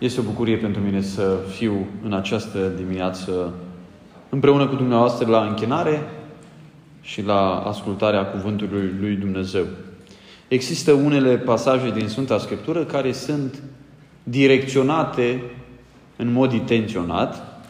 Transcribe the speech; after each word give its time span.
Este 0.00 0.20
o 0.20 0.22
bucurie 0.22 0.56
pentru 0.56 0.80
mine 0.82 1.00
să 1.00 1.38
fiu 1.48 1.86
în 2.04 2.12
această 2.12 2.72
dimineață 2.76 3.52
împreună 4.28 4.66
cu 4.66 4.74
dumneavoastră 4.74 5.28
la 5.28 5.40
închinare 5.40 6.02
și 7.00 7.22
la 7.22 7.58
ascultarea 7.58 8.26
Cuvântului 8.26 8.94
Lui 9.00 9.14
Dumnezeu. 9.14 9.64
Există 10.48 10.92
unele 10.92 11.36
pasaje 11.36 11.90
din 11.90 12.08
Sfânta 12.08 12.38
Scriptură 12.38 12.84
care 12.84 13.12
sunt 13.12 13.62
direcționate 14.22 15.42
în 16.16 16.32
mod 16.32 16.52
intenționat 16.52 17.62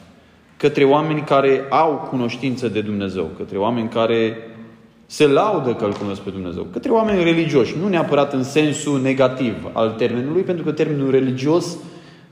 către 0.56 0.84
oameni 0.84 1.20
care 1.20 1.66
au 1.70 2.06
cunoștință 2.10 2.68
de 2.68 2.80
Dumnezeu, 2.80 3.30
către 3.36 3.58
oameni 3.58 3.88
care 3.88 4.36
se 5.06 5.26
laudă 5.26 5.74
că 5.74 5.84
îl 5.84 5.92
cunosc 5.92 6.20
pe 6.20 6.30
Dumnezeu, 6.30 6.62
către 6.72 6.90
oameni 6.90 7.24
religioși, 7.24 7.76
nu 7.80 7.88
neapărat 7.88 8.32
în 8.32 8.42
sensul 8.42 9.00
negativ 9.00 9.54
al 9.72 9.90
termenului, 9.90 10.42
pentru 10.42 10.64
că 10.64 10.72
termenul 10.72 11.10
religios 11.10 11.76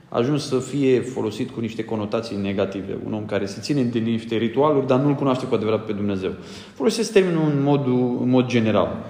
a 0.09 0.17
ajuns 0.17 0.47
să 0.47 0.59
fie 0.59 1.01
folosit 1.01 1.49
cu 1.49 1.59
niște 1.59 1.83
conotații 1.83 2.37
negative. 2.37 2.97
Un 3.05 3.13
om 3.13 3.25
care 3.25 3.45
se 3.45 3.61
ține 3.61 3.81
de 3.81 3.99
niște 3.99 4.35
ritualuri, 4.35 4.87
dar 4.87 4.99
nu-L 4.99 5.15
cunoaște 5.15 5.45
cu 5.45 5.55
adevărat 5.55 5.85
pe 5.85 5.91
Dumnezeu. 5.91 6.31
Folosesc 6.73 7.11
termenul 7.11 7.43
în, 7.55 7.63
modul, 7.63 8.17
în 8.21 8.29
mod 8.29 8.47
general. 8.47 9.05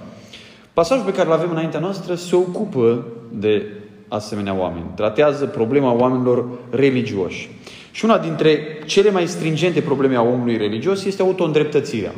Pasajul 0.72 1.04
pe 1.04 1.12
care 1.12 1.26
îl 1.26 1.34
avem 1.34 1.50
înaintea 1.50 1.80
noastră 1.80 2.14
se 2.14 2.36
ocupă 2.36 3.06
de 3.32 3.66
asemenea 4.08 4.54
oameni. 4.54 4.86
Tratează 4.94 5.46
problema 5.46 5.92
oamenilor 5.92 6.48
religioși. 6.70 7.50
Și 7.90 8.04
una 8.04 8.18
dintre 8.18 8.58
cele 8.86 9.10
mai 9.10 9.26
stringente 9.26 9.80
probleme 9.80 10.16
a 10.16 10.22
omului 10.22 10.56
religios 10.56 11.04
este 11.04 11.22
auto-îndreptățirea. 11.22 12.12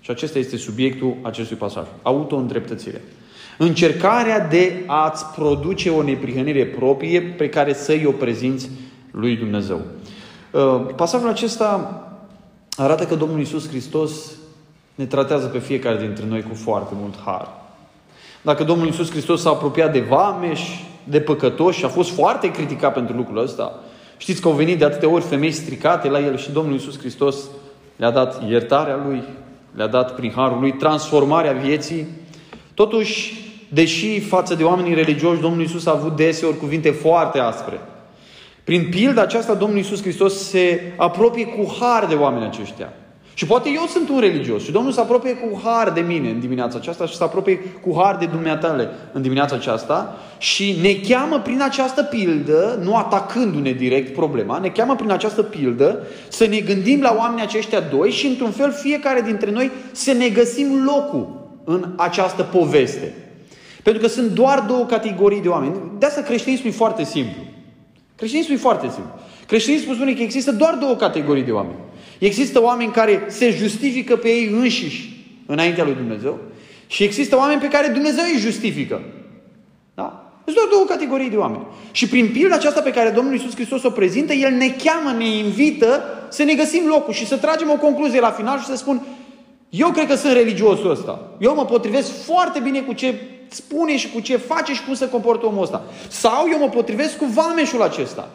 Și 0.00 0.10
acesta 0.10 0.38
este 0.38 0.56
subiectul 0.56 1.16
acestui 1.22 1.56
pasaj. 1.56 1.84
Auto-îndreptățirea. 2.02 3.00
Încercarea 3.58 4.40
de 4.40 4.82
a-ți 4.86 5.24
produce 5.26 5.90
o 5.90 6.02
neprihănire 6.02 6.66
proprie 6.66 7.20
pe 7.20 7.48
care 7.48 7.72
să-i 7.72 8.06
o 8.06 8.10
prezinți 8.10 8.70
lui 9.10 9.36
Dumnezeu. 9.36 9.80
Uh, 10.50 10.80
pasajul 10.96 11.28
acesta 11.28 12.02
arată 12.76 13.04
că 13.04 13.14
Domnul 13.14 13.40
Isus 13.40 13.68
Hristos 13.68 14.12
ne 14.94 15.04
tratează 15.04 15.46
pe 15.46 15.58
fiecare 15.58 15.98
dintre 15.98 16.24
noi 16.28 16.42
cu 16.42 16.54
foarte 16.54 16.94
mult 17.00 17.14
har. 17.24 17.48
Dacă 18.42 18.64
Domnul 18.64 18.88
Isus 18.88 19.10
Hristos 19.10 19.40
s-a 19.40 19.50
apropiat 19.50 19.92
de 19.92 20.00
vameș, 20.00 20.60
de 21.04 21.20
păcătoși 21.20 21.78
și 21.78 21.84
a 21.84 21.88
fost 21.88 22.10
foarte 22.10 22.50
criticat 22.50 22.92
pentru 22.92 23.16
lucrul 23.16 23.38
ăsta, 23.42 23.72
știți 24.16 24.40
că 24.40 24.48
au 24.48 24.54
venit 24.54 24.78
de 24.78 24.84
atâtea 24.84 25.08
ori 25.08 25.24
femei 25.24 25.50
stricate 25.50 26.08
la 26.08 26.20
el 26.20 26.36
și 26.36 26.50
Domnul 26.50 26.74
Isus 26.74 26.98
Hristos 26.98 27.36
le-a 27.96 28.10
dat 28.10 28.48
iertarea 28.48 29.02
lui, 29.06 29.22
le-a 29.74 29.86
dat 29.86 30.14
prin 30.14 30.32
harul 30.36 30.60
lui 30.60 30.72
transformarea 30.72 31.52
vieții. 31.52 32.06
Totuși, 32.74 33.43
deși 33.74 34.20
față 34.20 34.54
de 34.54 34.64
oamenii 34.64 34.94
religioși 34.94 35.40
Domnul 35.40 35.62
Isus 35.62 35.86
a 35.86 35.90
avut 35.90 36.16
deseori 36.16 36.58
cuvinte 36.58 36.90
foarte 36.90 37.38
aspre, 37.38 37.80
prin 38.64 38.88
pilda 38.90 39.22
aceasta 39.22 39.54
Domnul 39.54 39.78
Isus 39.78 40.02
Hristos 40.02 40.48
se 40.48 40.92
apropie 40.96 41.46
cu 41.46 41.76
har 41.80 42.06
de 42.06 42.14
oamenii 42.14 42.46
aceștia. 42.46 42.92
Și 43.36 43.46
poate 43.46 43.68
eu 43.74 43.86
sunt 43.86 44.08
un 44.08 44.20
religios 44.20 44.64
și 44.64 44.72
Domnul 44.72 44.92
se 44.92 45.00
apropie 45.00 45.34
cu 45.34 45.60
har 45.64 45.90
de 45.90 46.00
mine 46.00 46.30
în 46.30 46.40
dimineața 46.40 46.78
aceasta 46.78 47.06
și 47.06 47.16
se 47.16 47.24
apropie 47.24 47.56
cu 47.56 48.00
har 48.00 48.16
de 48.16 48.26
dumneatale 48.26 48.88
în 49.12 49.22
dimineața 49.22 49.54
aceasta 49.54 50.16
și 50.38 50.78
ne 50.82 50.94
cheamă 51.08 51.38
prin 51.38 51.62
această 51.62 52.02
pildă, 52.02 52.78
nu 52.82 52.96
atacându-ne 52.96 53.72
direct 53.72 54.14
problema, 54.14 54.58
ne 54.58 54.68
cheamă 54.68 54.94
prin 54.94 55.10
această 55.10 55.42
pildă 55.42 56.06
să 56.28 56.46
ne 56.46 56.58
gândim 56.58 57.00
la 57.00 57.14
oamenii 57.18 57.44
aceștia 57.44 57.80
doi 57.80 58.10
și 58.10 58.26
într-un 58.26 58.50
fel 58.50 58.72
fiecare 58.72 59.20
dintre 59.20 59.50
noi 59.50 59.70
să 59.92 60.12
ne 60.12 60.28
găsim 60.28 60.84
locul 60.84 61.48
în 61.64 61.92
această 61.96 62.42
poveste. 62.42 63.14
Pentru 63.84 64.02
că 64.02 64.08
sunt 64.08 64.30
doar 64.30 64.60
două 64.60 64.84
categorii 64.84 65.40
de 65.40 65.48
oameni. 65.48 65.74
De 65.98 66.06
asta 66.06 66.20
creștinismul 66.20 66.72
e 66.72 66.74
foarte 66.76 67.04
simplu. 67.04 67.42
Creștinismul 68.16 68.56
e 68.56 68.60
foarte 68.60 68.88
simplu. 68.88 69.12
Creștinismul 69.46 69.94
spune 69.94 70.14
că 70.14 70.22
există 70.22 70.52
doar 70.52 70.74
două 70.74 70.94
categorii 70.94 71.42
de 71.42 71.50
oameni. 71.50 71.78
Există 72.18 72.62
oameni 72.62 72.92
care 72.92 73.24
se 73.28 73.50
justifică 73.50 74.16
pe 74.16 74.28
ei 74.28 74.48
înșiși 74.52 75.26
înaintea 75.46 75.84
lui 75.84 75.94
Dumnezeu 75.94 76.38
și 76.86 77.02
există 77.02 77.36
oameni 77.36 77.60
pe 77.60 77.68
care 77.68 77.88
Dumnezeu 77.88 78.24
îi 78.34 78.40
justifică. 78.40 79.00
Da? 79.94 80.32
Sunt 80.44 80.56
doar 80.56 80.68
două 80.70 80.84
categorii 80.84 81.30
de 81.30 81.36
oameni. 81.36 81.66
Și 81.90 82.08
prin 82.08 82.30
pilda 82.32 82.54
aceasta 82.54 82.80
pe 82.80 82.90
care 82.90 83.10
Domnul 83.10 83.32
Iisus 83.32 83.54
Hristos 83.54 83.82
o 83.82 83.90
prezintă, 83.90 84.32
El 84.32 84.52
ne 84.52 84.74
cheamă, 84.84 85.16
ne 85.18 85.36
invită 85.36 86.02
să 86.30 86.42
ne 86.42 86.54
găsim 86.54 86.86
locul 86.86 87.12
și 87.12 87.26
să 87.26 87.36
tragem 87.36 87.70
o 87.70 87.76
concluzie 87.76 88.20
la 88.20 88.30
final 88.30 88.58
și 88.58 88.66
să 88.66 88.76
spun 88.76 89.02
eu 89.68 89.90
cred 89.90 90.06
că 90.06 90.14
sunt 90.14 90.32
religiosul 90.32 90.90
ăsta. 90.90 91.30
Eu 91.38 91.54
mă 91.54 91.64
potrivesc 91.64 92.24
foarte 92.24 92.60
bine 92.60 92.80
cu 92.80 92.92
ce 92.92 93.14
spune 93.54 93.96
și 93.96 94.10
cu 94.10 94.20
ce 94.20 94.36
face 94.36 94.72
și 94.72 94.84
cum 94.84 94.94
se 94.94 95.08
comportă 95.08 95.46
omul 95.46 95.62
ăsta. 95.62 95.82
Sau 96.08 96.48
eu 96.52 96.58
mă 96.58 96.68
potrivesc 96.68 97.16
cu 97.16 97.24
vameșul 97.24 97.82
acesta. 97.82 98.28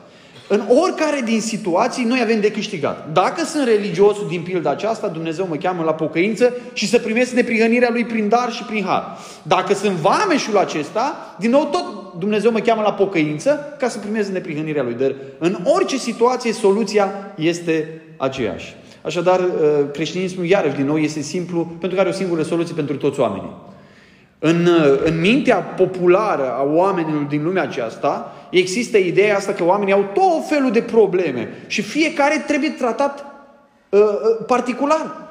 În 0.51 0.61
oricare 0.81 1.21
din 1.25 1.41
situații 1.41 2.03
noi 2.03 2.19
avem 2.21 2.39
de 2.39 2.51
câștigat. 2.51 3.09
Dacă 3.13 3.45
sunt 3.45 3.67
religios 3.67 4.17
din 4.27 4.41
pilda 4.41 4.69
aceasta, 4.69 5.07
Dumnezeu 5.07 5.47
mă 5.49 5.55
cheamă 5.55 5.83
la 5.83 5.93
pocăință 5.93 6.53
și 6.73 6.87
să 6.87 6.99
primesc 6.99 7.31
neprihănirea 7.31 7.89
Lui 7.91 8.05
prin 8.05 8.29
dar 8.29 8.51
și 8.51 8.63
prin 8.63 8.83
har. 8.83 9.17
Dacă 9.43 9.73
sunt 9.73 9.91
vameșul 9.91 10.57
acesta, 10.57 11.35
din 11.39 11.49
nou 11.49 11.65
tot 11.65 12.19
Dumnezeu 12.19 12.51
mă 12.51 12.59
cheamă 12.59 12.81
la 12.81 12.93
pocăință 12.93 13.75
ca 13.79 13.89
să 13.89 13.99
primesc 13.99 14.29
neprihănirea 14.29 14.83
Lui. 14.83 14.93
Dar 14.93 15.15
în 15.37 15.57
orice 15.63 15.97
situație, 15.97 16.53
soluția 16.53 17.33
este 17.35 18.01
aceeași. 18.17 18.75
Așadar, 19.01 19.39
uh, 19.39 19.45
creștinismul, 19.93 20.45
iarăși, 20.45 20.75
din 20.75 20.85
nou, 20.85 20.97
este 20.97 21.21
simplu, 21.21 21.65
pentru 21.79 21.95
că 21.95 21.99
are 21.99 22.09
o 22.09 22.13
singură 22.13 22.43
soluție 22.43 22.75
pentru 22.75 22.97
toți 22.97 23.19
oamenii. 23.19 23.51
În, 24.39 24.65
uh, 24.65 24.99
în 25.03 25.19
mintea 25.19 25.55
populară 25.55 26.51
a 26.51 26.63
oamenilor 26.63 27.21
din 27.21 27.43
lumea 27.43 27.63
aceasta, 27.63 28.35
există 28.49 28.97
ideea 28.97 29.35
asta 29.35 29.53
că 29.53 29.63
oamenii 29.63 29.93
au 29.93 30.05
tot 30.13 30.47
felul 30.49 30.71
de 30.71 30.81
probleme 30.81 31.63
și 31.67 31.81
fiecare 31.81 32.43
trebuie 32.47 32.69
tratat 32.69 33.25
uh, 33.89 33.99
uh, 33.99 34.45
particular. 34.47 35.27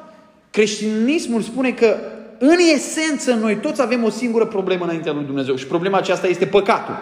Creștinismul 0.51 1.43
spune 1.43 1.71
că 1.71 1.97
în 2.39 2.57
esență 2.75 3.35
noi 3.35 3.57
toți 3.57 3.83
avem 3.83 4.05
o 4.05 4.11
singură 4.11 4.47
problemă 4.47 4.85
înaintea 4.85 5.13
lui 5.13 5.25
Dumnezeu 5.25 5.55
și 5.55 5.67
problema 5.67 5.99
aceasta 5.99 6.27
este 6.27 6.47
păcatul. 6.47 6.95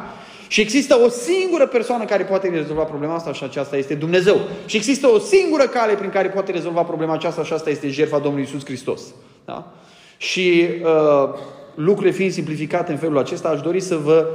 Și 0.48 0.60
există 0.60 0.98
o 1.04 1.08
singură 1.08 1.66
persoană 1.66 2.04
care 2.04 2.22
poate 2.22 2.48
rezolva 2.48 2.82
problema 2.82 3.14
asta 3.14 3.32
și 3.32 3.44
aceasta 3.44 3.76
este 3.76 3.94
Dumnezeu. 3.94 4.40
Și 4.66 4.76
există 4.76 5.06
o 5.06 5.18
singură 5.18 5.62
cale 5.62 5.92
prin 5.92 6.10
care 6.10 6.28
poate 6.28 6.52
rezolva 6.52 6.82
problema 6.82 7.12
aceasta 7.12 7.44
și 7.44 7.52
asta 7.52 7.70
este 7.70 7.88
jertfa 7.88 8.18
Domnului 8.18 8.46
Isus 8.48 8.64
Hristos. 8.64 9.00
Da? 9.44 9.72
Și 10.16 10.64
uh, 10.82 11.38
lucrurile 11.76 12.14
fiind 12.14 12.32
simplificate 12.32 12.92
în 12.92 12.98
felul 12.98 13.18
acesta, 13.18 13.48
aș 13.48 13.60
dori 13.60 13.80
să 13.80 13.96
vă 13.96 14.26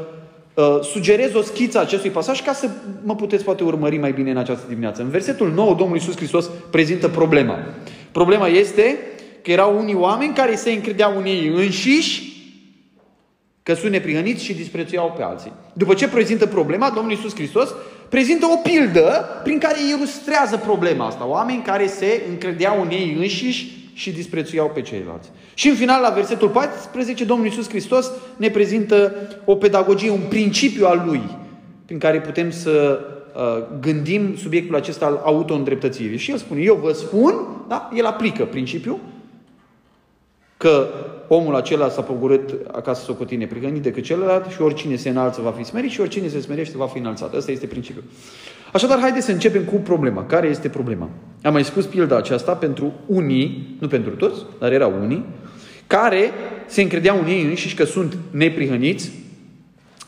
uh, 0.53 0.79
sugerez 0.81 1.33
o 1.33 1.41
schiță 1.41 1.77
a 1.77 1.81
acestui 1.81 2.09
pasaj 2.09 2.41
ca 2.41 2.53
să 2.53 2.69
mă 3.03 3.15
puteți 3.15 3.43
poate 3.43 3.63
urmări 3.63 3.97
mai 3.97 4.11
bine 4.11 4.31
în 4.31 4.37
această 4.37 4.65
dimineață. 4.67 5.01
În 5.01 5.09
versetul 5.09 5.51
9, 5.51 5.73
Domnul 5.73 5.95
Iisus 5.95 6.15
Hristos 6.15 6.49
prezintă 6.69 7.07
problema. 7.07 7.57
Problema 8.11 8.47
este 8.47 8.97
că 9.41 9.51
erau 9.51 9.79
unii 9.79 9.95
oameni 9.95 10.33
care 10.33 10.55
se 10.55 10.71
încredeau 10.71 11.17
în 11.17 11.25
ei 11.25 11.47
înșiși 11.47 12.29
că 13.63 13.73
sunt 13.73 13.91
neprihăniți 13.91 14.43
și 14.43 14.53
disprețuiau 14.53 15.13
pe 15.17 15.23
alții. 15.23 15.51
După 15.73 15.93
ce 15.93 16.07
prezintă 16.07 16.45
problema, 16.45 16.89
Domnul 16.89 17.11
Iisus 17.11 17.35
Hristos 17.35 17.73
prezintă 18.09 18.45
o 18.45 18.55
pildă 18.55 19.25
prin 19.43 19.57
care 19.57 19.77
ilustrează 19.95 20.57
problema 20.57 21.05
asta. 21.05 21.27
Oameni 21.27 21.61
care 21.61 21.87
se 21.87 22.21
încredeau 22.29 22.81
în 22.81 22.89
ei 22.89 23.15
înșiși 23.19 23.80
și 23.93 24.11
disprețuiau 24.11 24.71
pe 24.73 24.81
ceilalți. 24.81 25.29
Și 25.53 25.67
în 25.67 25.75
final, 25.75 26.01
la 26.01 26.09
versetul 26.09 26.49
14, 26.49 27.23
Domnul 27.23 27.45
Iisus 27.45 27.69
Hristos 27.69 28.11
ne 28.37 28.49
prezintă 28.49 29.13
o 29.45 29.55
pedagogie, 29.55 30.09
un 30.09 30.27
principiu 30.29 30.85
al 30.85 31.03
Lui, 31.05 31.21
prin 31.85 31.99
care 31.99 32.21
putem 32.21 32.51
să 32.51 32.99
uh, 33.35 33.79
gândim 33.79 34.35
subiectul 34.35 34.75
acesta 34.75 35.05
al 35.05 35.21
auto-îndreptățirii. 35.23 36.17
Și 36.17 36.31
El 36.31 36.37
spune, 36.37 36.61
eu 36.61 36.75
vă 36.75 36.91
spun, 36.91 37.33
da? 37.67 37.89
El 37.95 38.05
aplică 38.05 38.45
principiul, 38.45 38.99
că 40.57 40.87
omul 41.27 41.55
acela 41.55 41.89
s-a 41.89 42.01
pogorât 42.01 42.55
acasă 42.71 43.03
socotit 43.03 43.39
neprihănit 43.39 43.81
decât 43.81 44.03
celălalt 44.03 44.51
și 44.51 44.61
oricine 44.61 44.95
se 44.95 45.09
înalță 45.09 45.41
va 45.41 45.51
fi 45.51 45.63
smerit 45.63 45.91
și 45.91 46.01
oricine 46.01 46.27
se 46.27 46.41
smerește 46.41 46.77
va 46.77 46.87
fi 46.87 46.97
înălțat. 46.97 47.33
Asta 47.33 47.51
este 47.51 47.65
principiul. 47.65 48.03
Așadar, 48.71 48.99
haideți 48.99 49.25
să 49.25 49.31
începem 49.31 49.63
cu 49.63 49.75
problema. 49.75 50.25
Care 50.25 50.47
este 50.47 50.69
problema? 50.69 51.09
Am 51.41 51.53
mai 51.53 51.63
spus 51.63 51.85
pilda 51.85 52.17
aceasta 52.17 52.53
pentru 52.53 52.93
unii, 53.05 53.75
nu 53.79 53.87
pentru 53.87 54.11
toți, 54.11 54.41
dar 54.59 54.71
erau 54.71 54.93
unii, 55.01 55.25
care 55.87 56.31
se 56.67 56.81
încredeau 56.81 57.19
în 57.19 57.27
ei 57.27 57.43
înșiși 57.43 57.75
că 57.75 57.83
sunt 57.83 58.17
neprihăniți 58.31 59.11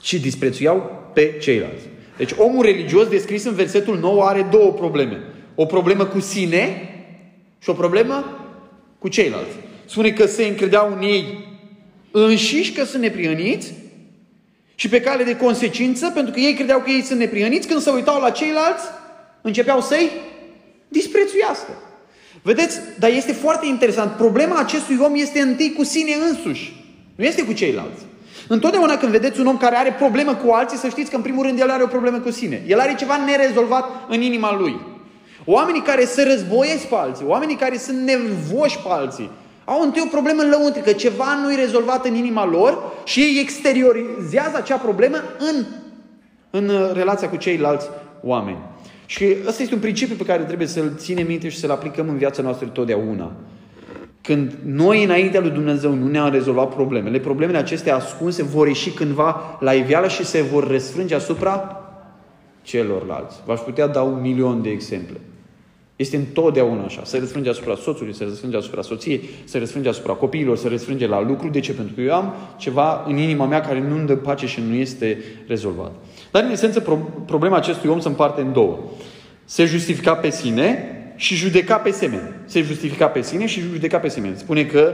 și 0.01 0.19
disprețuiau 0.19 1.09
pe 1.13 1.37
ceilalți. 1.41 1.83
Deci 2.17 2.31
omul 2.37 2.65
religios 2.65 3.07
descris 3.07 3.43
în 3.45 3.53
versetul 3.53 3.99
9 3.99 4.23
are 4.23 4.47
două 4.51 4.71
probleme. 4.71 5.17
O 5.55 5.65
problemă 5.65 6.05
cu 6.05 6.19
sine 6.19 6.89
și 7.59 7.69
o 7.69 7.73
problemă 7.73 8.37
cu 8.99 9.07
ceilalți. 9.07 9.55
Spune 9.85 10.11
că 10.11 10.25
se 10.25 10.43
încredeau 10.45 10.93
în 10.95 11.01
ei 11.01 11.47
înșiși 12.11 12.71
că 12.71 12.83
sunt 12.83 13.01
neprihăniți 13.01 13.73
și 14.75 14.89
pe 14.89 15.01
cale 15.01 15.23
de 15.23 15.35
consecință, 15.35 16.09
pentru 16.09 16.33
că 16.33 16.39
ei 16.39 16.53
credeau 16.53 16.79
că 16.79 16.89
ei 16.89 17.01
sunt 17.01 17.19
neprihăniți, 17.19 17.67
când 17.67 17.81
se 17.81 17.89
uitau 17.89 18.21
la 18.21 18.29
ceilalți, 18.29 18.83
începeau 19.41 19.81
să-i 19.81 20.11
disprețuiască. 20.87 21.71
Vedeți? 22.41 22.79
Dar 22.99 23.09
este 23.09 23.31
foarte 23.31 23.65
interesant. 23.65 24.11
Problema 24.11 24.59
acestui 24.59 24.97
om 24.99 25.15
este 25.15 25.39
întâi 25.39 25.73
cu 25.73 25.83
sine 25.83 26.13
însuși. 26.29 26.85
Nu 27.15 27.23
este 27.23 27.43
cu 27.43 27.53
ceilalți. 27.53 28.01
Întotdeauna 28.47 28.97
când 28.97 29.11
vedeți 29.11 29.39
un 29.39 29.47
om 29.47 29.57
care 29.57 29.75
are 29.75 29.95
problemă 29.99 30.35
cu 30.35 30.51
alții, 30.51 30.77
să 30.77 30.87
știți 30.87 31.09
că 31.09 31.15
în 31.15 31.21
primul 31.21 31.45
rând 31.45 31.59
el 31.59 31.69
are 31.69 31.83
o 31.83 31.87
problemă 31.87 32.17
cu 32.17 32.31
sine. 32.31 32.63
El 32.67 32.79
are 32.79 32.95
ceva 32.95 33.17
nerezolvat 33.17 33.89
în 34.09 34.21
inima 34.21 34.57
lui. 34.57 34.79
Oamenii 35.45 35.81
care 35.81 36.05
se 36.05 36.23
războiesc 36.23 36.85
pe 36.85 36.95
alții, 36.95 37.25
oamenii 37.25 37.55
care 37.55 37.77
sunt 37.77 37.97
nervoși 37.97 38.77
pe 38.77 38.87
alții, 38.89 39.29
au 39.65 39.81
întâi 39.81 40.01
o 40.05 40.09
problemă 40.11 40.41
lăuntrică, 40.43 40.91
ceva 40.91 41.25
nu 41.43 41.53
e 41.53 41.55
rezolvat 41.55 42.05
în 42.05 42.15
inima 42.15 42.45
lor 42.45 42.91
și 43.03 43.19
ei 43.19 43.39
exteriorizează 43.41 44.57
acea 44.57 44.77
problemă 44.77 45.17
în, 45.39 45.65
în 46.49 46.93
relația 46.93 47.29
cu 47.29 47.35
ceilalți 47.35 47.87
oameni. 48.21 48.57
Și 49.05 49.35
ăsta 49.47 49.61
este 49.61 49.73
un 49.73 49.81
principiu 49.81 50.15
pe 50.15 50.25
care 50.25 50.43
trebuie 50.43 50.67
să-l 50.67 50.93
ținem 50.95 51.27
minte 51.27 51.49
și 51.49 51.57
să-l 51.57 51.71
aplicăm 51.71 52.09
în 52.09 52.17
viața 52.17 52.41
noastră 52.41 52.67
totdeauna. 52.67 53.31
Când 54.21 54.53
noi 54.65 55.03
înaintea 55.03 55.41
lui 55.41 55.49
Dumnezeu 55.49 55.93
nu 55.93 56.07
ne-am 56.07 56.31
rezolvat 56.31 56.73
problemele, 56.73 57.19
problemele 57.19 57.57
acestea 57.57 57.95
ascunse 57.95 58.43
vor 58.43 58.67
ieși 58.67 58.89
cândva 58.89 59.57
la 59.59 59.73
iveală 59.73 60.07
și 60.07 60.25
se 60.25 60.41
vor 60.41 60.67
răsfrânge 60.67 61.15
asupra 61.15 61.81
celorlalți. 62.61 63.35
V-aș 63.45 63.59
putea 63.59 63.87
da 63.87 64.01
un 64.01 64.21
milion 64.21 64.61
de 64.61 64.69
exemple. 64.69 65.19
Este 66.03 66.15
întotdeauna 66.15 66.83
așa. 66.83 67.01
Se 67.03 67.17
răsfrânge 67.17 67.49
asupra 67.49 67.75
soțului, 67.75 68.13
se 68.13 68.23
răsfrânge 68.23 68.57
asupra 68.57 68.81
soției, 68.81 69.29
se 69.43 69.57
răsfrânge 69.57 69.89
asupra 69.89 70.13
copiilor, 70.13 70.57
se 70.57 70.67
răsfrânge 70.67 71.07
la 71.07 71.21
lucru. 71.21 71.49
De 71.49 71.59
ce? 71.59 71.73
Pentru 71.73 71.93
că 71.95 72.01
eu 72.01 72.13
am 72.13 72.33
ceva 72.57 73.03
în 73.07 73.17
inima 73.17 73.45
mea 73.45 73.61
care 73.61 73.81
nu 73.81 73.95
îmi 73.95 74.07
dă 74.07 74.15
pace 74.15 74.47
și 74.47 74.61
nu 74.69 74.75
este 74.75 75.17
rezolvat. 75.47 75.91
Dar, 76.31 76.43
în 76.43 76.51
esență, 76.51 76.79
problema 77.25 77.55
acestui 77.55 77.89
om 77.89 77.99
se 77.99 78.07
împarte 78.07 78.41
în 78.41 78.53
două. 78.53 78.79
Se 79.45 79.65
justifica 79.65 80.15
pe 80.15 80.29
sine 80.29 80.87
și 81.15 81.35
judeca 81.35 81.75
pe 81.75 81.91
semeni. 81.91 82.33
Se 82.45 82.61
justifica 82.61 83.07
pe 83.07 83.21
sine 83.21 83.45
și 83.45 83.59
judeca 83.59 83.97
pe 83.97 84.07
semeni. 84.07 84.37
Spune 84.37 84.65
că 84.65 84.93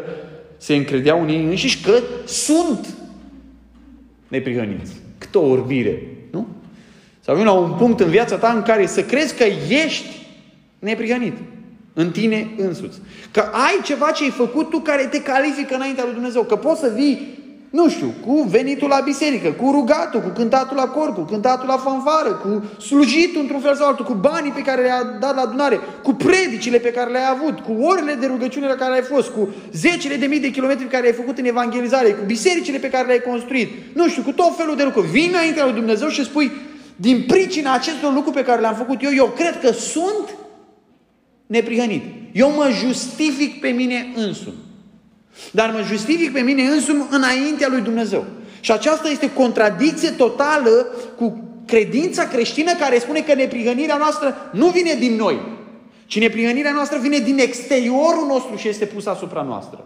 se 0.58 0.76
încredeau 0.76 1.22
în 1.22 1.30
ei 1.30 1.44
înșiși 1.44 1.82
că 1.82 1.94
sunt 2.26 2.88
neprihăniți. 4.28 4.94
Câtă 5.18 5.38
o 5.38 5.48
orbire, 5.48 6.02
nu? 6.32 6.48
Să 7.20 7.32
ajungi 7.32 7.50
la 7.50 7.58
un 7.58 7.72
punct 7.78 8.00
în 8.00 8.10
viața 8.10 8.36
ta 8.36 8.52
în 8.52 8.62
care 8.62 8.86
să 8.86 9.04
crezi 9.04 9.36
că 9.36 9.44
ești 9.86 10.19
neprihănit. 10.80 11.38
În 11.94 12.12
tine 12.12 12.48
însuți. 12.58 12.98
Că 13.32 13.40
ai 13.40 13.80
ceva 13.84 14.12
ce 14.12 14.24
ai 14.24 14.30
făcut 14.30 14.70
tu 14.70 14.80
care 14.80 15.04
te 15.04 15.22
califică 15.22 15.76
înaintea 15.76 16.04
lui 16.04 16.14
Dumnezeu. 16.14 16.44
Că 16.44 16.56
poți 16.56 16.80
să 16.80 16.92
vii, 16.96 17.38
nu 17.70 17.90
știu, 17.90 18.14
cu 18.26 18.46
venitul 18.50 18.88
la 18.88 19.00
biserică, 19.04 19.50
cu 19.50 19.72
rugatul, 19.72 20.20
cu 20.20 20.30
cântatul 20.30 20.76
la 20.76 20.88
cor, 20.88 21.14
cu 21.14 21.22
cântatul 21.22 21.68
la 21.68 21.78
fanfară, 21.78 22.30
cu 22.30 22.64
slujitul 22.82 23.42
într-un 23.42 23.60
fel 23.60 23.76
sau 23.76 23.88
altul, 23.88 24.06
cu 24.06 24.14
banii 24.14 24.52
pe 24.52 24.62
care 24.62 24.82
le-a 24.82 25.04
dat 25.20 25.36
la 25.36 25.42
adunare, 25.42 25.80
cu 26.04 26.14
predicile 26.14 26.78
pe 26.78 26.92
care 26.92 27.12
le-ai 27.12 27.30
avut, 27.30 27.60
cu 27.60 27.72
orele 27.82 28.14
de 28.14 28.26
rugăciune 28.26 28.68
la 28.68 28.74
care 28.74 28.94
ai 28.94 29.02
fost, 29.02 29.30
cu 29.30 29.50
zecile 29.74 30.16
de 30.16 30.26
mii 30.26 30.40
de 30.40 30.52
kilometri 30.52 30.84
pe 30.84 30.90
care 30.90 31.02
le-ai 31.02 31.16
făcut 31.16 31.38
în 31.38 31.46
evangelizare, 31.46 32.10
cu 32.10 32.26
bisericile 32.26 32.78
pe 32.78 32.90
care 32.90 33.06
le-ai 33.06 33.22
construit, 33.22 33.70
nu 33.94 34.08
știu, 34.08 34.22
cu 34.22 34.32
tot 34.32 34.58
felul 34.58 34.76
de 34.76 34.84
lucruri. 34.84 35.08
Vii 35.08 35.28
înaintea 35.28 35.64
lui 35.64 35.74
Dumnezeu 35.74 36.08
și 36.08 36.24
spui, 36.24 36.52
din 36.96 37.24
pricina 37.28 37.74
acestor 37.74 38.14
lucruri 38.14 38.36
pe 38.36 38.44
care 38.44 38.62
le-am 38.62 38.76
făcut 38.76 39.04
eu, 39.04 39.12
eu 39.14 39.26
cred 39.26 39.60
că 39.60 39.72
sunt 39.72 40.36
neprihănit. 41.50 42.04
Eu 42.32 42.52
mă 42.52 42.70
justific 42.74 43.60
pe 43.60 43.68
mine 43.68 44.12
însumi. 44.16 44.56
Dar 45.52 45.72
mă 45.72 45.82
justific 45.82 46.34
pe 46.34 46.40
mine 46.40 46.64
însumi 46.64 47.06
înaintea 47.10 47.68
lui 47.68 47.82
Dumnezeu. 47.82 48.26
Și 48.60 48.72
aceasta 48.72 49.10
este 49.10 49.34
contradicție 49.34 50.10
totală 50.10 50.88
cu 51.18 51.44
credința 51.66 52.28
creștină 52.28 52.72
care 52.76 53.00
spune 53.00 53.22
că 53.22 53.34
neprihănirea 53.34 53.98
noastră 53.98 54.50
nu 54.54 54.68
vine 54.68 54.94
din 55.00 55.16
noi, 55.16 55.40
ci 56.06 56.20
neprihănirea 56.20 56.72
noastră 56.72 56.98
vine 56.98 57.18
din 57.18 57.40
exteriorul 57.40 58.26
nostru 58.28 58.56
și 58.56 58.68
este 58.68 58.86
pusă 58.86 59.10
asupra 59.10 59.42
noastră. 59.42 59.86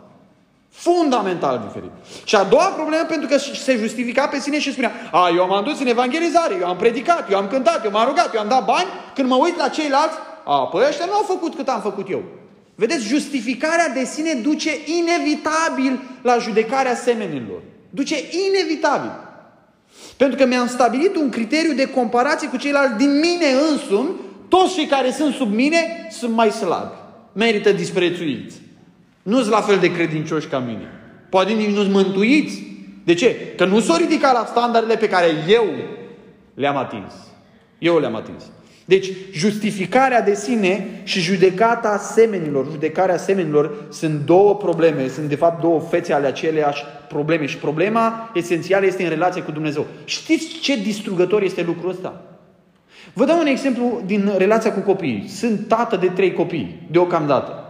Fundamental 0.73 1.63
diferit. 1.65 1.91
Și 2.23 2.35
a 2.35 2.43
doua 2.43 2.65
problemă, 2.65 3.03
pentru 3.03 3.27
că 3.27 3.37
se 3.37 3.75
justifica 3.77 4.27
pe 4.27 4.39
sine 4.39 4.59
și 4.59 4.71
spunea, 4.71 4.91
a, 5.11 5.29
eu 5.35 5.47
m-am 5.47 5.63
dus 5.63 5.79
în 5.79 5.87
evangelizare, 5.87 6.57
eu 6.61 6.67
am 6.67 6.77
predicat, 6.77 7.31
eu 7.31 7.37
am 7.37 7.47
cântat, 7.47 7.85
eu 7.85 7.91
m-am 7.91 8.07
rugat, 8.07 8.33
eu 8.33 8.41
am 8.41 8.47
dat 8.47 8.65
bani, 8.65 8.87
când 9.15 9.29
mă 9.29 9.35
uit 9.35 9.57
la 9.57 9.67
ceilalți, 9.67 10.15
a, 10.45 10.55
păi 10.55 10.85
ăștia 10.89 11.05
nu 11.05 11.13
au 11.13 11.23
făcut 11.27 11.55
cât 11.55 11.67
am 11.67 11.81
făcut 11.81 12.09
eu. 12.09 12.23
Vedeți, 12.75 13.05
justificarea 13.05 13.89
de 13.89 14.03
sine 14.03 14.33
duce 14.33 14.71
inevitabil 14.85 15.99
la 16.21 16.37
judecarea 16.37 16.95
semenilor. 16.95 17.61
Duce 17.89 18.15
inevitabil. 18.47 19.11
Pentru 20.17 20.37
că 20.37 20.45
mi-am 20.45 20.67
stabilit 20.67 21.15
un 21.15 21.29
criteriu 21.29 21.73
de 21.73 21.89
comparație 21.89 22.47
cu 22.47 22.57
ceilalți 22.57 22.97
din 22.97 23.19
mine 23.19 23.45
însumi, 23.71 24.09
toți 24.47 24.73
cei 24.73 24.85
care 24.85 25.11
sunt 25.11 25.33
sub 25.33 25.53
mine 25.53 26.07
sunt 26.11 26.35
mai 26.35 26.51
slabi. 26.51 26.93
Merită 27.33 27.71
disprețuiți. 27.71 28.55
Nu 29.23 29.39
sunt 29.39 29.51
la 29.51 29.61
fel 29.61 29.77
de 29.77 29.91
credincioși 29.91 30.47
ca 30.47 30.59
mine. 30.59 30.91
Poate 31.29 31.51
nici 31.51 31.75
nu-s 31.75 31.87
mântuiți. 31.87 32.63
De 33.03 33.13
ce? 33.13 33.35
Că 33.57 33.65
nu 33.65 33.79
s-o 33.79 33.95
ridica 33.95 34.31
la 34.31 34.45
standardele 34.45 34.97
pe 34.97 35.09
care 35.09 35.27
eu 35.47 35.65
le-am 36.53 36.77
atins. 36.77 37.13
Eu 37.79 37.99
le-am 37.99 38.15
atins. 38.15 38.43
Deci, 38.85 39.07
justificarea 39.33 40.21
de 40.21 40.33
sine 40.33 41.01
și 41.03 41.19
judecata 41.19 41.97
semenilor, 41.97 42.67
judecarea 42.71 43.17
semenilor 43.17 43.71
sunt 43.89 44.25
două 44.25 44.55
probleme, 44.55 45.07
sunt 45.07 45.29
de 45.29 45.35
fapt 45.35 45.61
două 45.61 45.79
fețe 45.79 46.13
ale 46.13 46.27
aceleași 46.27 46.83
probleme 47.07 47.45
și 47.45 47.57
problema 47.57 48.31
esențială 48.33 48.85
este 48.85 49.03
în 49.03 49.09
relație 49.09 49.41
cu 49.41 49.51
Dumnezeu. 49.51 49.85
Știți 50.05 50.47
ce 50.47 50.75
distrugător 50.75 51.41
este 51.41 51.63
lucrul 51.63 51.89
ăsta? 51.89 52.21
Vă 53.13 53.25
dau 53.25 53.39
un 53.39 53.45
exemplu 53.45 54.01
din 54.05 54.33
relația 54.37 54.73
cu 54.73 54.79
copiii. 54.79 55.27
Sunt 55.27 55.67
tată 55.67 55.95
de 55.95 56.07
trei 56.07 56.33
copii, 56.33 56.87
deocamdată. 56.91 57.62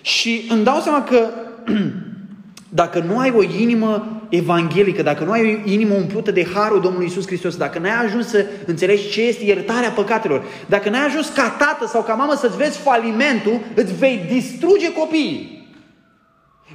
Și 0.00 0.46
îmi 0.48 0.64
dau 0.64 0.80
seama 0.80 1.02
că 1.02 1.28
dacă 2.68 2.98
nu 2.98 3.18
ai 3.18 3.32
o 3.36 3.42
inimă 3.42 4.22
evanghelică, 4.28 5.02
dacă 5.02 5.24
nu 5.24 5.30
ai 5.30 5.62
o 5.66 5.70
inimă 5.70 5.94
umplută 5.94 6.30
de 6.30 6.46
harul 6.54 6.80
Domnului 6.80 7.06
Isus 7.06 7.26
Hristos, 7.26 7.56
dacă 7.56 7.78
n-ai 7.78 8.04
ajuns 8.04 8.28
să 8.28 8.46
înțelegi 8.66 9.10
ce 9.10 9.22
este 9.22 9.44
iertarea 9.44 9.90
păcatelor, 9.90 10.44
dacă 10.66 10.88
n-ai 10.88 11.06
ajuns 11.06 11.28
ca 11.28 11.48
tată 11.48 11.86
sau 11.86 12.02
ca 12.02 12.14
mamă 12.14 12.34
să-ți 12.34 12.56
vezi 12.56 12.78
falimentul, 12.78 13.60
îți 13.74 13.94
vei 13.94 14.26
distruge 14.28 14.92
copiii. 14.92 15.56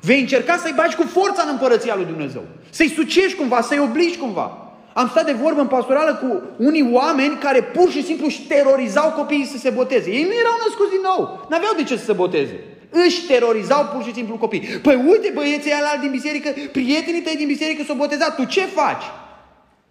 Vei 0.02 0.20
încerca 0.20 0.58
să-i 0.58 0.74
bagi 0.76 0.96
cu 0.96 1.04
forța 1.04 1.42
în 1.42 1.50
împărăția 1.52 1.96
lui 1.96 2.06
Dumnezeu. 2.06 2.44
Să-i 2.70 2.90
sucești 2.90 3.38
cumva, 3.38 3.62
să-i 3.62 3.80
obligi 3.80 4.18
cumva. 4.18 4.58
Am 4.94 5.08
stat 5.08 5.26
de 5.26 5.32
vorbă 5.32 5.62
în 5.62 5.68
pastorală 5.68 6.16
cu 6.16 6.42
unii 6.58 6.90
oameni 6.92 7.38
care 7.38 7.62
pur 7.62 7.90
și 7.90 8.04
simplu 8.04 8.26
își 8.26 8.42
terorizau 8.48 9.10
copiii 9.10 9.46
să 9.46 9.58
se 9.58 9.70
boteze. 9.70 10.10
Ei 10.10 10.24
nu 10.24 10.34
erau 10.40 10.56
născuți 10.66 10.90
din 10.90 11.00
nou. 11.04 11.48
N-aveau 11.50 11.74
de 11.78 11.84
ce 11.84 11.98
să 11.98 12.04
se 12.04 12.14
boteze. 12.14 12.60
Își 12.94 13.26
terorizau 13.26 13.86
pur 13.86 14.04
și 14.04 14.14
simplu 14.14 14.36
copii. 14.36 14.62
Păi 14.62 14.96
uite 15.08 15.32
băieții 15.34 15.72
ăla 15.80 16.02
din 16.02 16.12
biserică, 16.12 16.50
prietenii 16.72 17.22
tăi 17.22 17.36
din 17.36 17.48
biserică 17.48 17.84
s-au 17.84 17.96
botezat, 17.96 18.36
tu 18.36 18.44
ce 18.44 18.62
faci? 18.62 19.04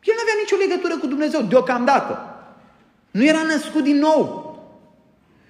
El 0.03 0.15
nu 0.17 0.23
avea 0.23 0.35
nicio 0.41 0.57
legătură 0.57 0.97
cu 0.97 1.07
Dumnezeu, 1.07 1.41
deocamdată. 1.41 2.37
Nu 3.11 3.25
era 3.25 3.43
născut 3.43 3.83
din 3.83 3.99
nou. 3.99 4.51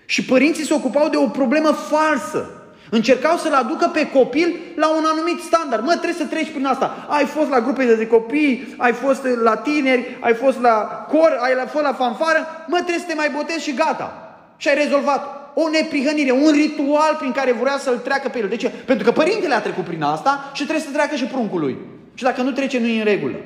Și 0.07 0.25
părinții 0.25 0.65
se 0.65 0.75
ocupau 0.75 1.09
de 1.09 1.17
o 1.17 1.27
problemă 1.27 1.71
falsă. 1.71 2.51
Încercau 2.91 3.37
să-l 3.37 3.53
aducă 3.53 3.91
pe 3.93 4.11
copil 4.11 4.57
la 4.75 4.89
un 4.89 5.05
anumit 5.13 5.41
standard. 5.43 5.85
Mă, 5.85 5.91
trebuie 5.91 6.13
să 6.13 6.25
treci 6.25 6.51
prin 6.51 6.67
asta. 6.67 7.07
Ai 7.09 7.25
fost 7.25 7.49
la 7.51 7.61
grupe 7.61 7.95
de 7.95 8.07
copii, 8.07 8.75
ai 8.77 8.93
fost 8.93 9.27
la 9.43 9.57
tineri, 9.57 10.19
ai 10.21 10.35
fost 10.35 10.61
la 10.61 11.07
cor, 11.09 11.39
ai 11.41 11.67
fost 11.67 11.85
la 11.85 11.93
fanfară. 11.93 12.47
Mă, 12.67 12.77
trebuie 12.77 12.99
să 12.99 13.07
te 13.07 13.15
mai 13.15 13.31
botezi 13.31 13.65
și 13.65 13.75
gata. 13.75 14.37
Și 14.57 14.69
ai 14.69 14.75
rezolvat 14.75 15.42
o 15.55 15.69
neprihănire, 15.69 16.31
un 16.31 16.51
ritual 16.53 17.17
prin 17.19 17.33
care 17.33 17.53
vrea 17.53 17.79
să-l 17.79 17.99
treacă 17.99 18.29
pe 18.29 18.39
el. 18.39 18.49
De 18.49 18.57
ce? 18.57 18.69
Pentru 18.69 19.05
că 19.05 19.13
părintele 19.13 19.55
a 19.55 19.61
trecut 19.61 19.85
prin 19.85 20.03
asta 20.03 20.51
și 20.55 20.63
trebuie 20.63 20.85
să 20.85 20.93
treacă 20.93 21.15
și 21.15 21.25
pruncul 21.25 21.61
lui. 21.61 21.77
Și 22.15 22.25
dacă 22.25 22.43
nu 22.43 22.51
trece, 22.51 22.79
nu 22.79 22.87
e 22.87 22.99
în 22.99 23.05
regulă. 23.05 23.37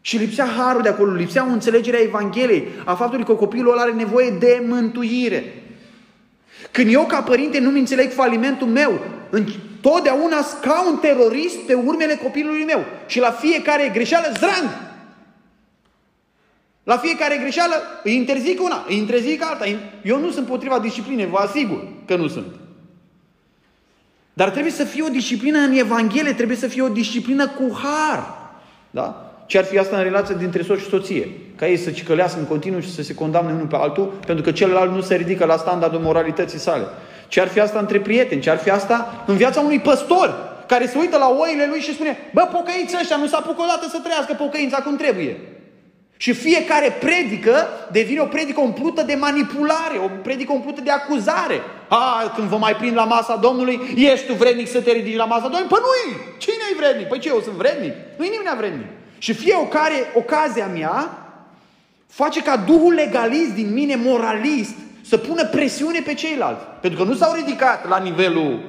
Și 0.00 0.16
lipsea 0.16 0.46
harul 0.46 0.82
de 0.82 0.88
acolo, 0.88 1.12
lipsea 1.12 1.46
o 1.48 1.52
înțelegere 1.52 1.96
a 1.96 2.02
Evangheliei, 2.02 2.68
a 2.84 2.94
faptului 2.94 3.24
că 3.24 3.32
copilul 3.32 3.72
ăla 3.72 3.82
are 3.82 3.92
nevoie 3.92 4.30
de 4.30 4.62
mântuire. 4.66 5.62
Când 6.70 6.92
eu 6.92 7.02
ca 7.02 7.22
părinte 7.22 7.58
nu-mi 7.58 7.78
înțeleg 7.78 8.10
falimentul 8.10 8.66
meu, 8.66 9.00
totdeauna 9.80 10.36
ca 10.60 10.84
un 10.86 10.96
terorist 10.96 11.56
pe 11.56 11.74
urmele 11.74 12.14
copilului 12.14 12.64
meu. 12.64 12.84
Și 13.06 13.18
la 13.18 13.30
fiecare 13.30 13.90
greșeală 13.92 14.32
zrang, 14.38 14.85
la 16.86 16.96
fiecare 16.96 17.36
greșeală 17.36 17.74
îi 18.02 18.14
interzic 18.14 18.62
una, 18.62 18.84
îi 18.88 18.96
interzic 18.96 19.44
alta. 19.44 19.64
Eu 20.02 20.18
nu 20.18 20.30
sunt 20.30 20.46
potriva 20.46 20.78
disciplinei, 20.78 21.26
vă 21.26 21.38
asigur 21.38 21.86
că 22.06 22.16
nu 22.16 22.28
sunt. 22.28 22.54
Dar 24.32 24.50
trebuie 24.50 24.72
să 24.72 24.84
fie 24.84 25.02
o 25.02 25.08
disciplină 25.08 25.58
în 25.58 25.72
Evanghelie, 25.72 26.32
trebuie 26.32 26.56
să 26.56 26.66
fie 26.66 26.82
o 26.82 26.88
disciplină 26.88 27.48
cu 27.48 27.78
har. 27.82 28.26
Da? 28.90 29.32
Ce 29.46 29.58
ar 29.58 29.64
fi 29.64 29.78
asta 29.78 29.96
în 29.96 30.02
relație 30.02 30.34
dintre 30.38 30.62
soț 30.62 30.78
și 30.78 30.88
soție? 30.88 31.28
Ca 31.56 31.68
ei 31.68 31.76
să 31.76 31.90
cicălească 31.90 32.38
în 32.38 32.46
continuu 32.46 32.80
și 32.80 32.94
să 32.94 33.02
se 33.02 33.14
condamne 33.14 33.52
unul 33.52 33.66
pe 33.66 33.76
altul, 33.76 34.12
pentru 34.26 34.44
că 34.44 34.52
celălalt 34.52 34.92
nu 34.92 35.00
se 35.00 35.14
ridică 35.14 35.44
la 35.44 35.56
standardul 35.56 36.00
moralității 36.00 36.58
sale. 36.58 36.84
Ce 37.28 37.40
ar 37.40 37.48
fi 37.48 37.60
asta 37.60 37.78
între 37.78 38.00
prieteni? 38.00 38.40
Ce 38.40 38.50
ar 38.50 38.58
fi 38.58 38.70
asta 38.70 39.24
în 39.26 39.36
viața 39.36 39.60
unui 39.60 39.80
păstor 39.80 40.54
care 40.66 40.86
se 40.86 40.98
uită 40.98 41.18
la 41.18 41.28
oile 41.28 41.66
lui 41.70 41.80
și 41.80 41.94
spune, 41.94 42.18
bă, 42.32 42.48
pocăiți 42.52 42.96
ăștia, 43.00 43.16
nu 43.16 43.26
s-a 43.26 43.36
apucat 43.36 43.64
odată 43.64 43.88
să 43.88 43.98
trăiască 44.02 44.34
pocăința 44.34 44.76
cum 44.76 44.96
trebuie. 44.96 45.36
Și 46.16 46.32
fiecare 46.32 46.96
predică 47.00 47.66
devine 47.92 48.20
o 48.20 48.24
predică 48.24 48.60
umplută 48.60 49.02
de 49.02 49.14
manipulare, 49.14 49.98
o 50.04 50.08
predică 50.22 50.52
umplută 50.52 50.80
de 50.80 50.90
acuzare. 50.90 51.60
A, 51.88 52.32
când 52.34 52.48
vă 52.48 52.56
mai 52.56 52.76
prind 52.76 52.96
la 52.96 53.04
masa 53.04 53.36
Domnului, 53.36 53.80
ești 53.96 54.26
tu 54.26 54.32
vrednic 54.32 54.68
să 54.68 54.80
te 54.80 54.90
ridici 54.92 55.16
la 55.16 55.24
masa 55.24 55.42
Domnului? 55.42 55.68
Păi 55.68 55.78
nu 55.82 56.20
Cine 56.38 56.54
e 56.72 56.76
vrednic? 56.76 57.06
Păi 57.06 57.18
ce, 57.18 57.28
eu 57.28 57.40
sunt 57.40 57.54
vrednic? 57.54 57.92
Nu 58.16 58.24
e 58.24 58.28
nimeni 58.28 58.56
vrednic. 58.56 58.86
Și 59.18 59.32
fiecare 59.32 60.12
ocazia 60.14 60.66
mea 60.66 61.26
face 62.06 62.42
ca 62.42 62.56
Duhul 62.56 62.92
legalist 62.92 63.54
din 63.54 63.72
mine, 63.72 63.96
moralist, 63.96 64.74
să 65.02 65.16
pună 65.16 65.44
presiune 65.44 66.00
pe 66.00 66.14
ceilalți. 66.14 66.64
Pentru 66.80 67.02
că 67.02 67.08
nu 67.08 67.14
s-au 67.14 67.34
ridicat 67.34 67.88
la 67.88 67.98
nivelul 67.98 68.60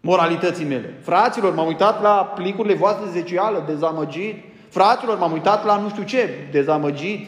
moralității 0.00 0.64
mele. 0.64 0.94
Fraților, 1.02 1.54
m-am 1.54 1.66
uitat 1.66 2.02
la 2.02 2.32
plicurile 2.34 2.74
voastre 2.74 3.04
de 3.04 3.20
zecială, 3.20 3.64
dezamăgit. 3.66 4.53
Fraților, 4.74 5.18
m-am 5.18 5.32
uitat 5.32 5.64
la 5.64 5.76
nu 5.76 5.88
știu 5.88 6.02
ce, 6.02 6.28
dezamăgit. 6.50 7.26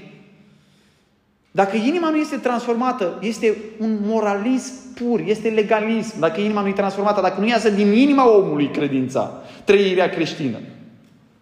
Dacă 1.50 1.76
inima 1.76 2.10
nu 2.10 2.16
este 2.16 2.36
transformată, 2.36 3.18
este 3.20 3.56
un 3.78 3.98
moralism 4.02 4.72
pur, 4.94 5.20
este 5.24 5.48
legalism. 5.48 6.18
Dacă 6.18 6.40
inima 6.40 6.60
nu 6.60 6.68
e 6.68 6.72
transformată, 6.72 7.20
dacă 7.20 7.40
nu 7.40 7.46
iasă 7.46 7.70
din 7.70 7.92
inima 7.92 8.36
omului 8.36 8.70
credința, 8.70 9.42
trăirea 9.64 10.08
creștină. 10.08 10.58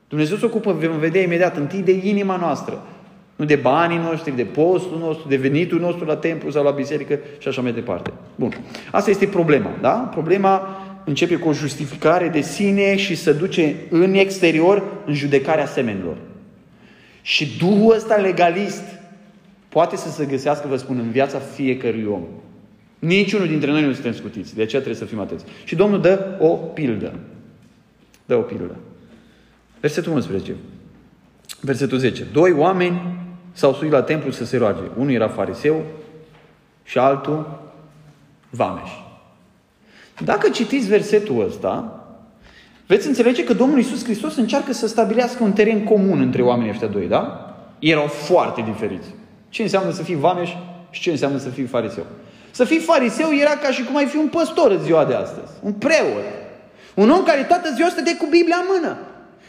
Dumnezeu 0.08 0.37
se 0.37 0.44
ocupă, 0.44 0.73
vom 0.73 0.99
vedea 0.99 1.23
imediat, 1.23 1.56
întâi 1.56 1.82
de 1.82 2.00
inima 2.02 2.37
noastră. 2.37 2.82
Nu 3.37 3.44
de 3.44 3.56
banii 3.56 3.99
noștri, 3.99 4.37
de 4.37 4.44
postul 4.44 4.99
nostru, 4.99 5.28
de 5.28 5.37
venitul 5.37 5.80
nostru 5.80 6.04
la 6.04 6.16
templu 6.16 6.50
sau 6.50 6.64
la 6.64 6.70
biserică 6.70 7.18
și 7.38 7.49
așa 7.49 7.62
mai 7.62 7.73
departe. 7.73 8.12
Bun. 8.34 8.52
Asta 8.90 9.11
este 9.11 9.26
problema, 9.26 9.70
da? 9.80 9.90
Problema 9.92 10.84
începe 11.04 11.37
cu 11.37 11.49
o 11.49 11.52
justificare 11.52 12.28
de 12.28 12.40
sine 12.40 12.96
și 12.96 13.14
se 13.14 13.32
duce 13.32 13.76
în 13.90 14.14
exterior 14.14 14.82
în 15.06 15.14
judecarea 15.14 15.66
semenilor. 15.66 16.16
Și 17.23 17.56
Duhul 17.58 17.94
ăsta 17.94 18.14
legalist 18.14 18.82
poate 19.68 19.96
să 19.96 20.11
se 20.11 20.25
găsească, 20.25 20.68
vă 20.68 20.76
spun, 20.76 20.99
în 20.99 21.11
viața 21.11 21.38
fiecărui 21.38 22.04
om. 22.04 22.23
Niciunul 22.99 23.49
dintre 23.49 23.70
noi 23.70 23.82
nu 23.82 23.92
suntem 23.92 24.12
scutiți, 24.12 24.54
de 24.54 24.62
aceea 24.62 24.82
trebuie 24.82 25.02
să 25.02 25.08
fim 25.08 25.20
atenți. 25.20 25.44
Și 25.64 25.75
Domnul 25.75 26.00
dă 26.00 26.37
o 26.40 26.49
pildă. 26.49 27.18
Dă 28.26 28.37
o 28.37 28.40
pildă. 28.40 28.76
Versetul 29.80 30.12
11. 30.12 30.54
Versetul 31.61 31.99
10. 31.99 32.25
Doi 32.32 32.52
oameni 32.52 33.16
s-au 33.52 33.73
suit 33.73 33.90
la 33.90 34.02
templu 34.02 34.30
să 34.30 34.44
se 34.44 34.56
roage. 34.56 34.82
Unul 34.96 35.12
era 35.12 35.28
fariseu 35.28 35.84
și 36.82 36.99
altul 36.99 37.62
vameș. 38.50 38.90
Dacă 40.18 40.49
citiți 40.49 40.88
versetul 40.88 41.44
ăsta, 41.47 42.04
veți 42.87 43.06
înțelege 43.06 43.44
că 43.44 43.52
Domnul 43.52 43.78
Iisus 43.78 44.04
Hristos 44.04 44.37
încearcă 44.37 44.73
să 44.73 44.87
stabilească 44.87 45.42
un 45.42 45.52
teren 45.52 45.85
comun 45.85 46.21
între 46.21 46.42
oamenii 46.42 46.71
ăștia 46.71 46.87
doi, 46.87 47.06
da? 47.06 47.54
Erau 47.78 48.06
foarte 48.06 48.64
diferiți. 48.66 49.06
Ce 49.49 49.62
înseamnă 49.62 49.90
să 49.90 50.02
fii 50.02 50.16
vameș 50.16 50.50
și 50.90 51.00
ce 51.00 51.11
înseamnă 51.11 51.38
să 51.38 51.49
fii 51.49 51.64
fariseu? 51.64 52.04
Să 52.50 52.64
fii 52.64 52.78
fariseu 52.78 53.33
era 53.40 53.50
ca 53.50 53.71
și 53.71 53.85
cum 53.85 53.97
ai 53.97 54.06
fi 54.06 54.16
un 54.16 54.28
păstor 54.28 54.71
în 54.71 54.83
ziua 54.83 55.04
de 55.04 55.14
astăzi, 55.14 55.52
un 55.62 55.73
preot. 55.73 56.25
Un 56.94 57.11
om 57.11 57.23
care 57.23 57.42
toată 57.42 57.73
ziua 57.75 57.88
stătea 57.88 58.16
cu 58.16 58.26
Biblia 58.30 58.56
în 58.56 58.66
mână 58.73 58.97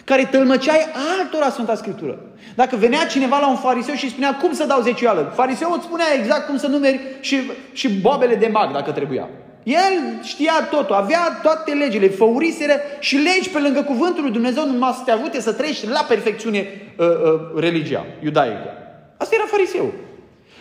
care 0.04 0.28
tălmăceai 0.32 0.86
altora 1.20 1.50
Sfânta 1.50 1.76
Scriptură. 1.76 2.20
Dacă 2.56 2.76
venea 2.76 3.06
cineva 3.06 3.40
la 3.40 3.50
un 3.50 3.56
fariseu 3.56 3.96
și 3.96 4.10
spunea 4.10 4.36
cum 4.36 4.54
să 4.54 4.66
dau 4.66 4.82
zecioală, 4.82 5.32
fariseul 5.36 5.74
îți 5.76 5.86
spunea 5.86 6.06
exact 6.20 6.48
cum 6.48 6.58
să 6.58 6.68
numeri 6.68 7.00
și, 7.20 7.52
și 7.74 8.00
bobele 8.00 8.36
de 8.36 8.50
mag 8.52 8.74
dacă 8.74 8.92
trebuia. 8.92 9.30
El 9.66 10.20
știa 10.24 10.68
totul, 10.70 10.96
avea 10.96 11.40
toate 11.42 11.74
legile, 11.74 12.08
făuriseră 12.08 12.74
și 13.00 13.16
legi 13.16 13.50
pe 13.50 13.60
lângă 13.60 13.82
cuvântul 13.82 14.24
lui 14.24 14.32
Dumnezeu 14.32 14.66
numai 14.66 14.94
să 14.98 15.02
te 15.06 15.12
avute 15.12 15.42
să 15.42 15.54
treci 15.54 15.88
la 15.88 16.06
perfecțiune 16.08 16.68
uh, 16.98 17.08
uh, 17.08 17.60
religia 17.60 18.06
iudaică. 18.24 18.70
Asta 19.18 19.36
era 19.36 19.46
fariseu. 19.48 19.94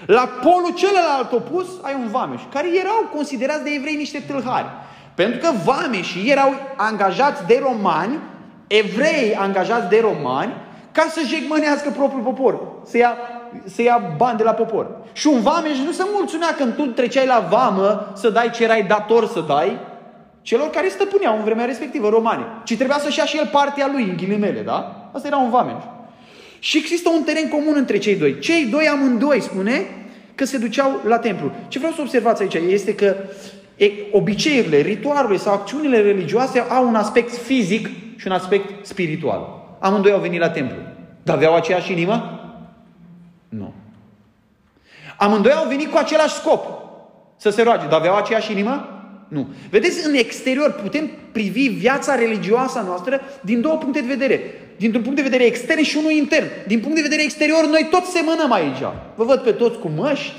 La 0.07 0.29
polul 0.43 0.75
celălalt 0.75 1.33
opus 1.33 1.67
ai 1.83 1.95
un 1.95 2.09
vameș, 2.09 2.41
care 2.53 2.69
erau 2.79 3.11
considerați 3.15 3.65
de 3.65 3.71
evrei 3.71 3.97
niște 3.97 4.23
tâlhari. 4.27 4.67
Pentru 5.15 5.39
că 5.39 5.51
vameșii 5.65 6.31
erau 6.31 6.55
angajați 6.77 7.47
de 7.47 7.61
romani 7.63 8.19
evrei 8.67 9.35
angajați 9.37 9.89
de 9.89 10.01
romani 10.01 10.53
ca 10.95 11.07
să 11.11 11.21
jegmănească 11.27 11.91
propriul 11.91 12.23
popor, 12.23 12.61
să 12.85 12.97
ia, 12.97 13.17
să 13.65 13.83
ia 13.83 14.15
bani 14.17 14.37
de 14.39 14.43
la 14.43 14.53
popor. 14.53 14.87
Și 15.13 15.27
un 15.27 15.41
vameș 15.41 15.79
nu 15.79 15.93
se 15.93 16.03
mulțumea 16.13 16.55
când 16.57 16.75
tu 16.75 16.87
treceai 16.87 17.27
la 17.27 17.47
vamă 17.51 18.13
să 18.17 18.31
dai 18.31 18.51
ce 18.51 18.63
erai 18.63 18.83
dator 18.83 19.27
să 19.27 19.41
dai 19.41 19.79
celor 20.43 20.71
care 20.71 20.89
stăpâneau 20.89 21.37
în 21.37 21.45
vremea 21.45 21.65
respectivă, 21.65 22.09
romani. 22.09 22.45
Ci 22.65 22.77
trebuia 22.77 22.99
să-și 22.99 23.19
ia 23.19 23.25
și 23.25 23.37
el 23.37 23.49
partea 23.53 23.91
lui, 23.93 24.03
în 24.03 24.17
ghilimele, 24.17 24.61
da? 24.61 25.11
Asta 25.13 25.27
era 25.27 25.37
un 25.37 25.51
vameș. 25.51 25.83
Și 26.59 26.79
există 26.79 27.09
un 27.09 27.23
teren 27.23 27.49
comun 27.49 27.75
între 27.77 27.99
cei 27.99 28.17
doi. 28.17 28.39
Cei 28.39 28.65
doi 28.65 28.87
amândoi, 28.87 29.41
spune, 29.41 29.87
că 30.35 30.45
se 30.45 30.59
duceau 30.59 31.01
la 31.07 31.19
templu. 31.19 31.53
Ce 31.69 31.79
vreau 31.79 31.93
să 31.93 32.01
observați 32.01 32.43
aici 32.43 32.55
este 32.55 32.95
că 32.95 33.17
obiceiurile, 34.11 34.81
ritualurile 34.81 35.39
sau 35.39 35.53
acțiunile 35.53 36.01
religioase 36.01 36.59
au 36.59 36.89
un 36.89 36.95
aspect 36.95 37.37
fizic 37.37 37.89
și 38.17 38.27
un 38.27 38.33
aspect 38.33 38.87
spiritual. 38.87 39.64
Amândoi 39.85 40.13
au 40.13 40.21
venit 40.21 40.41
la 40.41 40.51
templu. 40.51 40.77
Dar 41.23 41.37
aveau 41.37 41.55
aceeași 41.55 41.93
inimă? 41.93 42.41
Nu. 43.49 43.73
Amândoi 45.17 45.53
au 45.53 45.69
venit 45.69 45.91
cu 45.91 45.99
același 45.99 46.35
scop. 46.35 46.67
Să 47.37 47.51
se 47.51 47.63
roage. 47.63 47.87
Dar 47.87 47.99
aveau 47.99 48.17
aceeași 48.17 48.53
inimă? 48.53 48.89
Nu. 49.29 49.49
Vedeți, 49.71 50.07
în 50.07 50.15
exterior 50.15 50.73
putem 50.73 51.11
privi 51.33 51.69
viața 51.69 52.15
religioasă 52.15 52.83
noastră 52.87 53.21
din 53.41 53.61
două 53.61 53.77
puncte 53.77 54.01
de 54.01 54.07
vedere. 54.07 54.41
Dintr-un 54.77 55.03
punct 55.03 55.17
de 55.17 55.23
vedere 55.23 55.45
extern 55.45 55.83
și 55.83 55.97
unul 55.97 56.11
intern. 56.11 56.47
Din 56.67 56.81
punct 56.81 56.97
de 56.97 57.03
vedere 57.03 57.23
exterior, 57.23 57.67
noi 57.67 57.89
toți 57.91 58.11
semănăm 58.11 58.53
aici. 58.53 58.83
Vă 59.15 59.25
văd 59.25 59.41
pe 59.41 59.53
toți 59.53 59.79
cu 59.79 59.89
măști, 59.89 60.33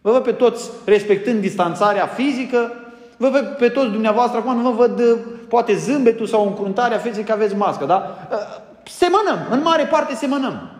vă 0.00 0.10
văd 0.10 0.22
pe 0.22 0.32
toți 0.32 0.70
respectând 0.84 1.40
distanțarea 1.40 2.06
fizică, 2.06 2.72
vă 3.16 3.28
văd 3.28 3.44
pe 3.44 3.68
toți 3.68 3.90
dumneavoastră, 3.90 4.38
acum 4.38 4.56
nu 4.56 4.70
vă 4.70 4.86
văd 4.86 5.18
poate 5.48 5.76
zâmbetul 5.76 6.26
sau 6.26 6.46
încruntarea 6.46 6.98
feței 6.98 7.24
că 7.24 7.32
aveți 7.32 7.56
mască, 7.56 7.84
da? 7.84 8.28
Ă, 8.32 8.36
semănăm, 8.84 9.46
în 9.50 9.60
mare 9.62 9.84
parte 9.84 10.14
semănăm. 10.14 10.70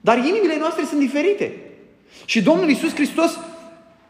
Dar 0.00 0.16
inimile 0.16 0.56
noastre 0.58 0.84
sunt 0.84 1.00
diferite. 1.00 1.54
Și 2.24 2.42
Domnul 2.42 2.68
Iisus 2.68 2.94
Hristos 2.94 3.38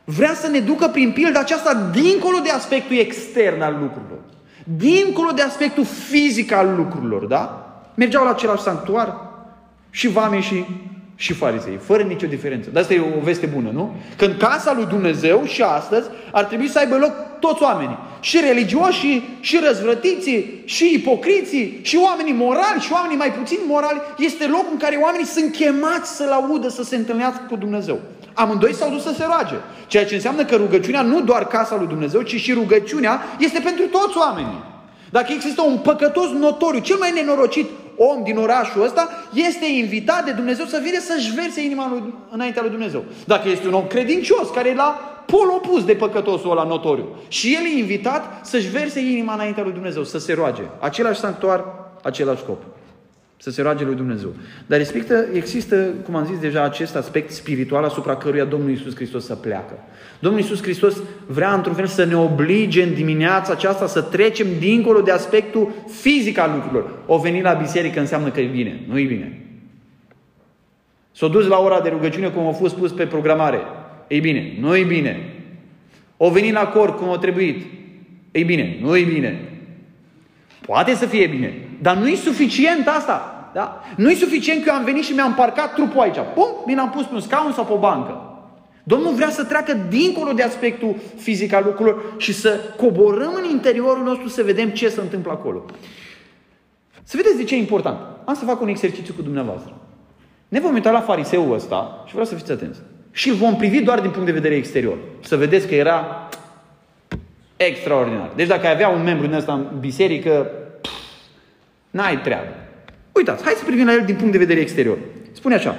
vrea 0.04 0.34
să 0.34 0.48
ne 0.48 0.58
ducă 0.58 0.88
prin 0.88 1.12
pildă 1.12 1.38
aceasta 1.38 1.74
dincolo 1.74 2.38
de 2.38 2.50
aspectul 2.50 2.96
extern 2.96 3.62
al 3.62 3.76
lucrurilor. 3.80 4.18
Dincolo 4.64 5.30
de 5.30 5.42
aspectul 5.42 5.84
fizic 5.84 6.52
al 6.52 6.74
lucrurilor, 6.76 7.24
da? 7.24 7.66
Mergeau 7.94 8.24
la 8.24 8.30
același 8.30 8.62
sanctuar 8.62 9.16
și 9.90 10.08
vame 10.08 10.40
și, 10.40 10.64
și 11.20 11.32
farisei, 11.32 11.78
fără 11.82 12.02
nicio 12.02 12.26
diferență. 12.26 12.70
Dar 12.72 12.82
asta 12.82 12.94
e 12.94 13.00
o 13.18 13.20
veste 13.22 13.46
bună, 13.46 13.70
nu? 13.72 13.96
Că 14.16 14.24
în 14.24 14.36
casa 14.36 14.72
lui 14.72 14.86
Dumnezeu 14.86 15.44
și 15.44 15.62
astăzi 15.62 16.08
ar 16.32 16.44
trebui 16.44 16.68
să 16.68 16.78
aibă 16.78 16.96
loc 16.96 17.12
toți 17.40 17.62
oamenii. 17.62 17.98
Și 18.20 18.40
religioși, 18.40 19.22
și 19.40 19.60
răzvrătiții, 19.66 20.62
și 20.64 20.94
ipocriții, 20.94 21.78
și 21.82 21.98
oamenii 22.02 22.32
morali, 22.32 22.80
și 22.80 22.92
oamenii 22.92 23.16
mai 23.16 23.32
puțin 23.32 23.58
morali. 23.66 24.00
Este 24.18 24.46
locul 24.46 24.68
în 24.72 24.78
care 24.78 24.96
oamenii 24.96 25.26
sunt 25.26 25.52
chemați 25.52 26.16
să 26.16 26.24
laudă, 26.24 26.68
să 26.68 26.82
se 26.82 26.96
întâlnească 26.96 27.46
cu 27.48 27.56
Dumnezeu. 27.56 27.98
Amândoi 28.34 28.74
s-au 28.74 28.90
dus 28.90 29.02
să 29.02 29.12
se 29.16 29.24
roage. 29.24 29.54
Ceea 29.86 30.06
ce 30.06 30.14
înseamnă 30.14 30.44
că 30.44 30.56
rugăciunea 30.56 31.02
nu 31.02 31.20
doar 31.20 31.46
casa 31.46 31.76
lui 31.76 31.86
Dumnezeu, 31.86 32.20
ci 32.20 32.40
și 32.40 32.52
rugăciunea 32.52 33.22
este 33.38 33.60
pentru 33.60 33.86
toți 33.86 34.16
oamenii. 34.18 34.68
Dacă 35.10 35.32
există 35.32 35.62
un 35.62 35.78
păcătos 35.78 36.30
notoriu, 36.30 36.80
cel 36.80 36.96
mai 36.96 37.12
nenorocit 37.14 37.66
om 38.02 38.22
din 38.22 38.36
orașul 38.36 38.82
ăsta, 38.82 39.08
este 39.32 39.66
invitat 39.66 40.24
de 40.24 40.30
Dumnezeu 40.30 40.64
să 40.64 40.80
vină 40.82 40.98
să-și 41.00 41.34
verse 41.34 41.62
inima 41.62 41.88
lui, 41.90 42.14
înaintea 42.30 42.62
lui 42.62 42.70
Dumnezeu. 42.70 43.04
Dacă 43.24 43.48
este 43.48 43.66
un 43.66 43.74
om 43.74 43.86
credincios, 43.86 44.50
care 44.54 44.68
e 44.68 44.74
la 44.74 45.00
pol 45.26 45.48
opus 45.48 45.84
de 45.84 45.94
păcătosul 45.94 46.50
ăla 46.50 46.64
notoriu. 46.64 47.08
Și 47.28 47.54
el 47.54 47.64
e 47.64 47.78
invitat 47.78 48.46
să-și 48.46 48.68
verse 48.68 49.00
inima 49.00 49.34
înaintea 49.34 49.62
lui 49.62 49.72
Dumnezeu, 49.72 50.02
să 50.02 50.18
se 50.18 50.32
roage. 50.32 50.62
Același 50.78 51.20
sanctuar, 51.20 51.64
același 52.02 52.42
scop. 52.42 52.62
Să 53.42 53.50
se 53.50 53.62
roage 53.62 53.84
lui 53.84 53.94
Dumnezeu. 53.94 54.34
Dar 54.66 54.78
respectă, 54.78 55.26
există, 55.32 55.76
cum 56.04 56.14
am 56.14 56.24
zis 56.24 56.38
deja, 56.38 56.62
acest 56.62 56.96
aspect 56.96 57.30
spiritual 57.30 57.84
asupra 57.84 58.16
căruia 58.16 58.44
Domnul 58.44 58.70
Iisus 58.70 58.94
Hristos 58.94 59.24
să 59.24 59.34
pleacă. 59.34 59.78
Domnul 60.18 60.40
Iisus 60.40 60.62
Hristos 60.62 61.02
vrea 61.26 61.54
într-un 61.54 61.74
fel 61.74 61.86
să 61.86 62.04
ne 62.04 62.16
oblige 62.16 62.82
în 62.82 62.94
dimineața 62.94 63.52
aceasta 63.52 63.86
să 63.86 64.02
trecem 64.02 64.46
dincolo 64.58 65.00
de 65.00 65.10
aspectul 65.10 65.72
fizic 66.00 66.38
al 66.38 66.50
lucrurilor. 66.54 66.98
O 67.06 67.18
veni 67.18 67.42
la 67.42 67.52
biserică 67.52 68.00
înseamnă 68.00 68.30
că 68.30 68.40
e 68.40 68.46
bine. 68.46 68.80
Nu 68.88 68.98
e 68.98 69.04
bine. 69.04 69.40
S-a 71.12 71.28
dus 71.28 71.46
la 71.46 71.58
ora 71.58 71.80
de 71.80 71.88
rugăciune 71.88 72.28
cum 72.28 72.46
a 72.46 72.52
fost 72.52 72.74
spus 72.74 72.92
pe 72.92 73.06
programare. 73.06 73.60
Ei 74.08 74.20
bine, 74.20 74.56
nu 74.60 74.76
e 74.76 74.84
bine. 74.84 75.34
O 76.16 76.30
venit 76.30 76.52
la 76.52 76.66
cor 76.66 76.94
cum 76.94 77.10
a 77.10 77.18
trebuit. 77.18 77.66
Ei 78.30 78.44
bine, 78.44 78.78
nu 78.80 78.96
e 78.96 79.04
bine. 79.04 79.40
Poate 80.66 80.94
să 80.94 81.06
fie 81.06 81.26
bine, 81.26 81.54
dar 81.82 81.96
nu 81.96 82.08
e 82.08 82.14
suficient 82.14 82.88
asta. 82.88 83.50
Da? 83.54 83.82
Nu 83.96 84.10
e 84.10 84.14
suficient 84.14 84.62
că 84.64 84.70
eu 84.72 84.78
am 84.78 84.84
venit 84.84 85.04
și 85.04 85.12
mi-am 85.12 85.34
parcat 85.34 85.74
trupul 85.74 86.00
aici. 86.00 86.16
Pum, 86.34 86.48
mi 86.66 86.74
l-am 86.74 86.90
pus 86.90 87.04
pe 87.04 87.14
un 87.14 87.20
scaun 87.20 87.52
sau 87.52 87.64
pe 87.64 87.72
o 87.72 87.78
bancă. 87.78 88.24
Domnul 88.82 89.14
vrea 89.14 89.30
să 89.30 89.44
treacă 89.44 89.72
dincolo 89.88 90.32
de 90.32 90.42
aspectul 90.42 90.96
fizic 91.16 91.52
al 91.52 91.62
lucrurilor 91.64 92.02
și 92.16 92.32
să 92.32 92.60
coborâm 92.76 93.32
în 93.42 93.50
interiorul 93.50 94.04
nostru 94.04 94.28
să 94.28 94.42
vedem 94.42 94.68
ce 94.68 94.88
se 94.88 95.00
întâmplă 95.00 95.32
acolo. 95.32 95.64
Să 97.02 97.16
vedeți 97.16 97.36
de 97.36 97.44
ce 97.44 97.54
e 97.54 97.58
important. 97.58 97.98
Am 98.24 98.34
să 98.34 98.44
fac 98.44 98.60
un 98.60 98.68
exercițiu 98.68 99.14
cu 99.14 99.22
dumneavoastră. 99.22 99.72
Ne 100.48 100.60
vom 100.60 100.74
uita 100.74 100.90
la 100.90 101.00
fariseul 101.00 101.54
ăsta 101.54 102.02
și 102.06 102.10
vreau 102.10 102.26
să 102.26 102.34
fiți 102.34 102.52
atenți. 102.52 102.80
Și 103.10 103.28
îl 103.28 103.34
vom 103.34 103.56
privi 103.56 103.82
doar 103.82 104.00
din 104.00 104.10
punct 104.10 104.26
de 104.26 104.32
vedere 104.32 104.54
exterior. 104.54 104.96
Să 105.20 105.36
vedeți 105.36 105.66
că 105.66 105.74
era 105.74 106.28
extraordinar. 107.56 108.30
Deci 108.36 108.46
dacă 108.46 108.66
ai 108.66 108.72
avea 108.72 108.88
un 108.88 109.02
membru 109.02 109.26
din 109.26 109.36
ăsta 109.36 109.52
în 109.52 109.66
biserică, 109.80 110.30
pff, 110.30 110.59
n-ai 111.90 112.20
treabă. 112.20 112.54
Uitați, 113.12 113.44
hai 113.44 113.52
să 113.56 113.64
privim 113.64 113.86
la 113.86 113.92
el 113.92 114.02
din 114.04 114.14
punct 114.14 114.32
de 114.32 114.38
vedere 114.38 114.60
exterior. 114.60 114.98
Spune 115.32 115.54
așa, 115.54 115.76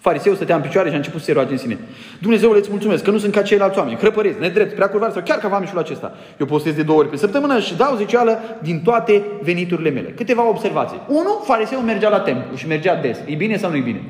Fariseul 0.00 0.34
stătea 0.34 0.56
în 0.56 0.62
picioare 0.62 0.88
și 0.88 0.94
a 0.94 0.96
început 0.96 1.18
să 1.20 1.24
se 1.24 1.32
roage 1.32 1.52
în 1.52 1.58
sine. 1.58 1.78
Dumnezeu 2.20 2.50
îți 2.50 2.70
mulțumesc 2.70 3.04
că 3.04 3.10
nu 3.10 3.18
sunt 3.18 3.32
ca 3.32 3.42
ceilalți 3.42 3.78
oameni, 3.78 3.96
hrăpăreți, 3.96 4.40
nedrept, 4.40 4.74
prea 4.74 4.88
curvari 4.88 5.12
sau 5.12 5.22
chiar 5.22 5.38
ca 5.38 5.48
vamișul 5.48 5.78
acesta. 5.78 6.16
Eu 6.38 6.46
postez 6.46 6.74
de 6.74 6.82
două 6.82 6.98
ori 6.98 7.08
pe 7.08 7.16
săptămână 7.16 7.60
și 7.60 7.76
dau 7.76 7.96
zeceală 7.96 8.58
din 8.62 8.80
toate 8.82 9.22
veniturile 9.42 9.90
mele. 9.90 10.08
Câteva 10.08 10.48
observații. 10.48 11.00
Unu, 11.08 11.42
fariseul 11.44 11.82
mergea 11.82 12.08
la 12.08 12.20
templu 12.20 12.56
și 12.56 12.66
mergea 12.66 12.94
des. 12.94 13.18
E 13.26 13.34
bine 13.34 13.56
sau 13.56 13.70
nu 13.70 13.76
e 13.76 13.80
bine? 13.80 14.02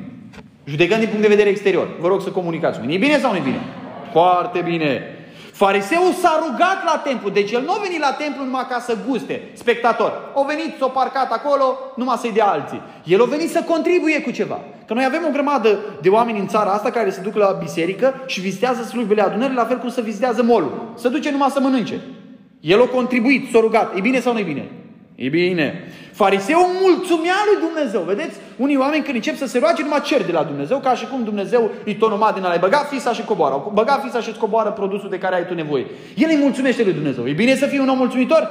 Judecând 0.65 0.99
din 0.99 1.07
punct 1.07 1.21
de 1.21 1.27
vedere 1.27 1.49
exterior. 1.49 1.87
Vă 1.99 2.07
rog 2.07 2.21
să 2.21 2.29
comunicați. 2.29 2.79
E 2.87 2.97
bine 2.97 3.17
sau 3.17 3.31
nu 3.31 3.37
e 3.37 3.41
bine? 3.43 3.59
Foarte 4.11 4.61
bine. 4.65 5.01
Fariseul 5.63 6.13
s-a 6.21 6.39
rugat 6.43 6.83
la 6.85 7.01
templu, 7.03 7.29
deci 7.29 7.51
el 7.51 7.63
nu 7.63 7.71
a 7.71 7.79
venit 7.83 7.99
la 7.99 8.11
templu 8.11 8.43
numai 8.43 8.67
ca 8.69 8.79
să 8.79 8.97
guste, 9.07 9.41
spectator. 9.53 10.11
O 10.33 10.43
venit, 10.43 10.75
s-a 10.79 10.87
parcat 10.87 11.31
acolo, 11.31 11.77
numai 11.95 12.17
să-i 12.17 12.31
dea 12.31 12.45
alții. 12.45 12.81
El 13.03 13.21
a 13.21 13.25
venit 13.25 13.49
să 13.49 13.63
contribuie 13.67 14.21
cu 14.21 14.31
ceva. 14.31 14.59
Că 14.87 14.93
noi 14.93 15.05
avem 15.05 15.23
o 15.27 15.31
grămadă 15.31 15.79
de 16.01 16.09
oameni 16.09 16.39
în 16.39 16.47
țara 16.47 16.71
asta 16.71 16.89
care 16.89 17.09
se 17.09 17.21
duc 17.21 17.35
la 17.35 17.57
biserică 17.59 18.13
și 18.25 18.39
vizitează 18.39 18.83
slujbele 18.83 19.21
adunării, 19.21 19.55
la 19.55 19.65
fel 19.65 19.77
cum 19.77 19.89
se 19.89 20.01
vizitează 20.01 20.43
molul. 20.43 20.93
Se 20.97 21.09
duce 21.09 21.31
numai 21.31 21.49
să 21.49 21.59
mănânce. 21.59 22.01
El 22.59 22.81
a 22.81 22.85
contribuit, 22.85 23.51
s-a 23.51 23.59
rugat. 23.59 23.95
E 23.95 23.99
bine 23.99 24.19
sau 24.19 24.33
nu 24.33 24.39
e 24.39 24.43
bine? 24.43 24.71
E 25.23 25.29
bine. 25.29 25.87
Fariseul 26.11 26.67
mulțumea 26.81 27.35
lui 27.49 27.67
Dumnezeu. 27.67 28.01
Vedeți? 28.01 28.39
Unii 28.57 28.77
oameni 28.77 29.03
când 29.03 29.15
încep 29.15 29.35
să 29.37 29.45
se 29.45 29.59
roage, 29.59 29.81
numai 29.81 30.01
cer 30.01 30.25
de 30.25 30.31
la 30.31 30.43
Dumnezeu, 30.43 30.77
ca 30.79 30.93
și 30.93 31.07
cum 31.07 31.23
Dumnezeu 31.23 31.71
îi 31.85 31.95
tonomat 31.95 32.33
din 32.33 32.43
ăla. 32.43 32.57
Băga 32.57 32.77
fisa 32.77 33.13
și 33.13 33.23
coboară. 33.23 33.69
Băga 33.73 34.01
fisa 34.03 34.19
și 34.19 34.31
coboară 34.39 34.69
produsul 34.69 35.09
de 35.09 35.17
care 35.17 35.35
ai 35.35 35.45
tu 35.45 35.53
nevoie. 35.53 35.85
El 36.15 36.29
îi 36.29 36.37
mulțumește 36.37 36.83
lui 36.83 36.93
Dumnezeu. 36.93 37.27
E 37.27 37.31
bine 37.31 37.55
să 37.55 37.65
fii 37.65 37.79
un 37.79 37.89
om 37.89 37.97
mulțumitor? 37.97 38.49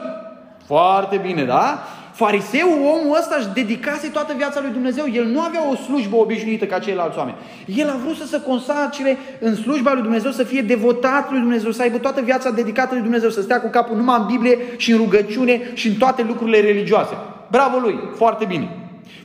Foarte 0.67 1.17
bine, 1.17 1.45
da? 1.45 1.79
Fariseul, 2.25 2.79
omul 2.95 3.17
ăsta, 3.19 3.37
își 3.39 3.49
dedicase 3.55 4.09
toată 4.09 4.33
viața 4.37 4.61
lui 4.61 4.71
Dumnezeu. 4.71 5.05
El 5.12 5.25
nu 5.25 5.41
avea 5.41 5.71
o 5.71 5.75
slujbă 5.75 6.17
obișnuită 6.17 6.65
ca 6.65 6.79
ceilalți 6.79 7.19
oameni. 7.19 7.37
El 7.67 7.89
a 7.89 7.97
vrut 8.05 8.17
să 8.17 8.27
se 8.27 8.41
consacre 8.41 9.19
în 9.41 9.55
slujba 9.55 9.93
lui 9.93 10.03
Dumnezeu, 10.03 10.31
să 10.31 10.43
fie 10.43 10.61
devotat 10.61 11.31
lui 11.31 11.41
Dumnezeu, 11.41 11.71
să 11.71 11.83
aibă 11.83 11.99
toată 11.99 12.21
viața 12.21 12.50
dedicată 12.50 12.95
lui 12.95 13.03
Dumnezeu, 13.03 13.31
să 13.31 13.41
stea 13.41 13.61
cu 13.61 13.69
capul 13.69 13.97
numai 13.97 14.17
în 14.21 14.27
Biblie 14.27 14.59
și 14.77 14.93
în 14.93 14.97
rugăciune 14.97 15.61
și 15.75 15.89
în 15.89 15.95
toate 15.95 16.23
lucrurile 16.23 16.61
religioase. 16.61 17.15
Bravo 17.50 17.79
lui, 17.79 18.00
foarte 18.15 18.45
bine. 18.45 18.69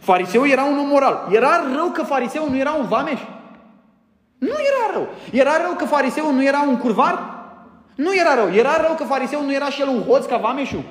Fariseul 0.02 0.50
era 0.50 0.64
un 0.64 0.78
om 0.78 0.88
moral. 0.88 1.28
Era 1.32 1.64
rău 1.76 1.88
că 1.88 2.04
fariseul 2.04 2.50
nu 2.50 2.58
era 2.58 2.74
un 2.74 2.86
vameș? 2.88 3.20
Nu 4.38 4.56
era 4.72 4.94
rău. 4.94 5.08
Era 5.32 5.62
rău 5.62 5.74
că 5.78 5.86
fariseul 5.86 6.34
nu 6.34 6.44
era 6.44 6.66
un 6.68 6.78
curvar? 6.78 7.20
Nu 7.96 8.14
era 8.14 8.36
rău. 8.36 8.54
Era 8.54 8.76
rău 8.86 8.96
că 8.98 9.04
fariseul 9.04 9.44
nu 9.44 9.54
era 9.54 9.70
și 9.70 9.82
el 9.82 9.88
un 9.88 10.02
hoț 10.02 10.26
ca 10.26 10.38
vameșul? 10.38 10.84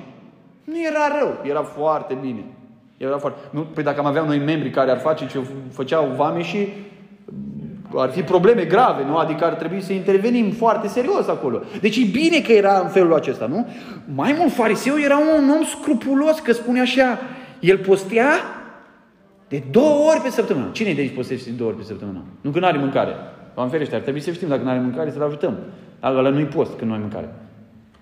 Nu 0.64 0.80
era 0.80 1.18
rău, 1.18 1.38
era 1.42 1.62
foarte 1.62 2.18
bine. 2.20 2.44
Era 2.96 3.18
foarte... 3.18 3.38
Nu, 3.50 3.60
păi 3.60 3.82
dacă 3.82 4.00
am 4.00 4.06
avea 4.06 4.22
noi 4.22 4.38
membri 4.38 4.70
care 4.70 4.90
ar 4.90 4.98
face 4.98 5.26
ce 5.26 5.40
făceau 5.72 6.12
vame 6.16 6.42
și 6.42 6.68
ar 7.96 8.10
fi 8.10 8.22
probleme 8.22 8.64
grave, 8.64 9.04
nu? 9.04 9.16
Adică 9.16 9.44
ar 9.44 9.54
trebui 9.54 9.80
să 9.80 9.92
intervenim 9.92 10.50
foarte 10.50 10.88
serios 10.88 11.28
acolo. 11.28 11.60
Deci 11.80 11.96
e 11.96 12.04
bine 12.12 12.40
că 12.40 12.52
era 12.52 12.78
în 12.78 12.88
felul 12.88 13.14
acesta, 13.14 13.46
nu? 13.46 13.66
Mai 14.14 14.34
mult, 14.38 14.52
fariseu 14.52 14.98
era 14.98 15.18
un 15.18 15.50
om 15.50 15.64
scrupulos, 15.64 16.38
că 16.38 16.52
spune 16.52 16.80
așa, 16.80 17.18
el 17.60 17.78
postea 17.78 18.28
de 19.48 19.62
două 19.70 20.10
ori 20.10 20.20
pe 20.20 20.30
săptămână. 20.30 20.68
Cine 20.72 20.92
de 20.92 21.00
aici 21.00 21.14
postește 21.14 21.50
de 21.50 21.56
două 21.56 21.70
ori 21.70 21.78
pe 21.78 21.84
săptămână? 21.84 22.22
Nu 22.40 22.50
că 22.50 22.58
nu 22.58 22.66
are 22.66 22.78
mâncare. 22.78 23.12
Am 23.54 23.68
ferește, 23.68 23.94
ar 23.94 24.00
trebui 24.00 24.20
să 24.20 24.32
știm 24.32 24.48
dacă 24.48 24.62
nu 24.62 24.70
are 24.70 24.78
mâncare, 24.78 25.10
să-l 25.10 25.22
ajutăm. 25.22 25.56
Dar 26.00 26.14
ăla 26.14 26.28
nu-i 26.28 26.44
post 26.44 26.76
când 26.76 26.90
nu 26.90 26.96
ai 26.96 27.02
mâncare. 27.02 27.32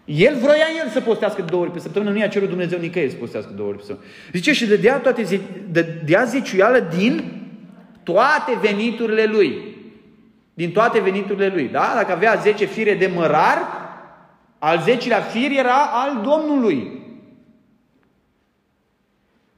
El 0.04 0.36
vroia 0.36 0.66
el 0.82 0.88
să 0.88 1.00
postească 1.00 1.42
două 1.42 1.62
ori 1.62 1.70
pe 1.70 1.78
săptămână, 1.78 2.10
nu 2.10 2.18
i-a 2.18 2.28
cerut 2.28 2.48
Dumnezeu 2.48 2.78
nicăieri 2.78 3.12
să 3.12 3.18
postească 3.18 3.52
două 3.52 3.68
ori 3.68 3.76
pe 3.76 3.84
săptămână. 3.84 4.14
Zice 4.32 4.52
și 4.52 4.66
dădea, 4.66 4.98
toate, 4.98 5.40
dădea 5.70 6.24
zeciuială 6.24 6.78
din 6.96 7.40
toate 8.02 8.58
veniturile 8.60 9.24
lui. 9.24 9.76
Din 10.54 10.72
toate 10.72 11.00
veniturile 11.00 11.48
lui. 11.48 11.68
Da? 11.68 11.92
Dacă 11.96 12.12
avea 12.12 12.34
10 12.34 12.64
fire 12.64 12.94
de 12.94 13.06
mărar, 13.06 13.58
al 14.58 14.80
zecilea 14.80 15.20
fir 15.20 15.50
era 15.50 15.82
al 15.92 16.20
Domnului. 16.22 17.00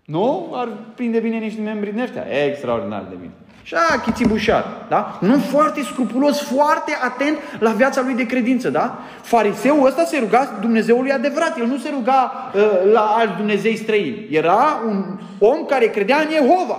Nu? 0.04 0.52
Ar 0.54 0.68
prinde 0.94 1.20
bine 1.20 1.38
niște 1.38 1.60
membri 1.60 1.90
din 1.90 2.00
ăștia. 2.00 2.46
Extraordinar 2.46 3.04
de 3.08 3.14
bine. 3.14 3.32
Și 3.64 3.74
a 3.74 4.00
chițibușar, 4.00 4.64
da? 4.88 5.18
Un 5.22 5.30
om 5.30 5.40
foarte 5.40 5.82
scrupulos, 5.82 6.40
foarte 6.40 6.92
atent 7.02 7.38
la 7.58 7.70
viața 7.70 8.02
lui 8.02 8.14
de 8.14 8.26
credință, 8.26 8.70
da? 8.70 8.98
Fariseul 9.22 9.86
ăsta 9.86 10.04
se 10.04 10.18
ruga 10.18 10.58
Dumnezeului 10.60 11.12
adevărat, 11.12 11.58
el 11.58 11.66
nu 11.66 11.78
se 11.78 11.90
ruga 11.90 12.32
uh, 12.54 12.92
la 12.92 13.00
alți 13.00 13.36
Dumnezei 13.36 13.76
străini. 13.76 14.28
Era 14.30 14.82
un 14.86 15.18
om 15.38 15.64
care 15.64 15.86
credea 15.86 16.20
în 16.20 16.28
Jehova, 16.30 16.78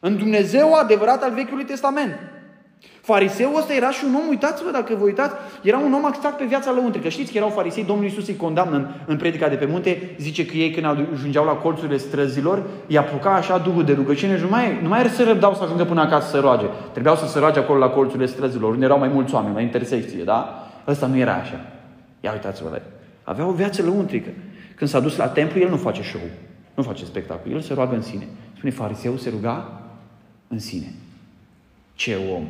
în 0.00 0.16
Dumnezeu 0.16 0.72
adevărat 0.72 1.22
al 1.22 1.32
Vechiului 1.34 1.64
Testament. 1.64 2.18
Fariseul 3.10 3.56
ăsta 3.56 3.74
era 3.74 3.90
și 3.90 4.04
un 4.08 4.14
om, 4.14 4.28
uitați-vă 4.28 4.70
dacă 4.70 4.94
vă 4.98 5.04
uitați, 5.04 5.34
era 5.62 5.78
un 5.78 5.92
om 5.92 6.04
axat 6.04 6.36
pe 6.36 6.44
viața 6.44 6.72
lăuntrică. 6.72 7.08
Știți 7.08 7.32
că 7.32 7.36
erau 7.36 7.48
farisei, 7.48 7.84
Domnul 7.84 8.04
Iisus 8.04 8.28
îi 8.28 8.36
condamnă 8.36 8.76
în, 8.76 8.86
în 9.06 9.16
predica 9.16 9.48
de 9.48 9.54
pe 9.54 9.66
munte, 9.66 10.14
zice 10.18 10.46
că 10.46 10.56
ei 10.56 10.70
când 10.70 10.86
ajungeau 11.12 11.44
la 11.44 11.52
colțurile 11.52 11.96
străzilor, 11.96 12.62
îi 12.88 12.98
apuca 12.98 13.34
așa 13.34 13.58
duhul 13.58 13.84
de 13.84 13.92
rugăciune 13.92 14.36
și 14.36 14.42
nu 14.42 14.48
mai, 14.48 14.78
nu 14.82 14.88
mai 14.88 15.04
să 15.04 15.24
răbdau 15.24 15.54
să 15.54 15.62
ajungă 15.62 15.84
până 15.84 16.00
acasă 16.00 16.28
să 16.28 16.38
roage. 16.38 16.64
Trebuiau 16.92 17.16
să 17.16 17.26
se 17.26 17.38
roage 17.38 17.58
acolo 17.58 17.78
la 17.78 17.88
colțurile 17.88 18.26
străzilor, 18.26 18.70
unde 18.70 18.84
erau 18.84 18.98
mai 18.98 19.08
mulți 19.08 19.34
oameni, 19.34 19.54
la 19.54 19.60
intersecție, 19.60 20.24
da? 20.24 20.68
Ăsta 20.86 21.06
nu 21.06 21.16
era 21.16 21.34
așa. 21.34 21.60
Ia 22.20 22.32
uitați-vă 22.32 22.68
la 22.68 22.76
el. 22.76 22.86
Avea 23.22 23.46
o 23.46 23.52
viață 23.52 23.82
lăuntrică. 23.82 24.30
Când 24.74 24.90
s-a 24.90 25.00
dus 25.00 25.16
la 25.16 25.28
templu, 25.28 25.60
el 25.60 25.68
nu 25.68 25.76
face 25.76 26.02
show, 26.02 26.22
nu 26.74 26.82
face 26.82 27.04
spectacol, 27.04 27.52
el 27.52 27.60
se 27.60 27.74
roagă 27.74 27.94
în 27.94 28.02
sine. 28.02 28.26
Spune, 28.56 28.72
fariseul 28.72 29.16
se 29.16 29.30
ruga 29.30 29.80
în 30.48 30.58
sine. 30.58 30.94
Ce 31.94 32.16
om! 32.34 32.44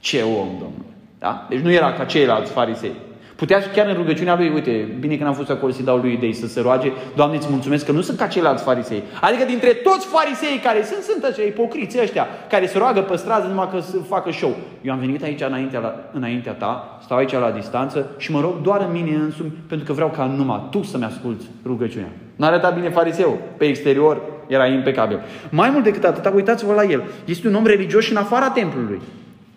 Ce 0.00 0.22
om, 0.22 0.48
Domnule! 0.48 0.94
Da? 1.18 1.46
Deci 1.48 1.60
nu 1.60 1.70
era 1.70 1.92
ca 1.92 2.04
ceilalți 2.04 2.52
farisei. 2.52 2.92
Putea 3.36 3.60
și 3.60 3.68
chiar 3.68 3.86
în 3.86 3.94
rugăciunea 3.94 4.36
lui, 4.36 4.50
uite, 4.54 4.96
bine 5.00 5.16
că 5.16 5.24
n-am 5.24 5.34
fost 5.34 5.50
acolo 5.50 5.72
să 5.72 5.82
dau 5.82 5.98
lui 5.98 6.12
idei 6.12 6.32
să 6.32 6.46
se 6.46 6.60
roage, 6.60 6.92
Doamne, 7.16 7.36
îți 7.36 7.46
mulțumesc 7.50 7.84
că 7.84 7.92
nu 7.92 8.00
sunt 8.00 8.18
ca 8.18 8.26
ceilalți 8.26 8.62
farisei. 8.62 9.02
Adică 9.20 9.44
dintre 9.44 9.72
toți 9.72 10.06
farisei 10.06 10.58
care 10.62 10.84
sunt, 10.84 11.02
sunt 11.02 11.24
aceia 11.24 11.46
ipocriți 11.46 12.00
ăștia, 12.00 12.26
care 12.48 12.66
se 12.66 12.78
roagă 12.78 13.00
pe 13.00 13.16
stradă 13.16 13.46
numai 13.46 13.68
că 13.72 13.80
să 13.80 13.96
facă 14.08 14.30
show. 14.30 14.56
Eu 14.82 14.92
am 14.92 14.98
venit 14.98 15.22
aici 15.22 15.40
înaintea, 15.40 15.80
la, 15.80 15.94
înaintea 16.12 16.52
ta, 16.52 16.98
stau 17.02 17.16
aici 17.16 17.32
la 17.32 17.50
distanță 17.50 18.10
și 18.16 18.30
mă 18.30 18.40
rog 18.40 18.60
doar 18.62 18.80
în 18.80 18.92
mine 18.92 19.16
însumi, 19.16 19.52
pentru 19.68 19.86
că 19.86 19.92
vreau 19.92 20.08
ca 20.08 20.24
numai 20.24 20.66
tu 20.70 20.82
să-mi 20.82 21.04
asculți 21.04 21.46
rugăciunea. 21.64 22.10
Nu 22.36 22.46
arăta 22.46 22.70
bine 22.70 22.88
fariseu. 22.88 23.38
Pe 23.56 23.64
exterior 23.64 24.20
era 24.46 24.66
impecabil. 24.66 25.20
Mai 25.50 25.70
mult 25.70 25.84
decât 25.84 26.04
atât, 26.04 26.34
uitați-vă 26.34 26.72
la 26.72 26.84
el. 26.84 27.02
Este 27.24 27.48
un 27.48 27.54
om 27.54 27.66
religios 27.66 28.04
și 28.04 28.10
în 28.10 28.16
afara 28.16 28.50
templului. 28.50 29.00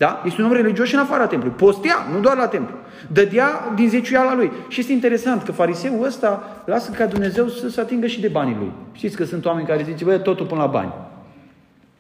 Da? 0.04 0.22
Este 0.26 0.42
un 0.42 0.48
om 0.48 0.54
religios 0.54 0.88
și 0.88 0.94
în 0.94 1.00
afara 1.00 1.28
templului. 1.28 1.58
Postea, 1.58 1.96
nu 2.14 2.20
doar 2.20 2.38
la 2.38 2.48
templu. 2.48 2.76
Dădea 3.08 3.72
din 3.76 3.90
zeciuiala 3.90 4.36
lui. 4.36 4.52
Și 4.68 4.80
este 4.80 4.92
interesant 4.92 5.44
că 5.44 5.52
fariseul 5.52 6.06
ăsta 6.06 6.62
lasă 6.66 6.92
ca 6.92 7.06
Dumnezeu 7.06 7.48
să 7.48 7.70
se 7.70 7.82
atingă 7.82 8.08
și 8.08 8.22
de 8.22 8.28
banii 8.28 8.56
lui. 8.60 8.72
Știți 8.92 9.16
că 9.16 9.24
sunt 9.24 9.46
oameni 9.46 9.68
care 9.68 9.84
zice, 9.84 10.04
băi, 10.04 10.22
totul 10.22 10.46
până 10.46 10.62
la 10.62 10.68
bani. 10.68 10.94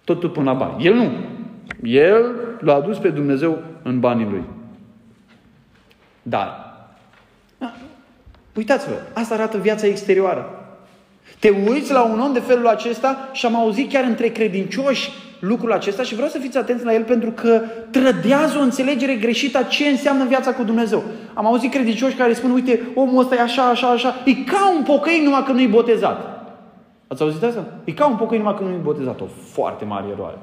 Totul 0.04 0.30
până 0.30 0.52
la 0.52 0.58
bani. 0.58 0.86
El 0.86 0.94
nu. 0.94 1.12
El 1.84 2.32
l-a 2.60 2.74
adus 2.74 2.98
pe 2.98 3.10
Dumnezeu 3.10 3.62
în 3.84 4.00
banii 4.00 4.28
lui. 4.30 4.44
Dar, 6.22 6.76
uitați-vă, 8.56 8.96
asta 9.14 9.34
arată 9.34 9.58
viața 9.58 9.88
exterioară. 9.88 10.50
Te 11.40 11.50
uiți 11.50 11.92
la 11.92 12.04
un 12.04 12.20
om 12.20 12.34
de 12.34 12.40
felul 12.40 12.68
acesta 12.68 13.30
și 13.32 13.46
am 13.46 13.56
auzit 13.56 13.92
chiar 13.92 14.04
între 14.04 14.28
credincioși 14.28 15.12
lucrul 15.48 15.72
acesta 15.72 16.04
și 16.04 16.14
vreau 16.14 16.30
să 16.30 16.38
fiți 16.38 16.58
atenți 16.58 16.86
la 16.86 16.94
el 16.94 17.04
pentru 17.04 17.32
că 17.32 17.62
trădează 17.92 18.58
o 18.58 18.62
înțelegere 18.62 19.16
greșită 19.16 19.58
a 19.58 19.64
ce 19.64 19.88
înseamnă 19.88 20.26
viața 20.26 20.54
cu 20.54 20.64
Dumnezeu. 20.64 21.04
Am 21.34 21.46
auzit 21.46 21.72
credincioși 21.72 22.16
care 22.16 22.34
spun, 22.34 22.52
uite, 22.52 22.82
omul 22.96 23.22
ăsta 23.22 23.36
e 23.36 23.42
așa, 23.42 23.64
așa, 23.64 23.88
așa, 23.88 24.16
e 24.26 24.34
ca 24.34 24.74
un 24.78 24.84
pocăin 24.84 25.24
numai 25.24 25.44
că 25.46 25.52
nu-i 25.52 25.68
botezat. 25.68 26.48
Ați 27.08 27.22
auzit 27.22 27.44
asta? 27.44 27.66
E 27.84 27.92
ca 27.92 28.08
un 28.08 28.16
pocăin 28.16 28.42
numai 28.42 28.58
că 28.58 28.64
nu-i 28.64 28.80
botezat. 28.84 29.22
O 29.22 29.26
foarte 29.52 29.86
mare 29.86 30.06
eroare. 30.12 30.38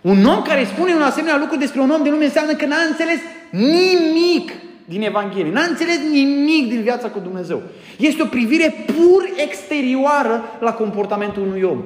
Un 0.00 0.24
om 0.24 0.42
care 0.42 0.64
spune 0.64 0.94
un 0.94 1.02
asemenea 1.02 1.38
lucru 1.38 1.56
despre 1.56 1.80
un 1.80 1.90
om 1.90 2.02
de 2.02 2.10
lume 2.10 2.24
înseamnă 2.24 2.52
că 2.52 2.66
n-a 2.66 2.76
înțeles 2.88 3.20
nimic 3.50 4.52
din 4.84 5.02
Evanghelie. 5.02 5.52
N-a 5.52 5.66
înțeles 5.68 5.98
nimic 6.10 6.68
din 6.68 6.80
viața 6.82 7.08
cu 7.08 7.18
Dumnezeu. 7.18 7.62
Este 7.98 8.22
o 8.22 8.26
privire 8.26 8.74
pur 8.86 9.22
exterioară 9.36 10.42
la 10.60 10.72
comportamentul 10.72 11.42
unui 11.42 11.62
om. 11.62 11.84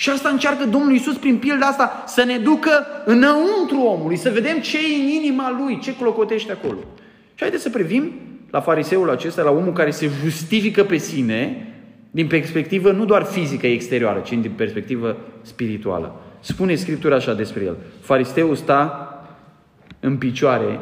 Și 0.00 0.10
asta 0.10 0.28
încearcă 0.28 0.64
Domnul 0.64 0.92
Iisus 0.92 1.16
prin 1.16 1.38
pilda 1.38 1.66
asta, 1.66 2.04
să 2.06 2.24
ne 2.24 2.38
ducă 2.38 2.86
înăuntru 3.04 3.80
omului, 3.80 4.16
să 4.16 4.30
vedem 4.30 4.58
ce 4.58 4.76
e 4.76 5.02
în 5.02 5.08
inima 5.08 5.56
lui, 5.58 5.78
ce 5.78 5.96
clocotește 5.96 6.52
acolo. 6.52 6.78
Și 7.34 7.40
haideți 7.40 7.62
să 7.62 7.70
privim 7.70 8.12
la 8.50 8.60
fariseul 8.60 9.10
acesta, 9.10 9.42
la 9.42 9.50
omul 9.50 9.72
care 9.72 9.90
se 9.90 10.10
justifică 10.22 10.84
pe 10.84 10.96
sine 10.96 11.66
din 12.10 12.26
perspectivă 12.26 12.90
nu 12.90 13.04
doar 13.04 13.22
fizică 13.22 13.66
exterioară, 13.66 14.18
ci 14.18 14.28
din 14.30 14.52
perspectivă 14.56 15.16
spirituală. 15.42 16.20
Spune 16.40 16.74
Scriptura 16.74 17.14
așa 17.14 17.34
despre 17.34 17.64
el. 17.64 17.76
Faristeul 18.00 18.54
sta 18.54 19.08
în 20.00 20.16
picioare 20.16 20.80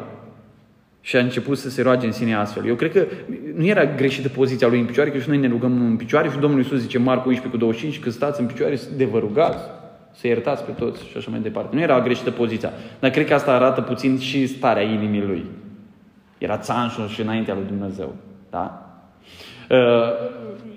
și 1.08 1.16
a 1.16 1.20
început 1.20 1.58
să 1.58 1.70
se 1.70 1.82
roage 1.82 2.06
în 2.06 2.12
sine 2.12 2.34
astfel. 2.34 2.66
Eu 2.66 2.74
cred 2.74 2.92
că 2.92 3.06
nu 3.54 3.66
era 3.66 3.84
greșită 3.84 4.28
poziția 4.28 4.68
lui 4.68 4.80
în 4.80 4.86
picioare, 4.86 5.10
că 5.10 5.18
și 5.18 5.28
noi 5.28 5.38
ne 5.38 5.48
rugăm 5.48 5.86
în 5.86 5.96
picioare 5.96 6.30
și 6.30 6.38
Domnul 6.38 6.58
Iisus 6.58 6.80
zice 6.80 6.98
Marcu 6.98 7.28
11 7.28 7.48
cu 7.48 7.56
25 7.56 8.02
că 8.02 8.10
stați 8.10 8.40
în 8.40 8.46
picioare 8.46 8.78
de 8.96 9.04
vă 9.04 9.18
rugați, 9.18 9.64
să 10.12 10.26
iertați 10.26 10.64
pe 10.64 10.70
toți 10.70 11.04
și 11.04 11.16
așa 11.16 11.30
mai 11.30 11.40
departe. 11.40 11.74
Nu 11.74 11.80
era 11.82 12.00
greșită 12.00 12.30
poziția, 12.30 12.72
dar 12.98 13.10
cred 13.10 13.26
că 13.26 13.34
asta 13.34 13.52
arată 13.52 13.80
puțin 13.80 14.18
și 14.18 14.46
starea 14.46 14.82
inimii 14.82 15.22
lui. 15.22 15.44
Era 16.38 16.58
țanșul 16.58 17.08
și 17.08 17.20
înaintea 17.20 17.54
lui 17.54 17.64
Dumnezeu. 17.66 18.14
Da? 18.50 18.87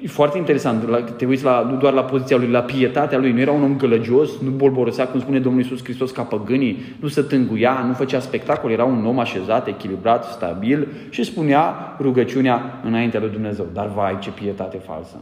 E 0.01 0.07
foarte 0.07 0.37
interesant, 0.37 1.05
te 1.17 1.25
uiți 1.25 1.43
la, 1.43 1.67
nu 1.71 1.77
doar 1.77 1.93
la 1.93 2.03
poziția 2.03 2.37
lui, 2.37 2.47
la 2.47 2.59
pietatea 2.59 3.17
lui. 3.17 3.31
Nu 3.31 3.39
era 3.39 3.51
un 3.51 3.63
om 3.63 3.77
gălăgios, 3.77 4.29
nu 4.43 4.49
bolborosea, 4.49 5.07
cum 5.07 5.19
spune 5.19 5.39
Domnul 5.39 5.61
Iisus 5.61 5.83
Hristos, 5.83 6.11
ca 6.11 6.21
păgânii, 6.21 6.95
nu 6.99 7.07
se 7.07 7.21
tânguia, 7.21 7.83
nu 7.87 7.93
făcea 7.93 8.19
spectacol, 8.19 8.71
era 8.71 8.83
un 8.83 9.05
om 9.05 9.19
așezat, 9.19 9.67
echilibrat, 9.67 10.23
stabil 10.23 10.87
și 11.09 11.23
spunea 11.23 11.95
rugăciunea 11.99 12.79
înaintea 12.83 13.19
lui 13.19 13.29
Dumnezeu. 13.29 13.67
Dar 13.73 13.91
vai, 13.95 14.17
ce 14.19 14.29
pietate 14.29 14.77
falsă! 14.77 15.17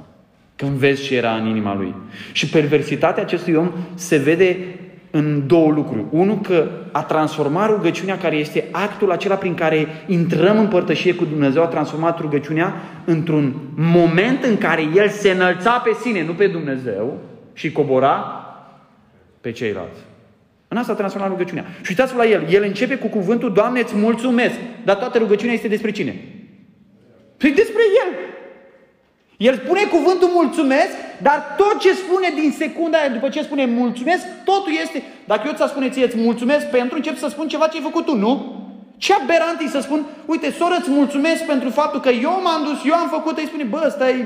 Când 0.56 0.72
vezi 0.72 1.04
ce 1.04 1.16
era 1.16 1.32
în 1.32 1.48
inima 1.48 1.76
lui. 1.76 1.96
Și 2.32 2.50
perversitatea 2.50 3.24
acestui 3.24 3.54
om 3.54 3.72
se 3.94 4.18
vede 4.18 4.58
în 5.12 5.48
două 5.48 5.72
lucruri. 5.72 6.06
Unul, 6.10 6.40
că 6.40 6.68
a 6.92 7.04
transformat 7.04 7.70
rugăciunea, 7.70 8.18
care 8.18 8.36
este 8.36 8.68
actul 8.72 9.12
acela 9.12 9.36
prin 9.36 9.54
care 9.54 9.88
intrăm 10.08 10.60
în 10.60 10.68
părtășie 10.68 11.16
cu 11.16 11.26
Dumnezeu, 11.26 11.64
a 11.64 11.68
transformat 11.68 12.20
rugăciunea 12.20 12.74
într-un 13.06 13.54
moment 13.76 14.44
în 14.44 14.58
care 14.58 14.82
El 14.96 15.10
se 15.10 15.30
înălța 15.30 15.72
pe 15.72 15.92
sine, 16.02 16.26
nu 16.26 16.34
pe 16.34 16.48
Dumnezeu, 16.48 17.18
și 17.54 17.72
cobora 17.72 18.44
pe 19.42 19.52
ceilalți. 19.52 20.00
În 20.68 20.78
asta 20.78 20.92
a 20.92 20.96
transformat 20.96 21.30
rugăciunea. 21.30 21.66
Și 21.82 21.90
uitați-vă 21.90 22.22
la 22.22 22.30
El. 22.30 22.46
El 22.50 22.64
începe 22.64 22.96
cu 22.96 23.08
cuvântul, 23.08 23.54
Doamne, 23.54 23.80
îți 23.80 23.96
mulțumesc. 23.96 24.56
Dar 24.84 24.96
toată 24.96 25.18
rugăciunea 25.18 25.54
este 25.54 25.68
despre 25.68 25.92
cine? 25.92 26.16
Păi 27.38 27.52
despre 27.52 27.82
El. 28.06 28.29
El 29.48 29.56
spune 29.64 29.84
cuvântul 29.84 30.30
mulțumesc, 30.34 30.94
dar 31.22 31.56
tot 31.58 31.80
ce 31.80 31.94
spune 31.94 32.30
din 32.36 32.54
secunda 32.58 32.98
aia, 32.98 33.10
după 33.10 33.30
ce 33.30 33.42
spune 33.42 33.66
mulțumesc, 33.66 34.24
totul 34.44 34.72
este... 34.84 35.04
Dacă 35.26 35.44
eu 35.46 35.54
ți-a 35.54 35.68
spune 35.68 35.90
ție, 35.90 36.06
îți 36.06 36.18
mulțumesc 36.18 36.66
pentru, 36.66 36.96
încep 36.96 37.18
să 37.18 37.28
spun 37.28 37.48
ceva 37.48 37.68
ce 37.68 37.78
ai 37.78 37.84
făcut 37.84 38.06
tu, 38.06 38.16
nu? 38.16 38.34
Ce 38.98 39.14
aberant 39.14 39.60
să 39.70 39.80
spun, 39.80 40.06
uite, 40.26 40.52
soră, 40.52 40.76
îți 40.80 40.90
mulțumesc 40.90 41.44
pentru 41.46 41.70
faptul 41.70 42.00
că 42.00 42.10
eu 42.10 42.40
m-am 42.44 42.64
dus, 42.64 42.80
eu 42.86 42.94
am 42.94 43.10
făcut, 43.10 43.38
îi 43.38 43.46
spune, 43.46 43.64
bă, 43.64 43.84
ăsta 43.86 44.10
e 44.10 44.26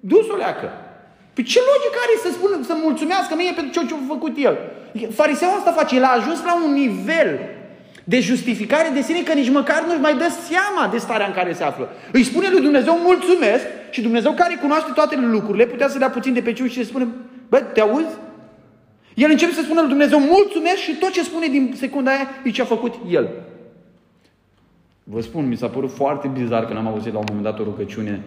dus 0.00 0.28
o 0.28 0.36
leacă. 0.36 0.68
Păi 1.34 1.44
ce 1.44 1.58
logică 1.70 1.98
are 2.04 2.16
să 2.22 2.30
spun, 2.32 2.64
să 2.66 2.74
mulțumească 2.82 3.34
mie 3.36 3.52
pentru 3.52 3.72
ce 3.84 3.94
a 3.94 3.98
făcut 4.08 4.34
el? 4.36 4.56
Fariseul 5.14 5.52
asta 5.58 5.72
face, 5.72 5.96
el 5.96 6.04
a 6.04 6.16
ajuns 6.18 6.42
la 6.44 6.54
un 6.64 6.72
nivel 6.72 7.38
de 8.04 8.20
justificare 8.20 8.90
de 8.94 9.00
sine 9.00 9.22
că 9.22 9.32
nici 9.32 9.50
măcar 9.50 9.84
nu-și 9.86 10.00
mai 10.00 10.16
dă 10.16 10.28
seama 10.48 10.88
de 10.90 10.98
starea 10.98 11.26
în 11.26 11.32
care 11.32 11.52
se 11.52 11.64
află. 11.64 11.88
Îi 12.12 12.24
spune 12.24 12.48
lui 12.50 12.60
Dumnezeu 12.60 12.98
mulțumesc 13.02 13.64
și 13.96 14.02
Dumnezeu 14.02 14.32
care 14.32 14.58
cunoaște 14.60 14.90
toate 14.94 15.16
lucrurile 15.16 15.66
putea 15.66 15.88
să 15.88 15.98
dea 15.98 16.10
puțin 16.10 16.32
de 16.32 16.40
pe 16.40 16.52
ciu 16.52 16.66
și 16.66 16.78
să 16.78 16.84
spune, 16.84 17.06
bă, 17.48 17.58
te 17.58 17.80
auzi? 17.80 18.16
El 19.14 19.30
începe 19.30 19.52
să 19.52 19.62
spună 19.62 19.80
lui 19.80 19.88
Dumnezeu 19.88 20.18
mulțumesc 20.18 20.76
și 20.76 20.94
tot 20.94 21.10
ce 21.10 21.22
spune 21.22 21.46
din 21.46 21.72
secunda 21.76 22.10
aia 22.10 22.28
e 22.44 22.50
ce 22.50 22.62
a 22.62 22.64
făcut 22.64 22.94
el. 23.10 23.28
Vă 25.04 25.20
spun, 25.20 25.48
mi 25.48 25.56
s-a 25.56 25.68
părut 25.68 25.90
foarte 25.90 26.28
bizar 26.28 26.66
când 26.66 26.78
am 26.78 26.86
auzit 26.86 27.12
la 27.12 27.18
un 27.18 27.24
moment 27.28 27.44
dat 27.44 27.58
o 27.58 27.62
rugăciune 27.62 28.22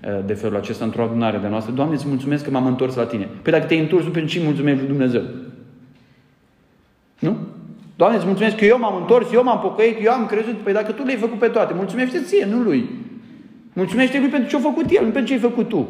eh, 0.00 0.10
de 0.26 0.34
felul 0.34 0.56
acesta 0.56 0.84
într-o 0.84 1.02
adunare 1.02 1.38
de 1.38 1.48
noastră. 1.48 1.72
Doamne, 1.72 1.94
îți 1.94 2.08
mulțumesc 2.08 2.44
că 2.44 2.50
m-am 2.50 2.66
întors 2.66 2.94
la 2.94 3.06
tine. 3.06 3.28
Păi 3.42 3.52
dacă 3.52 3.66
te-ai 3.66 3.80
întors, 3.80 4.04
nu 4.04 4.10
pentru 4.10 4.30
ce 4.30 4.44
mulțumesc 4.44 4.78
lui 4.78 4.88
Dumnezeu? 4.88 5.22
Nu? 7.18 7.36
Doamne, 7.96 8.16
îți 8.16 8.26
mulțumesc 8.26 8.56
că 8.56 8.64
eu 8.64 8.78
m-am 8.78 8.96
întors, 8.96 9.32
eu 9.32 9.42
m-am 9.44 9.60
pocăit, 9.60 10.04
eu 10.04 10.12
am 10.12 10.26
crezut. 10.26 10.54
Păi 10.54 10.72
dacă 10.72 10.92
tu 10.92 11.02
le-ai 11.04 11.18
făcut 11.18 11.38
pe 11.38 11.48
toate, 11.48 11.74
mulțumește 11.74 12.20
ție, 12.20 12.44
nu 12.44 12.58
lui. 12.58 12.88
Mulțumește 13.74 14.18
lui 14.18 14.28
pentru 14.28 14.48
ce 14.48 14.56
a 14.56 14.58
făcut 14.58 14.84
el, 14.90 15.04
nu 15.04 15.10
pentru 15.10 15.24
ce 15.24 15.32
ai 15.32 15.50
făcut 15.50 15.68
tu. 15.68 15.88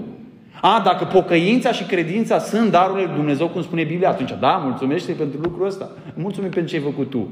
A, 0.60 0.82
dacă 0.84 1.04
pocăința 1.04 1.72
și 1.72 1.84
credința 1.84 2.38
sunt 2.38 2.70
darurile 2.70 3.06
lui 3.06 3.14
Dumnezeu, 3.14 3.48
cum 3.48 3.62
spune 3.62 3.84
Biblia, 3.84 4.08
atunci, 4.08 4.34
da, 4.40 4.50
mulțumește 4.50 5.12
pentru 5.12 5.40
lucrul 5.40 5.66
ăsta. 5.66 5.90
Mulțumim 6.14 6.50
pentru 6.50 6.70
ce 6.70 6.76
ai 6.76 6.82
făcut 6.82 7.10
tu. 7.10 7.28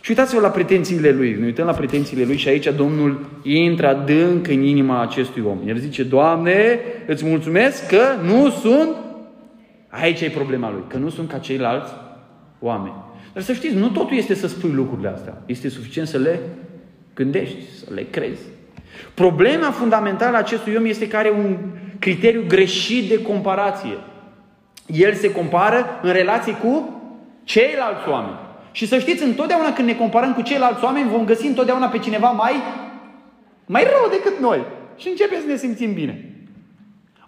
Și 0.00 0.10
uitați-vă 0.10 0.40
la 0.40 0.48
pretențiile 0.48 1.10
lui. 1.10 1.36
Ne 1.38 1.44
uităm 1.44 1.66
la 1.66 1.72
pretențiile 1.72 2.24
lui 2.24 2.36
și 2.36 2.48
aici 2.48 2.72
Domnul 2.76 3.28
intră 3.42 3.88
adânc 3.88 4.48
în 4.48 4.62
inima 4.62 5.02
acestui 5.02 5.42
om. 5.46 5.58
El 5.66 5.76
zice, 5.76 6.02
Doamne, 6.02 6.78
îți 7.06 7.26
mulțumesc 7.26 7.86
că 7.88 8.02
nu 8.24 8.50
sunt... 8.50 8.88
Aici 9.88 10.20
e 10.20 10.30
problema 10.30 10.70
lui, 10.70 10.82
că 10.88 10.96
nu 10.96 11.08
sunt 11.08 11.30
ca 11.30 11.38
ceilalți 11.38 11.92
oameni. 12.60 12.94
Dar 13.32 13.42
să 13.42 13.52
știți, 13.52 13.74
nu 13.76 13.88
totul 13.88 14.16
este 14.16 14.34
să 14.34 14.46
spui 14.46 14.70
lucrurile 14.70 15.08
astea. 15.08 15.42
Este 15.46 15.68
suficient 15.68 16.08
să 16.08 16.18
le 16.18 16.40
gândești, 17.14 17.56
să 17.84 17.94
le 17.94 18.06
crezi. 18.10 18.42
Problema 19.14 19.70
fundamentală 19.70 20.36
a 20.36 20.38
acestui 20.38 20.76
om 20.76 20.84
este 20.84 21.08
că 21.08 21.16
are 21.16 21.30
un 21.30 21.56
criteriu 21.98 22.44
greșit 22.48 23.08
de 23.08 23.22
comparație. 23.22 23.98
El 24.86 25.14
se 25.14 25.32
compară 25.32 25.86
în 26.02 26.12
relație 26.12 26.52
cu 26.52 27.02
ceilalți 27.44 28.08
oameni. 28.08 28.38
Și 28.72 28.86
să 28.86 28.98
știți, 28.98 29.22
întotdeauna 29.22 29.72
când 29.72 29.88
ne 29.88 29.94
comparăm 29.94 30.34
cu 30.34 30.42
ceilalți 30.42 30.84
oameni, 30.84 31.10
vom 31.10 31.24
găsi 31.24 31.46
întotdeauna 31.46 31.86
pe 31.86 31.98
cineva 31.98 32.30
mai, 32.30 32.52
mai 33.66 33.82
rău 33.82 34.10
decât 34.10 34.40
noi. 34.40 34.64
Și 34.96 35.08
începem 35.08 35.40
să 35.40 35.46
ne 35.46 35.56
simțim 35.56 35.92
bine. 35.92 36.34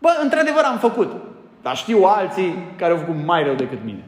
Bă, 0.01 0.09
într-adevăr 0.23 0.63
am 0.65 0.79
făcut. 0.79 1.13
Dar 1.63 1.77
știu 1.77 2.03
alții 2.03 2.55
care 2.77 2.93
au 2.93 2.99
făcut 2.99 3.25
mai 3.25 3.45
rău 3.45 3.55
decât 3.55 3.79
mine. 3.85 4.05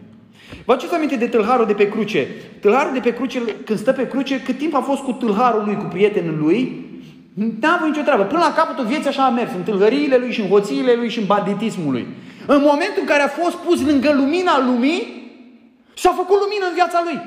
Vă 0.65 0.73
aduceți 0.73 0.95
aminte 0.95 1.17
de 1.17 1.27
tâlharul 1.27 1.67
de 1.67 1.73
pe 1.73 1.89
cruce? 1.89 2.27
Tâlharul 2.61 2.93
de 2.93 2.99
pe 2.99 3.15
cruce, 3.15 3.39
când 3.65 3.79
stă 3.79 3.93
pe 3.93 4.09
cruce, 4.09 4.41
cât 4.41 4.59
timp 4.59 4.75
a 4.75 4.81
fost 4.81 5.03
cu 5.03 5.13
tâlharul 5.13 5.65
lui, 5.65 5.77
cu 5.77 5.85
prietenul 5.85 6.39
lui, 6.39 6.84
n-a 7.35 7.75
avut 7.75 7.89
nicio 7.89 8.03
treabă. 8.03 8.23
Până 8.23 8.41
la 8.41 8.53
capătul 8.53 8.85
vieții 8.85 9.09
așa 9.09 9.25
a 9.25 9.31
mers, 9.31 9.51
în 9.53 9.63
tâlhăriile 9.63 10.17
lui 10.17 10.33
și 10.33 10.41
în 10.41 10.49
hoțiile 10.49 10.95
lui 10.95 11.09
și 11.09 11.19
în 11.19 11.27
banditismul 11.27 11.93
lui. 11.93 12.07
În 12.47 12.61
momentul 12.61 13.01
în 13.01 13.07
care 13.07 13.23
a 13.23 13.29
fost 13.29 13.57
pus 13.57 13.81
lângă 13.81 14.13
lumina 14.13 14.65
lumii, 14.65 15.23
și-a 15.95 16.11
făcut 16.11 16.39
lumină 16.41 16.67
în 16.69 16.75
viața 16.75 17.01
lui. 17.05 17.21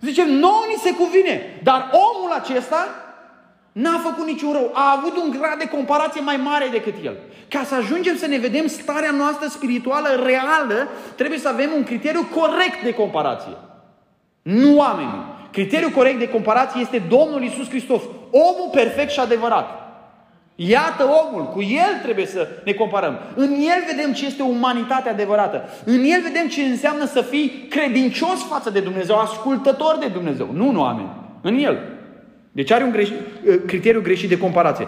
Zice, 0.00 0.24
nouă 0.24 0.64
ni 0.68 0.82
se 0.82 0.94
cuvine, 0.94 1.60
dar 1.62 1.90
omul 1.92 2.32
acesta 2.32 2.86
N-a 3.72 3.98
făcut 3.98 4.26
niciun 4.26 4.52
rău. 4.52 4.70
A 4.74 4.96
avut 4.98 5.16
un 5.16 5.30
grad 5.30 5.58
de 5.58 5.68
comparație 5.68 6.20
mai 6.20 6.36
mare 6.36 6.68
decât 6.70 6.94
el. 7.04 7.16
Ca 7.48 7.64
să 7.64 7.74
ajungem 7.74 8.16
să 8.16 8.26
ne 8.26 8.38
vedem 8.38 8.66
starea 8.66 9.10
noastră 9.10 9.48
spirituală 9.48 10.08
reală, 10.24 10.88
trebuie 11.16 11.38
să 11.38 11.48
avem 11.48 11.70
un 11.76 11.82
criteriu 11.82 12.28
corect 12.34 12.82
de 12.82 12.94
comparație. 12.94 13.56
Nu 14.42 14.76
oamenii. 14.76 15.24
Criteriul 15.52 15.90
corect 15.90 16.18
de 16.18 16.28
comparație 16.28 16.80
este 16.80 17.02
Domnul 17.08 17.42
Isus 17.42 17.68
Hristos, 17.68 18.02
omul 18.30 18.70
perfect 18.72 19.10
și 19.10 19.20
adevărat. 19.20 19.82
Iată 20.54 21.04
omul, 21.04 21.44
cu 21.44 21.62
el 21.62 22.00
trebuie 22.02 22.26
să 22.26 22.48
ne 22.64 22.72
comparăm. 22.72 23.18
În 23.34 23.50
el 23.50 23.94
vedem 23.94 24.12
ce 24.12 24.26
este 24.26 24.42
umanitate 24.42 25.08
adevărată. 25.08 25.68
În 25.84 25.98
el 26.04 26.20
vedem 26.22 26.48
ce 26.48 26.62
înseamnă 26.62 27.06
să 27.06 27.20
fii 27.20 27.66
credincios 27.70 28.42
față 28.48 28.70
de 28.70 28.80
Dumnezeu, 28.80 29.18
ascultător 29.18 29.96
de 30.00 30.06
Dumnezeu, 30.06 30.48
nu 30.52 30.68
în 30.68 30.76
oameni. 30.76 31.10
În 31.42 31.58
el. 31.58 31.78
Deci 32.52 32.70
are 32.70 32.84
un 32.84 32.90
greș, 32.90 33.08
ă, 33.08 33.54
criteriu 33.66 34.00
greșit 34.00 34.28
de 34.28 34.38
comparație. 34.38 34.86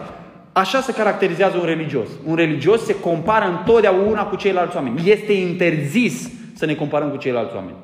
Așa 0.53 0.81
se 0.81 0.93
caracterizează 0.93 1.57
un 1.57 1.65
religios. 1.65 2.09
Un 2.27 2.35
religios 2.35 2.85
se 2.85 3.01
compară 3.01 3.45
întotdeauna 3.59 4.27
cu 4.27 4.37
ceilalți 4.37 4.77
oameni. 4.77 5.11
Este 5.11 5.33
interzis 5.33 6.31
să 6.55 6.67
ne 6.67 6.75
comparăm 6.75 7.11
cu 7.11 7.17
ceilalți 7.17 7.55
oameni. 7.55 7.77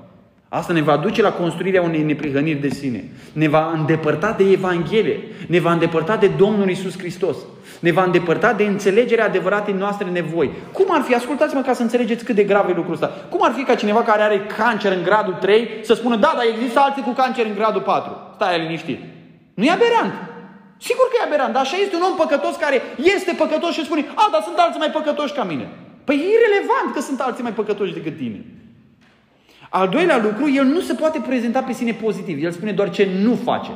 Asta 0.53 0.73
ne 0.73 0.81
va 0.81 0.97
duce 0.97 1.23
la 1.23 1.33
construirea 1.33 1.83
unei 1.83 2.03
neprihăniri 2.03 2.59
de 2.59 2.69
sine. 2.69 3.05
Ne 3.33 3.49
va 3.49 3.71
îndepărta 3.75 4.33
de 4.33 4.51
Evanghelie. 4.51 5.21
Ne 5.47 5.61
va 5.61 5.73
îndepărta 5.73 6.17
de 6.17 6.27
Domnul 6.27 6.71
Isus 6.71 6.99
Hristos. 6.99 7.37
Ne 7.81 7.93
va 7.93 8.03
îndepărta 8.05 8.53
de 8.53 8.65
înțelegerea 8.65 9.25
adevăratei 9.25 9.75
noastre 9.75 10.07
nevoi. 10.11 10.51
Cum 10.73 10.87
ar 10.89 11.01
fi, 11.01 11.15
ascultați-mă 11.15 11.61
ca 11.61 11.73
să 11.73 11.83
înțelegeți 11.83 12.25
cât 12.25 12.35
de 12.35 12.45
grav 12.45 12.69
e 12.69 12.73
lucrul 12.73 12.95
ăsta. 12.95 13.11
Cum 13.29 13.43
ar 13.43 13.53
fi 13.53 13.63
ca 13.63 13.75
cineva 13.75 14.03
care 14.03 14.23
are 14.23 14.47
cancer 14.57 14.93
în 14.93 15.03
gradul 15.03 15.33
3 15.33 15.69
să 15.83 15.95
spună, 15.95 16.17
da, 16.17 16.33
dar 16.37 16.45
există 16.55 16.81
alții 16.81 17.03
cu 17.03 17.11
cancer 17.11 17.47
în 17.47 17.55
gradul 17.55 17.81
4. 17.81 18.17
Stai 18.35 18.61
liniștit. 18.61 19.01
Nu 19.55 19.65
e 19.65 19.71
aberant. 19.71 20.13
Sigur 20.79 21.07
că 21.11 21.17
e 21.21 21.27
aberant, 21.27 21.53
dar 21.53 21.63
așa 21.63 21.77
este 21.77 21.97
un 21.97 22.03
om 22.11 22.17
păcătos 22.17 22.57
care 22.57 22.83
este 23.15 23.33
păcătos 23.43 23.73
și 23.73 23.85
spune, 23.85 24.05
a, 24.15 24.29
dar 24.33 24.43
sunt 24.43 24.59
alții 24.59 24.83
mai 24.85 24.91
păcătoși 24.91 25.33
ca 25.33 25.45
mine. 25.45 25.67
Păi 26.05 26.17
e 26.17 26.35
irrelevant 26.37 26.89
că 26.95 27.01
sunt 27.01 27.21
alții 27.21 27.43
mai 27.43 27.53
păcătoși 27.53 27.93
decât 27.99 28.17
tine. 28.17 28.41
Al 29.73 29.89
doilea 29.89 30.21
lucru, 30.23 30.53
el 30.53 30.65
nu 30.65 30.81
se 30.81 30.95
poate 30.95 31.23
prezenta 31.27 31.61
pe 31.61 31.73
sine 31.73 31.93
pozitiv. 31.93 32.45
El 32.45 32.51
spune 32.51 32.73
doar 32.73 32.91
ce 32.91 33.09
nu 33.23 33.35
face. 33.35 33.71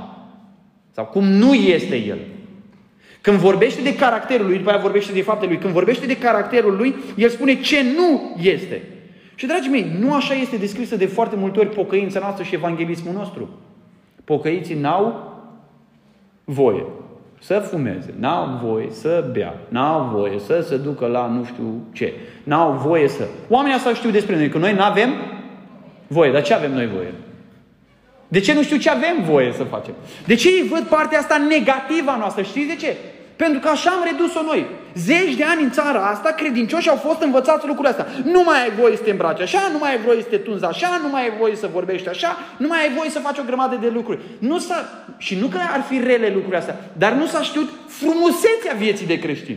Sau 0.90 1.04
cum 1.04 1.24
nu 1.24 1.54
este 1.54 1.96
el. 1.96 2.18
Când 3.20 3.36
vorbește 3.36 3.82
de 3.82 3.94
caracterul 3.94 4.46
lui, 4.46 4.56
după 4.56 4.70
aia 4.70 4.78
vorbește 4.78 5.12
de 5.12 5.22
faptele 5.22 5.50
lui, 5.50 5.60
când 5.60 5.72
vorbește 5.72 6.06
de 6.06 6.16
caracterul 6.16 6.76
lui, 6.76 6.94
el 7.16 7.28
spune 7.28 7.60
ce 7.60 7.76
nu 7.96 8.36
este. 8.42 8.82
Și, 9.34 9.46
dragii 9.46 9.70
mei, 9.70 9.96
nu 10.00 10.14
așa 10.14 10.34
este 10.34 10.56
descrisă 10.56 10.96
de 10.96 11.06
foarte 11.06 11.36
multe 11.36 11.58
ori 11.58 11.68
pocăința 11.68 12.20
noastră 12.20 12.44
și 12.44 12.54
evanghelismul 12.54 13.14
nostru. 13.14 13.48
Pocăiții 14.24 14.80
n-au 14.80 15.32
voie 16.44 16.84
să 17.40 17.58
fumeze, 17.58 18.14
n-au 18.18 18.60
voie 18.62 18.86
să 18.90 19.30
bea, 19.32 19.54
n-au 19.68 20.10
voie 20.12 20.38
să 20.38 20.60
se 20.68 20.76
ducă 20.76 21.06
la 21.06 21.26
nu 21.26 21.44
știu 21.44 21.82
ce, 21.92 22.12
n-au 22.44 22.72
voie 22.72 23.08
să... 23.08 23.24
Oamenii 23.48 23.76
asta 23.76 23.94
știu 23.94 24.10
despre 24.10 24.36
noi, 24.36 24.48
că 24.48 24.58
noi 24.58 24.74
nu 24.74 24.82
avem 24.82 25.10
voie. 26.14 26.32
Dar 26.32 26.42
ce 26.42 26.54
avem 26.54 26.72
noi 26.72 26.88
voie? 26.96 27.14
De 28.28 28.40
ce 28.40 28.54
nu 28.54 28.62
știu 28.62 28.76
ce 28.76 28.90
avem 28.90 29.16
voie 29.30 29.52
să 29.56 29.64
facem? 29.64 29.94
De 30.26 30.34
ce 30.34 30.48
ei 30.48 30.68
văd 30.70 30.82
partea 30.82 31.18
asta 31.18 31.36
negativă 31.36 32.10
a 32.10 32.16
noastră? 32.16 32.42
Știți 32.42 32.68
de 32.68 32.76
ce? 32.76 32.96
Pentru 33.36 33.60
că 33.60 33.68
așa 33.68 33.90
am 33.90 34.06
redus-o 34.10 34.42
noi. 34.42 34.66
Zeci 34.94 35.34
de 35.34 35.44
ani 35.44 35.62
în 35.62 35.70
țara 35.70 36.06
asta, 36.06 36.30
credincioși 36.30 36.88
au 36.88 36.96
fost 36.96 37.20
învățați 37.22 37.66
lucrurile 37.66 37.94
astea. 37.94 38.06
Nu 38.32 38.42
mai 38.42 38.62
ai 38.62 38.70
voie 38.80 38.96
să 38.96 39.02
te 39.02 39.10
îmbraci 39.10 39.40
așa, 39.40 39.68
nu 39.72 39.78
mai 39.78 39.90
ai 39.90 39.98
voie 40.06 40.20
să 40.22 40.28
te 40.28 40.36
tunzi 40.36 40.64
așa, 40.64 41.00
nu 41.02 41.08
mai 41.08 41.22
ai 41.22 41.32
voie 41.38 41.56
să 41.56 41.68
vorbești 41.72 42.08
așa, 42.08 42.38
nu 42.56 42.66
mai 42.66 42.80
ai 42.80 42.92
voie 42.96 43.10
să 43.10 43.18
faci 43.18 43.38
o 43.38 43.42
grămadă 43.46 43.78
de 43.80 43.88
lucruri. 43.88 44.18
Nu 44.38 44.58
s-a, 44.58 44.88
și 45.18 45.34
nu 45.40 45.46
că 45.46 45.58
ar 45.72 45.84
fi 45.88 46.00
rele 46.04 46.26
lucrurile 46.26 46.58
astea, 46.58 46.76
dar 46.92 47.12
nu 47.12 47.26
s-a 47.26 47.42
știut 47.42 47.68
frumusețea 47.86 48.74
vieții 48.78 49.06
de 49.06 49.18
creștin. 49.18 49.56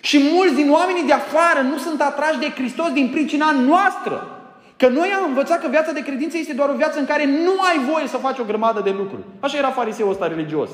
Și 0.00 0.20
mulți 0.32 0.54
din 0.54 0.70
oamenii 0.70 1.06
de 1.06 1.12
afară 1.12 1.60
nu 1.70 1.78
sunt 1.78 2.00
atrași 2.00 2.38
de 2.38 2.52
Hristos 2.54 2.92
din 2.92 3.08
pricina 3.08 3.50
noastră. 3.66 4.33
Că 4.76 4.88
noi 4.88 5.08
am 5.18 5.28
învățat 5.28 5.60
că 5.60 5.68
viața 5.70 5.92
de 5.92 6.00
credință 6.00 6.36
este 6.38 6.52
doar 6.52 6.68
o 6.68 6.76
viață 6.76 6.98
în 6.98 7.06
care 7.06 7.24
nu 7.26 7.60
ai 7.70 7.92
voie 7.92 8.06
să 8.06 8.16
faci 8.16 8.38
o 8.38 8.44
grămadă 8.44 8.80
de 8.84 8.90
lucruri. 8.90 9.22
Așa 9.40 9.58
era 9.58 9.70
fariseul 9.70 10.10
ăsta 10.10 10.28
religios. 10.28 10.70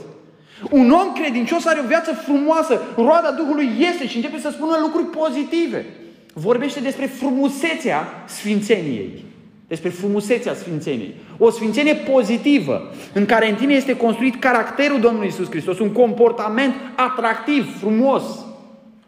Un 0.70 0.90
om 0.90 1.12
credincios 1.12 1.66
are 1.66 1.80
o 1.84 1.86
viață 1.86 2.14
frumoasă, 2.14 2.82
roada 2.96 3.30
Duhului 3.30 3.70
este 3.90 4.06
și 4.06 4.16
începe 4.16 4.38
să 4.38 4.50
spună 4.50 4.76
lucruri 4.80 5.04
pozitive. 5.04 5.86
Vorbește 6.32 6.80
despre 6.80 7.06
frumusețea 7.06 8.24
sfințeniei. 8.26 9.24
Despre 9.68 9.88
frumusețea 9.88 10.54
sfințeniei. 10.54 11.14
O 11.38 11.50
sfințenie 11.50 11.94
pozitivă, 11.94 12.92
în 13.12 13.26
care 13.26 13.48
în 13.48 13.54
tine 13.54 13.74
este 13.74 13.96
construit 13.96 14.40
caracterul 14.40 15.00
Domnului 15.00 15.28
Isus 15.28 15.50
Hristos, 15.50 15.78
un 15.78 15.92
comportament 15.92 16.74
atractiv, 16.96 17.78
frumos. 17.78 18.22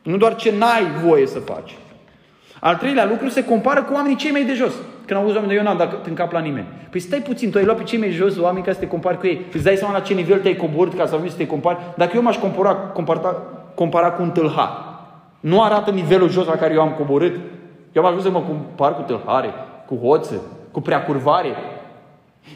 Nu 0.03 0.17
doar 0.17 0.35
ce 0.35 0.53
n-ai 0.59 0.87
voie 1.05 1.27
să 1.27 1.39
faci. 1.39 1.77
Al 2.65 2.77
treilea 2.77 3.07
lucru 3.07 3.29
se 3.29 3.45
compară 3.45 3.83
cu 3.83 3.93
oamenii 3.93 4.17
cei 4.17 4.31
mai 4.31 4.45
de 4.45 4.55
jos. 4.55 4.73
Când 5.07 5.19
au 5.19 5.23
auzit 5.23 5.37
oamenii, 5.37 5.57
eu 5.57 5.63
n-am 5.63 5.77
dat 5.77 6.07
în 6.07 6.15
cap 6.15 6.33
la 6.33 6.39
nimeni. 6.39 6.67
Păi 6.91 7.01
stai 7.01 7.19
puțin, 7.19 7.51
tu 7.51 7.59
ai 7.59 7.65
luat 7.65 7.77
pe 7.77 7.83
cei 7.83 7.99
mai 7.99 8.11
jos 8.11 8.39
oameni 8.39 8.65
ca 8.65 8.73
să 8.73 8.79
te 8.79 8.87
compari 8.87 9.19
cu 9.19 9.27
ei. 9.27 9.47
Îți 9.53 9.65
dai 9.65 9.77
seama 9.77 9.93
la 9.93 10.01
ce 10.01 10.15
nivel 10.15 10.41
te-ai 10.41 10.57
coborât 10.57 10.95
ca 10.95 11.07
să 11.07 11.15
ajungi 11.15 11.33
să 11.33 11.39
te 11.39 11.47
compari. 11.47 11.79
Dacă 11.97 12.13
eu 12.15 12.23
m-aș 12.23 12.37
compara, 12.37 12.75
compara, 12.75 13.37
compara 13.75 14.11
cu 14.11 14.23
un 14.23 14.31
tâlhar, 14.31 14.71
nu 15.41 15.63
arată 15.63 15.91
nivelul 15.91 16.31
jos 16.31 16.47
la 16.47 16.57
care 16.57 16.75
eu 16.75 16.81
am 16.81 16.91
coborât. 16.91 17.41
Eu 17.93 18.03
am 18.03 18.09
ajuns 18.09 18.25
să 18.25 18.31
mă 18.31 18.41
compar 18.41 18.95
cu 18.97 19.03
tâlhare, 19.03 19.51
cu 19.87 19.95
hoță, 19.97 20.43
cu 20.71 20.81
preacurvare. 20.81 21.55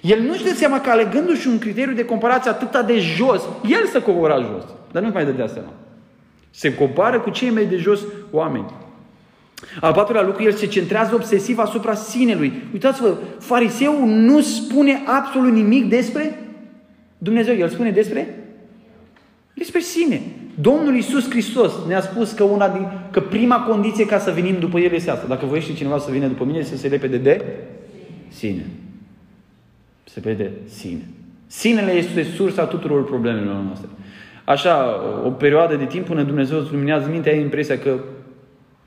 El 0.01 0.21
nu-și 0.21 0.45
dă 0.45 0.51
seama 0.51 0.81
că 0.81 0.91
alegându-și 0.91 1.49
un 1.49 1.59
criteriu 1.59 1.95
de 1.95 2.05
comparație 2.05 2.51
atâta 2.51 2.83
de 2.83 2.99
jos, 2.99 3.43
el 3.69 3.87
să 3.87 4.01
cobora 4.01 4.37
jos. 4.37 4.65
Dar 4.93 5.03
nu 5.03 5.11
mai 5.13 5.25
dădea 5.25 5.47
seama. 5.47 5.73
Se 6.51 6.75
compară 6.75 7.21
cu 7.21 7.31
cei 7.31 7.51
mai 7.51 7.65
de 7.65 7.77
jos 7.77 8.01
oameni. 8.31 8.85
Al 9.81 9.93
patrulea 9.93 10.23
lucru, 10.23 10.43
el 10.43 10.53
se 10.53 10.67
centrează 10.67 11.15
obsesiv 11.15 11.59
asupra 11.59 11.95
sinelui. 11.95 12.53
Uitați-vă, 12.73 13.15
fariseul 13.39 14.07
nu 14.07 14.41
spune 14.41 15.03
absolut 15.07 15.53
nimic 15.53 15.89
despre 15.89 16.39
Dumnezeu. 17.19 17.57
El 17.57 17.69
spune 17.69 17.91
despre 17.91 18.47
despre 19.55 19.81
sine. 19.81 20.21
Domnul 20.61 20.95
Iisus 20.95 21.31
Hristos 21.31 21.73
ne-a 21.87 22.01
spus 22.01 22.33
că, 22.33 22.43
una 22.43 22.69
din, 22.69 22.87
că 23.11 23.21
prima 23.21 23.61
condiție 23.61 24.07
ca 24.07 24.19
să 24.19 24.31
venim 24.31 24.59
după 24.59 24.79
El 24.79 24.93
este 24.93 25.11
asta. 25.11 25.27
Dacă 25.27 25.47
voiește 25.47 25.73
cineva 25.73 25.99
să 25.99 26.11
vină 26.11 26.27
după 26.27 26.45
mine, 26.45 26.63
să 26.63 26.77
se 26.77 26.89
lepede 26.89 27.17
de 27.17 27.45
sine. 28.29 28.67
Se 30.05 30.21
vede 30.21 30.51
sine. 30.69 31.09
Sinele 31.47 31.93
este 31.93 32.23
sursa 32.23 32.65
tuturor 32.65 33.05
problemelor 33.05 33.63
noastre. 33.65 33.89
Așa, 34.45 35.01
o 35.25 35.31
perioadă 35.31 35.77
de 35.77 35.85
timp 35.85 36.07
până 36.07 36.23
Dumnezeu 36.23 36.59
îți 36.59 36.73
luminează 36.73 37.09
mintea, 37.11 37.33
ai 37.33 37.41
impresia 37.41 37.79
că 37.79 37.99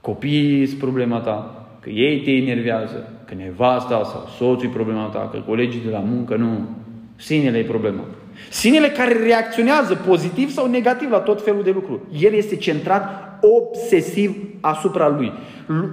copiii 0.10 0.66
sunt 0.68 0.80
problema 0.80 1.20
ta, 1.20 1.68
că 1.80 1.90
ei 1.90 2.22
te 2.22 2.32
enervează, 2.32 3.14
că 3.26 3.34
nevasta 3.38 4.02
sau 4.04 4.28
soțul 4.38 4.68
e 4.68 4.72
problema 4.74 5.06
ta, 5.06 5.30
că 5.32 5.40
colegii 5.48 5.82
de 5.86 5.90
la 5.90 6.00
muncă 6.00 6.36
nu. 6.36 6.70
Sinele 7.16 7.58
e 7.58 7.64
problema. 7.64 8.04
Sinele 8.50 8.88
care 8.88 9.14
reacționează 9.24 9.96
pozitiv 9.96 10.50
sau 10.50 10.70
negativ 10.70 11.12
la 11.12 11.20
tot 11.20 11.44
felul 11.44 11.64
de 11.64 11.72
lucruri. 11.72 12.02
El 12.20 12.34
este 12.34 12.56
centrat 12.56 13.30
obsesiv 13.42 14.36
asupra 14.60 15.08
lui. 15.08 15.32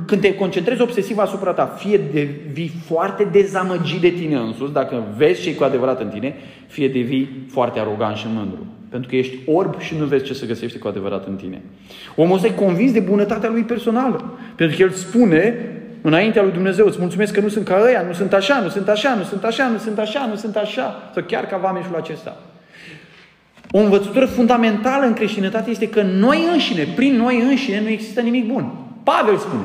Când 0.06 0.20
te 0.20 0.34
concentrezi 0.34 0.82
obsesiv 0.82 1.18
asupra 1.18 1.52
ta, 1.52 1.66
fie 1.66 2.00
devii 2.12 2.72
foarte 2.84 3.24
dezamăgit 3.24 4.00
de 4.00 4.08
tine 4.08 4.36
însuți, 4.36 4.72
dacă 4.72 5.04
vezi 5.16 5.42
ce 5.42 5.48
e 5.48 5.52
cu 5.52 5.64
adevărat 5.64 6.00
în 6.00 6.08
tine, 6.08 6.34
fie 6.66 6.88
devii 6.88 7.46
foarte 7.48 7.78
arogant 7.78 8.16
și 8.16 8.26
mândru. 8.34 8.66
Pentru 8.96 9.14
că 9.14 9.20
ești 9.20 9.38
orb 9.46 9.80
și 9.80 9.96
nu 9.98 10.04
vezi 10.04 10.24
ce 10.24 10.34
se 10.34 10.46
găsește 10.46 10.78
cu 10.78 10.88
adevărat 10.88 11.26
în 11.26 11.36
tine. 11.36 11.62
Omul 12.14 12.34
ăsta 12.34 12.46
e 12.46 12.50
convins 12.50 12.92
de 12.92 13.00
bunătatea 13.00 13.50
lui 13.50 13.62
personală. 13.62 14.38
Pentru 14.54 14.76
că 14.76 14.82
el 14.82 14.90
spune 14.90 15.54
înaintea 16.00 16.42
lui 16.42 16.52
Dumnezeu, 16.52 16.86
îți 16.86 17.00
mulțumesc 17.00 17.32
că 17.32 17.40
nu 17.40 17.48
sunt 17.48 17.64
ca 17.64 17.80
ăia, 17.82 18.02
nu 18.02 18.12
sunt 18.12 18.32
așa, 18.32 18.60
nu 18.60 18.68
sunt 18.68 18.88
așa, 18.88 19.14
nu 19.14 19.22
sunt 19.22 19.44
așa, 19.44 19.68
nu 19.68 19.78
sunt 19.78 19.98
așa, 19.98 20.26
nu 20.26 20.36
sunt 20.36 20.56
așa. 20.56 21.10
Sau 21.14 21.22
chiar 21.26 21.46
ca 21.46 21.56
vameșul 21.56 21.94
acesta. 21.96 22.36
O 23.70 23.78
învățătură 23.78 24.26
fundamentală 24.26 25.06
în 25.06 25.12
creștinătate 25.12 25.70
este 25.70 25.88
că 25.88 26.02
noi 26.02 26.48
înșine, 26.52 26.86
prin 26.94 27.16
noi 27.16 27.40
înșine, 27.40 27.80
nu 27.80 27.88
există 27.88 28.20
nimic 28.20 28.52
bun. 28.52 28.72
Pavel 29.02 29.36
spune, 29.36 29.64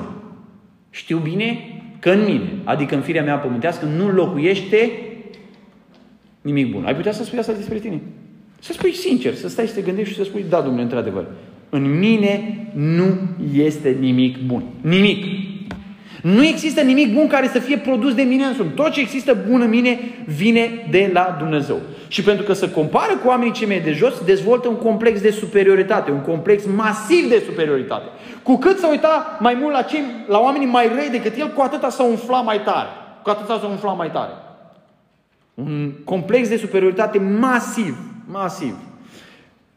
știu 0.89 1.17
bine 1.17 1.59
că 1.99 2.09
în 2.09 2.23
mine, 2.23 2.49
adică 2.63 2.95
în 2.95 3.01
firea 3.01 3.23
mea 3.23 3.35
pământească, 3.35 3.85
nu 3.85 4.09
locuiește 4.11 4.91
nimic 6.41 6.71
bun. 6.71 6.85
Ai 6.85 6.95
putea 6.95 7.11
să 7.11 7.23
spui 7.23 7.39
asta 7.39 7.53
despre 7.53 7.77
tine? 7.77 8.01
Să 8.63 8.73
spui 8.73 8.93
sincer, 8.93 9.33
să 9.33 9.47
stai 9.49 9.65
și 9.65 9.71
să 9.71 9.79
te 9.79 9.85
gândești 9.85 10.11
și 10.11 10.17
să 10.17 10.23
spui, 10.23 10.45
da, 10.49 10.61
Domnule, 10.61 10.83
într-adevăr, 10.83 11.25
în 11.69 11.99
mine 11.99 12.67
nu 12.73 13.05
este 13.53 13.97
nimic 13.99 14.37
bun. 14.45 14.63
Nimic. 14.81 15.25
Nu 16.21 16.45
există 16.45 16.81
nimic 16.81 17.13
bun 17.13 17.27
care 17.27 17.47
să 17.47 17.59
fie 17.59 17.77
produs 17.77 18.13
de 18.13 18.21
mine 18.21 18.43
însumi. 18.43 18.69
Tot 18.69 18.91
ce 18.91 18.99
există 18.99 19.37
bun 19.49 19.61
în 19.61 19.69
mine 19.69 19.99
vine 20.25 20.87
de 20.89 21.09
la 21.13 21.35
Dumnezeu. 21.39 21.79
Și 22.07 22.23
pentru 22.23 22.45
că 22.45 22.53
se 22.53 22.71
compară 22.71 23.17
cu 23.17 23.27
oamenii 23.27 23.53
cei 23.53 23.67
mai 23.67 23.79
de 23.79 23.91
jos, 23.91 24.23
dezvoltă 24.25 24.67
un 24.67 24.75
complex 24.75 25.21
de 25.21 25.31
superioritate, 25.31 26.11
un 26.11 26.21
complex 26.21 26.63
masiv 26.75 27.29
de 27.29 27.43
superioritate. 27.45 28.05
Cu 28.43 28.57
cât 28.57 28.77
să 28.77 28.87
uita 28.89 29.37
mai 29.39 29.57
mult 29.61 29.73
la, 29.73 29.81
cei, 29.81 30.01
la 30.27 30.39
oamenii 30.39 30.67
mai 30.67 30.87
răi 30.95 31.09
decât 31.11 31.39
el, 31.39 31.51
cu 31.55 31.61
atâta 31.61 31.89
să 31.89 32.03
umfla 32.03 32.41
mai 32.41 32.61
tare. 32.61 32.89
Cu 33.23 33.29
atâta 33.29 33.57
să 33.59 33.65
umfla 33.65 33.91
mai 33.91 34.11
tare. 34.11 34.31
Un 35.53 35.91
complex 36.03 36.49
de 36.49 36.57
superioritate 36.57 37.19
masiv, 37.19 37.97
masiv. 38.31 38.75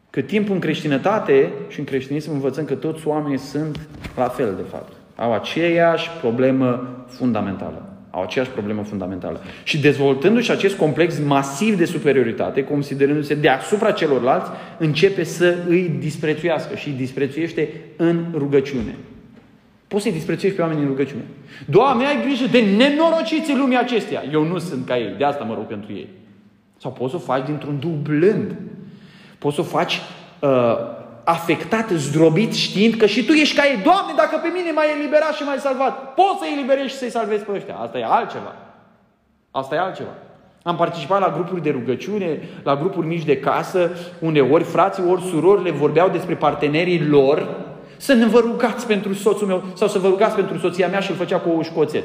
Cât 0.09 0.27
timp 0.27 0.49
în 0.49 0.59
creștinătate 0.59 1.51
și 1.67 1.79
în 1.79 1.85
creștinism 1.85 2.31
învățăm 2.31 2.65
că 2.65 2.73
toți 2.73 3.07
oamenii 3.07 3.37
sunt 3.37 3.79
la 4.15 4.27
fel, 4.27 4.53
de 4.55 4.63
fapt. 4.69 4.93
Au 5.15 5.33
aceeași 5.33 6.09
problemă 6.21 6.89
fundamentală. 7.07 7.89
Au 8.09 8.21
aceeași 8.21 8.51
problemă 8.51 8.83
fundamentală. 8.83 9.41
Și 9.63 9.79
dezvoltându-și 9.79 10.51
acest 10.51 10.77
complex 10.77 11.19
masiv 11.19 11.77
de 11.77 11.85
superioritate, 11.85 12.63
considerându-se 12.63 13.35
deasupra 13.35 13.91
celorlalți, 13.91 14.49
începe 14.77 15.23
să 15.23 15.55
îi 15.67 15.95
disprețuiască 15.99 16.75
și 16.75 16.87
îi 16.87 16.93
disprețuiește 16.93 17.69
în 17.95 18.25
rugăciune. 18.33 18.95
Poți 19.87 20.03
să-i 20.03 20.11
disprețuiești 20.11 20.59
pe 20.59 20.65
oameni 20.65 20.81
în 20.81 20.87
rugăciune. 20.87 21.23
Doamne, 21.65 22.05
ai 22.05 22.21
grijă 22.21 22.45
de 22.51 22.59
nenorociții 22.59 23.55
lumii 23.55 23.77
acesteia. 23.77 24.23
Eu 24.31 24.43
nu 24.43 24.57
sunt 24.57 24.85
ca 24.85 24.97
ei, 24.97 25.15
de 25.17 25.23
asta 25.23 25.43
mă 25.43 25.53
rog 25.53 25.65
pentru 25.65 25.91
ei. 25.93 26.07
Sau 26.85 26.93
poți 26.93 27.11
să 27.11 27.15
o 27.15 27.19
faci 27.19 27.45
dintr-un 27.45 27.79
duh 27.79 27.97
blând. 28.01 28.55
Poți 29.37 29.55
să 29.55 29.61
o 29.61 29.63
faci 29.63 30.01
uh, 30.39 30.77
afectat, 31.23 31.89
zdrobit, 31.89 32.53
știind 32.53 32.93
că 32.93 33.05
și 33.05 33.25
tu 33.25 33.31
ești 33.31 33.55
ca 33.55 33.63
ei. 33.65 33.83
Doamne, 33.83 34.13
dacă 34.15 34.39
pe 34.41 34.47
mine 34.53 34.71
m-ai 34.71 34.91
eliberat 34.99 35.33
și 35.33 35.43
m-ai 35.43 35.57
salvat, 35.57 36.13
poți 36.13 36.39
să-i 36.39 36.53
eliberezi 36.53 36.87
și 36.87 36.95
să-i 36.95 37.09
salvezi 37.09 37.43
pe 37.43 37.51
ăștia. 37.55 37.75
Asta 37.75 37.97
e 37.97 38.05
altceva. 38.05 38.55
Asta 39.51 39.75
e 39.75 39.79
altceva. 39.79 40.09
Am 40.63 40.75
participat 40.75 41.19
la 41.19 41.31
grupuri 41.35 41.61
de 41.61 41.69
rugăciune, 41.69 42.39
la 42.63 42.75
grupuri 42.75 43.07
mici 43.07 43.25
de 43.25 43.39
casă, 43.39 43.89
unde 44.19 44.41
ori 44.41 44.63
frații, 44.63 45.03
ori 45.09 45.21
surorile 45.21 45.71
vorbeau 45.71 46.09
despre 46.09 46.35
partenerii 46.35 47.07
lor, 47.07 47.47
să 47.97 48.13
ne 48.13 48.25
vă 48.25 48.39
rugați 48.39 48.87
pentru 48.87 49.13
soțul 49.13 49.47
meu 49.47 49.63
sau 49.73 49.87
să 49.87 49.99
vă 49.99 50.07
rugați 50.07 50.35
pentru 50.35 50.57
soția 50.57 50.87
mea 50.87 50.99
și 50.99 51.11
îl 51.11 51.17
făcea 51.17 51.37
cu 51.37 51.49
o 51.49 51.61
școțet. 51.61 52.03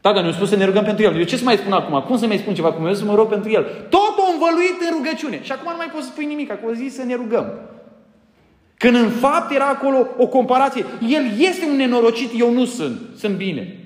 Da, 0.00 0.12
dar 0.12 0.20
ne-au 0.20 0.32
spus 0.32 0.48
să 0.48 0.56
ne 0.56 0.64
rugăm 0.64 0.84
pentru 0.84 1.04
el. 1.04 1.16
Eu 1.16 1.22
ce 1.22 1.36
să 1.36 1.44
mai 1.44 1.56
spun 1.56 1.72
acum? 1.72 2.00
Cum 2.00 2.16
să 2.16 2.26
mai 2.26 2.38
spun 2.38 2.54
ceva? 2.54 2.72
Cum 2.72 2.86
eu 2.86 2.94
să 2.94 3.04
mă 3.04 3.14
rog 3.14 3.28
pentru 3.28 3.50
el? 3.50 3.62
Tot 3.88 4.14
o 4.16 4.32
învăluit 4.32 4.80
în 4.90 4.96
rugăciune. 4.96 5.42
Și 5.42 5.52
acum 5.52 5.70
nu 5.70 5.76
mai 5.76 5.90
poți 5.92 6.04
să 6.04 6.10
spui 6.10 6.24
nimic. 6.24 6.50
Acum 6.50 6.72
zi 6.74 6.88
să 6.88 7.02
ne 7.02 7.14
rugăm. 7.14 7.52
Când 8.76 8.96
în 8.96 9.08
fapt 9.08 9.52
era 9.54 9.68
acolo 9.68 10.06
o 10.16 10.26
comparație. 10.26 10.84
El 11.08 11.22
este 11.38 11.66
un 11.70 11.76
nenorocit, 11.76 12.30
eu 12.38 12.52
nu 12.52 12.64
sunt. 12.64 13.00
Sunt 13.16 13.36
bine. 13.36 13.76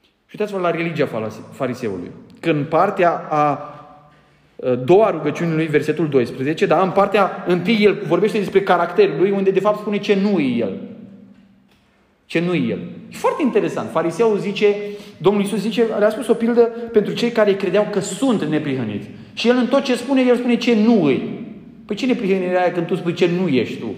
Și 0.00 0.36
uitați-vă 0.38 0.58
la 0.58 0.70
religia 0.70 1.08
fariseului. 1.52 2.10
Când 2.40 2.66
partea 2.66 3.26
a 3.30 3.72
doua 4.84 5.10
rugăciunii 5.10 5.54
lui, 5.54 5.66
versetul 5.66 6.08
12, 6.08 6.66
dar 6.66 6.82
în 6.82 6.90
partea 6.90 7.44
întâi 7.46 7.78
el 7.80 8.02
vorbește 8.06 8.38
despre 8.38 8.62
caracterul 8.62 9.18
lui, 9.18 9.30
unde 9.30 9.50
de 9.50 9.60
fapt 9.60 9.78
spune 9.78 9.98
ce 9.98 10.14
nu 10.14 10.38
e 10.38 10.56
el 10.56 10.76
ce 12.28 12.40
nu 12.40 12.54
el. 12.54 12.78
E 13.12 13.16
foarte 13.16 13.42
interesant. 13.42 13.90
Fariseul 13.90 14.38
zice, 14.38 14.74
Domnul 15.18 15.42
Iisus 15.42 15.60
zice, 15.60 15.86
le-a 15.98 16.10
spus 16.10 16.28
o 16.28 16.34
pildă 16.34 16.60
pentru 16.92 17.12
cei 17.12 17.30
care 17.30 17.56
credeau 17.56 17.86
că 17.90 18.00
sunt 18.00 18.42
neprihăniți. 18.42 19.08
Și 19.32 19.48
el 19.48 19.56
în 19.56 19.66
tot 19.66 19.82
ce 19.82 19.94
spune, 19.94 20.20
el 20.20 20.36
spune 20.36 20.56
ce 20.56 20.74
nu 20.74 21.04
îi. 21.04 21.46
Păi 21.86 21.96
ce 21.96 22.06
neprihănire 22.06 22.60
aia 22.60 22.72
când 22.72 22.86
tu 22.86 22.94
spui 22.94 23.12
ce 23.12 23.30
nu 23.40 23.48
ești 23.48 23.76
tu? 23.76 23.94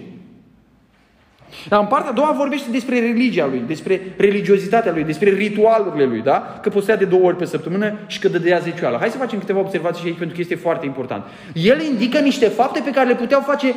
Dar 1.69 1.79
în 1.79 1.85
partea 1.85 2.09
a 2.09 2.13
doua 2.13 2.35
vorbește 2.37 2.71
despre 2.71 2.99
religia 2.99 3.47
lui, 3.47 3.63
despre 3.67 4.01
religiozitatea 4.17 4.91
lui, 4.91 5.03
despre 5.03 5.29
ritualurile 5.29 6.05
lui, 6.05 6.21
da? 6.21 6.59
Că 6.61 6.69
postea 6.69 6.97
de 6.97 7.05
două 7.05 7.23
ori 7.23 7.35
pe 7.35 7.45
săptămână 7.45 7.97
și 8.07 8.19
că 8.19 8.27
dădea 8.27 8.59
zecioală. 8.59 8.97
Hai 8.99 9.09
să 9.09 9.17
facem 9.17 9.39
câteva 9.39 9.59
observații 9.59 10.05
aici 10.05 10.17
pentru 10.17 10.35
că 10.35 10.41
este 10.41 10.55
foarte 10.55 10.85
important. 10.85 11.23
El 11.53 11.81
indică 11.81 12.19
niște 12.19 12.47
fapte 12.47 12.81
pe 12.85 12.91
care 12.91 13.07
le 13.07 13.15
puteau 13.15 13.41
face 13.41 13.73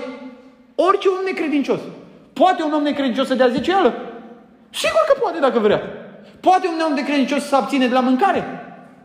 orice 0.75 1.09
om 1.09 1.25
necredincios. 1.25 1.81
Poate 2.33 2.63
un 2.63 2.73
om 2.73 2.83
necredincios 2.83 3.27
să 3.27 3.35
dea 3.35 3.49
zecioală? 3.49 4.14
Sigur 4.83 5.03
că 5.07 5.15
poate 5.21 5.39
dacă 5.39 5.59
vrea. 5.59 5.81
Poate 6.41 6.67
un 6.67 6.81
om 6.87 6.93
necredincios 6.93 7.43
să 7.49 7.57
abține 7.57 7.87
de 7.87 7.95
la 7.99 8.07
mâncare? 8.09 8.41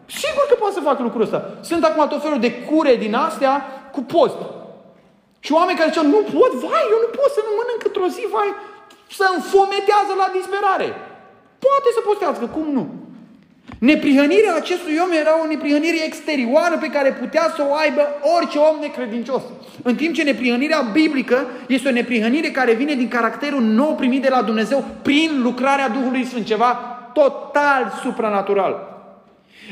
Sigur 0.05 0.45
că 0.49 0.55
poate 0.55 0.73
să 0.73 0.87
facă 0.89 1.01
lucrul 1.01 1.21
ăsta. 1.27 1.39
Sunt 1.61 1.83
acum 1.83 2.07
tot 2.07 2.21
felul 2.21 2.39
de 2.39 2.51
cure 2.67 2.95
din 2.95 3.13
astea 3.15 3.53
cu 3.91 4.01
post. 4.01 4.39
Și 5.39 5.51
oameni 5.59 5.77
care 5.77 5.89
ziceau, 5.89 6.07
nu 6.15 6.21
pot, 6.35 6.51
vai, 6.65 6.85
eu 6.93 6.99
nu 7.05 7.09
pot 7.17 7.29
să 7.37 7.41
nu 7.47 7.51
mănânc 7.57 7.81
într-o 7.89 8.07
zi, 8.15 8.23
vai, 8.35 8.51
să 9.19 9.25
înfometează 9.35 10.13
la 10.21 10.27
disperare. 10.37 10.87
Poate 11.65 11.89
să 11.95 12.01
postească, 12.07 12.45
cum 12.55 12.67
nu? 12.77 12.85
Neprihănirea 13.79 14.55
acestui 14.55 14.97
om 15.05 15.11
era 15.11 15.33
o 15.43 15.47
neprihănire 15.47 16.05
exterioară 16.05 16.77
pe 16.79 16.87
care 16.87 17.11
putea 17.11 17.53
să 17.55 17.65
o 17.69 17.73
aibă 17.73 18.01
orice 18.37 18.57
om 18.57 18.77
necredincios. 18.81 19.41
În 19.83 19.95
timp 19.95 20.13
ce 20.13 20.23
neprihănirea 20.23 20.81
biblică 20.93 21.45
este 21.67 21.87
o 21.87 21.91
neprihănire 21.91 22.47
care 22.47 22.73
vine 22.73 22.93
din 22.93 23.07
caracterul 23.07 23.61
nou 23.61 23.95
primit 23.95 24.21
de 24.21 24.29
la 24.29 24.41
Dumnezeu 24.41 24.85
prin 25.01 25.29
lucrarea 25.41 25.89
Duhului 25.89 26.25
Sfânt, 26.25 26.45
ceva 26.45 26.71
total 27.13 27.99
supranatural. 28.03 28.87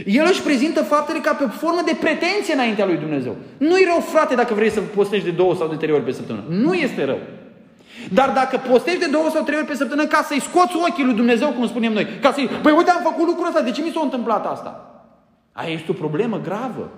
El 0.06 0.26
își 0.30 0.42
prezintă 0.42 0.84
faptele 0.84 1.20
ca 1.20 1.34
pe 1.34 1.46
formă 1.46 1.82
de 1.86 1.98
pretenție 2.00 2.54
înaintea 2.54 2.86
lui 2.86 2.98
Dumnezeu. 2.98 3.36
Nu-i 3.58 3.88
rău, 3.90 4.00
frate, 4.00 4.36
dacă 4.36 4.54
vrei 4.54 4.70
să 4.70 4.82
postești 4.82 5.26
de 5.26 5.32
două 5.32 5.56
sau 5.56 5.68
de 5.68 5.76
trei 5.76 5.94
ori 5.94 6.04
pe 6.04 6.12
săptămână. 6.12 6.46
Nu 6.50 6.74
este 6.74 7.06
rău. 7.06 7.20
Dar 8.14 8.30
dacă 8.30 8.62
postești 8.70 9.00
de 9.00 9.06
două 9.06 9.30
sau 9.30 9.44
trei 9.44 9.58
ori 9.58 9.68
pe 9.68 9.76
săptămână 9.76 10.08
ca 10.08 10.22
să-i 10.28 10.42
scoți 10.42 10.76
ochii 10.76 11.04
lui 11.04 11.14
Dumnezeu, 11.14 11.50
cum 11.50 11.68
spunem 11.68 11.94
noi, 11.94 12.08
ca 12.22 12.32
să-i, 12.32 12.50
păi 12.62 12.72
uite, 12.78 12.92
am 12.92 13.02
făcut 13.04 13.26
lucrul 13.26 13.48
ăsta, 13.48 13.62
de 13.62 13.72
ce 13.72 13.82
mi 13.82 13.92
s-a 13.94 14.00
întâmplat 14.04 14.46
asta? 14.46 15.02
Aia 15.52 15.74
este 15.74 15.92
o 15.92 15.94
problemă 15.94 16.40
gravă. 16.44 16.90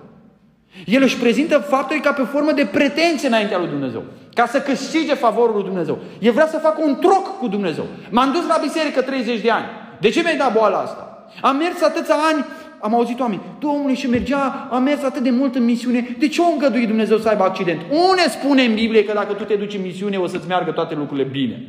El 0.84 1.02
își 1.02 1.16
prezintă 1.16 1.58
faptul 1.58 2.00
ca 2.00 2.12
pe 2.12 2.22
formă 2.22 2.52
de 2.52 2.66
pretenție 2.66 3.28
înaintea 3.28 3.58
lui 3.58 3.68
Dumnezeu. 3.68 4.02
Ca 4.34 4.46
să 4.46 4.60
câștige 4.60 5.14
favorul 5.14 5.54
lui 5.54 5.64
Dumnezeu. 5.64 5.98
El 6.18 6.32
vrea 6.32 6.46
să 6.46 6.58
facă 6.58 6.82
un 6.84 6.96
troc 6.96 7.38
cu 7.38 7.48
Dumnezeu. 7.48 7.84
M-am 8.10 8.32
dus 8.32 8.46
la 8.46 8.58
biserică 8.62 9.02
30 9.02 9.40
de 9.40 9.50
ani. 9.50 9.66
De 10.00 10.08
ce 10.08 10.20
mi-ai 10.20 10.36
dat 10.36 10.52
boala 10.52 10.78
asta? 10.78 11.26
Am 11.40 11.56
mers 11.56 11.82
atâția 11.82 12.14
ani 12.32 12.44
am 12.80 12.94
auzit 12.94 13.20
oameni, 13.20 13.40
Domnule, 13.58 13.94
și 13.94 14.08
mergea, 14.08 14.68
a 14.70 14.78
mers 14.78 15.02
atât 15.02 15.22
de 15.22 15.30
mult 15.30 15.54
în 15.54 15.64
misiune, 15.64 16.16
de 16.18 16.28
ce 16.28 16.40
o 16.40 16.52
îngădui 16.52 16.86
Dumnezeu 16.86 17.18
să 17.18 17.28
aibă 17.28 17.42
accident? 17.42 17.80
Unde 17.90 18.28
spune 18.28 18.62
în 18.62 18.74
Biblie 18.74 19.04
că 19.04 19.12
dacă 19.12 19.32
tu 19.32 19.44
te 19.44 19.54
duci 19.54 19.74
în 19.74 19.82
misiune 19.82 20.16
o 20.16 20.26
să-ți 20.26 20.46
meargă 20.46 20.70
toate 20.70 20.94
lucrurile 20.94 21.28
bine? 21.28 21.68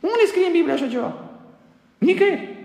Unde 0.00 0.24
scrie 0.26 0.46
în 0.46 0.52
Biblie 0.52 0.72
așa 0.72 0.86
ceva? 0.86 1.14
Nicăieri. 1.98 2.56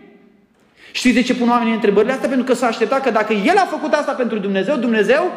Știți 0.91 1.15
de 1.15 1.21
ce 1.21 1.36
pun 1.36 1.49
oamenii 1.49 1.73
întrebările 1.73 2.12
astea? 2.12 2.30
Pentru 2.30 2.45
că 2.45 2.54
s-a 2.54 2.67
așteptat 2.67 3.04
că 3.04 3.12
dacă 3.12 3.34
El 3.34 3.58
a 3.58 3.65
făcut 3.65 3.93
asta 3.93 4.12
pentru 4.12 4.38
Dumnezeu, 4.39 4.76
Dumnezeu 4.76 5.32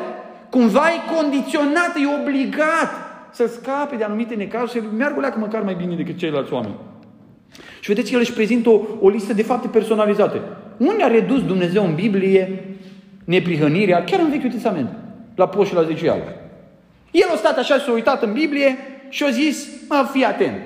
cumva 0.50 0.84
e 0.88 1.14
condiționat, 1.16 1.96
e 1.96 2.20
obligat 2.20 2.90
să 3.32 3.46
scape 3.46 3.96
de 3.96 4.04
anumite 4.04 4.34
necazuri 4.34 4.70
și 4.70 4.80
să 4.80 4.96
meargă 4.96 5.20
leacă 5.20 5.38
măcar 5.38 5.62
mai 5.62 5.74
bine 5.74 5.96
decât 5.96 6.18
ceilalți 6.18 6.52
oameni. 6.52 6.74
Și 7.80 7.92
vedeți, 7.92 8.12
el 8.12 8.20
își 8.20 8.32
prezintă 8.32 8.68
o, 8.68 8.80
o 9.00 9.08
listă 9.08 9.32
de 9.32 9.42
fapte 9.42 9.68
personalizate. 9.68 10.40
Unde 10.76 11.02
a 11.02 11.06
redus 11.06 11.44
Dumnezeu 11.44 11.84
în 11.84 11.94
Biblie 11.94 12.64
neprihănirea, 13.24 14.04
chiar 14.04 14.20
în 14.20 14.30
Vechiul 14.30 14.50
Testament, 14.50 14.88
la 15.34 15.48
poș 15.48 15.68
și 15.68 15.74
la 15.74 15.82
zeciuială. 15.82 16.22
El 17.10 17.28
a 17.32 17.36
stat 17.36 17.58
așa 17.58 17.74
și 17.74 17.84
s-a 17.84 17.92
uitat 17.92 18.22
în 18.22 18.32
Biblie 18.32 18.76
și 19.08 19.24
a 19.24 19.30
zis, 19.30 19.68
mă, 19.88 20.08
fii 20.12 20.24
atent, 20.24 20.56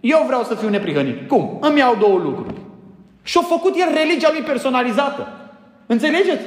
eu 0.00 0.24
vreau 0.26 0.42
să 0.42 0.54
fiu 0.54 0.68
neprihănit. 0.68 1.28
Cum? 1.28 1.58
Îmi 1.60 1.78
iau 1.78 1.96
două 1.96 2.18
lucruri. 2.18 2.54
Și 3.22 3.38
a 3.38 3.40
făcut 3.40 3.74
el 3.76 3.88
religia 3.94 4.28
lui 4.32 4.42
personalizată. 4.42 5.28
Înțelegeți? 5.86 6.42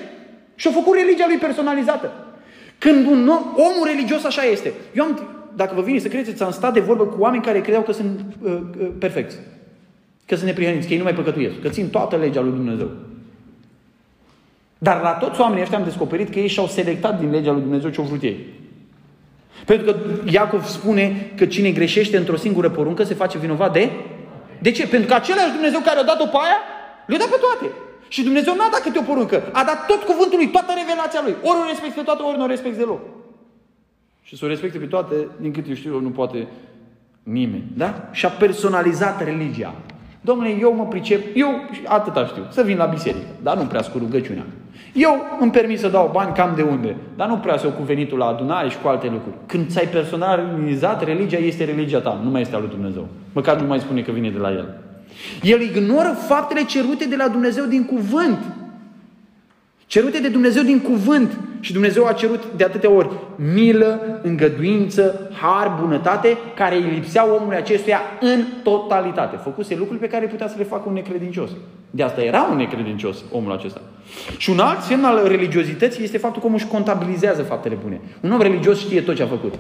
Și 0.56 0.68
a 0.68 0.72
făcut 0.72 0.96
religia 0.96 1.26
lui 1.28 1.38
personalizată. 1.38 2.12
Când 2.78 3.06
un 3.06 3.28
om, 3.28 3.44
omul 3.56 3.86
religios 3.86 4.24
așa 4.24 4.44
este. 4.44 4.74
Eu 4.96 5.04
am, 5.04 5.20
dacă 5.56 5.76
vă 5.76 5.82
vine 5.82 6.00
să 6.00 6.08
credeți, 6.08 6.44
am 6.44 6.52
stat 6.52 6.74
de 6.74 6.80
vorbă 6.80 7.06
cu 7.06 7.22
oameni 7.22 7.44
care 7.44 7.62
credeau 7.62 7.84
că 7.84 7.92
sunt 7.92 8.20
uh, 8.42 8.52
uh, 8.52 8.88
perfecți. 9.00 9.38
Că 10.26 10.36
sunt 10.36 10.48
neprihăniți, 10.48 10.88
că 10.88 10.92
ei 10.94 10.98
nu 10.98 11.04
mai 11.04 11.14
păcătuiesc, 11.14 11.62
că 11.62 11.70
țin 11.70 11.90
toată 11.90 12.16
legea 12.16 12.42
lui 12.42 12.52
Dumnezeu. 12.52 12.90
Dar 14.78 15.02
la 15.02 15.12
toți 15.12 15.40
oamenii 15.40 15.62
ăștia 15.62 15.78
am 15.78 15.84
descoperit 15.84 16.30
că 16.30 16.40
ei 16.40 16.48
și-au 16.48 16.68
selectat 16.68 17.20
din 17.20 17.30
legea 17.30 17.52
lui 17.52 17.62
Dumnezeu 17.62 17.90
ce 17.90 18.00
au 18.00 18.06
vrut 18.06 18.22
ei. 18.22 18.38
Pentru 19.66 19.86
că 19.86 20.00
Iacov 20.30 20.66
spune 20.66 21.32
că 21.36 21.46
cine 21.46 21.72
greșește 21.72 22.18
într-o 22.18 22.36
singură 22.36 22.70
poruncă 22.70 23.04
se 23.04 23.14
face 23.14 23.38
vinovat 23.38 23.74
de? 23.74 23.92
De 24.62 24.72
ce? 24.72 24.88
Pentru 24.88 25.08
că 25.08 25.14
același 25.14 25.52
Dumnezeu 25.52 25.80
care 25.80 26.00
a 26.00 26.04
dat-o 26.04 26.26
pe 26.26 26.38
aia, 26.46 26.60
le-a 27.08 27.18
dat 27.18 27.30
pe 27.30 27.40
toate. 27.40 27.74
Și 28.08 28.24
Dumnezeu 28.24 28.56
n-a 28.56 28.70
dat 28.72 28.82
câte 28.82 29.00
o 29.00 29.02
poruncă, 29.02 29.44
a 29.52 29.64
dat 29.64 29.86
tot 29.86 30.04
cuvântul 30.04 30.38
lui, 30.38 30.50
toată 30.50 30.72
revelația 30.76 31.22
lui. 31.24 31.36
Ori 31.42 31.60
o 31.64 31.68
respecti 31.68 31.96
pe 31.96 32.02
toate, 32.02 32.22
ori 32.24 32.38
nu 32.38 32.44
o 32.44 32.48
respecti 32.48 32.78
deloc. 32.78 33.02
Și 34.22 34.38
să 34.38 34.46
o 34.46 34.48
respecte 34.48 34.78
pe 34.78 34.86
toate, 34.86 35.16
din 35.42 35.52
câte 35.52 35.70
eu 35.70 35.76
știu 35.76 35.94
eu, 35.94 36.00
nu 36.00 36.10
poate 36.10 36.48
nimeni. 37.24 37.64
Da? 37.74 38.10
Și 38.12 38.26
a 38.26 38.30
personalizat 38.30 39.24
religia. 39.24 39.74
Domnule, 40.26 40.58
eu 40.60 40.74
mă 40.76 40.86
pricep, 40.86 41.22
eu 41.36 41.50
atâta 41.86 42.26
știu, 42.26 42.44
să 42.50 42.62
vin 42.62 42.78
la 42.78 42.86
biserică, 42.86 43.26
dar 43.44 43.58
nu 43.58 43.64
prea 43.64 43.82
cu 43.82 43.98
rugăciunea. 43.98 44.46
Eu 44.94 45.22
îmi 45.40 45.52
permit 45.52 45.80
să 45.80 45.88
dau 45.88 46.10
bani 46.14 46.34
cam 46.34 46.54
de 46.56 46.62
unde, 46.62 46.96
dar 47.16 47.28
nu 47.28 47.38
prea 47.38 47.58
să 47.58 47.68
cu 47.68 47.84
venitul 47.84 48.18
la 48.18 48.26
adunare 48.26 48.70
și 48.70 48.78
cu 48.82 48.88
alte 48.88 49.10
lucruri. 49.12 49.36
Când 49.46 49.70
ți-ai 49.70 49.86
personalizat, 49.86 51.04
religia 51.04 51.38
este 51.38 51.64
religia 51.64 52.00
ta, 52.00 52.20
nu 52.24 52.30
mai 52.30 52.42
este 52.42 52.56
a 52.56 52.60
lui 52.60 52.70
Dumnezeu. 52.70 53.08
Măcar 53.34 53.60
nu 53.60 53.68
mai 53.68 53.80
spune 53.80 54.02
că 54.02 54.12
vine 54.12 54.30
de 54.30 54.38
la 54.38 54.52
El. 54.52 54.78
El 55.42 55.62
ignoră 55.62 56.18
faptele 56.28 56.64
cerute 56.64 57.06
de 57.06 57.16
la 57.16 57.28
Dumnezeu 57.28 57.66
din 57.66 57.86
cuvânt. 57.86 58.40
Cerute 59.86 60.20
de 60.20 60.28
Dumnezeu 60.28 60.64
din 60.64 60.80
cuvânt. 60.80 61.40
Și 61.60 61.74
Dumnezeu 61.74 62.06
a 62.06 62.14
cerut 62.14 62.44
de 62.56 62.64
atâtea 62.64 62.92
ori 62.92 63.10
milă, 63.54 64.20
îngăduință, 64.24 65.30
har, 65.42 65.78
bunătate, 65.82 66.38
care 66.56 66.76
îi 66.76 66.92
lipsea 66.94 67.34
omului 67.36 67.58
acestuia 67.58 68.02
în 68.22 68.44
totalitate. 68.64 69.36
Făcuse 69.36 69.76
lucruri 69.76 70.00
pe 70.00 70.08
care 70.08 70.26
putea 70.26 70.48
să 70.48 70.56
le 70.58 70.64
facă 70.64 70.84
un 70.88 70.94
necredincios. 70.94 71.50
De 71.90 72.04
asta 72.04 72.22
era 72.22 72.48
un 72.52 72.58
necredincios 72.58 73.24
omul 73.32 73.52
acesta. 73.52 73.82
Și 74.38 74.50
un 74.50 74.60
alt 74.60 74.82
semn 74.82 75.04
al 75.04 75.28
religiozității 75.28 76.04
este 76.04 76.18
faptul 76.18 76.42
cum 76.42 76.54
își 76.54 76.68
contabilizează 76.68 77.42
faptele 77.42 77.78
bune. 77.84 78.02
Un 78.22 78.32
om 78.32 78.42
religios 78.42 78.80
știe 78.80 79.02
tot 79.02 79.16
ce 79.16 79.24
a 79.24 79.28
făcut. 79.28 79.54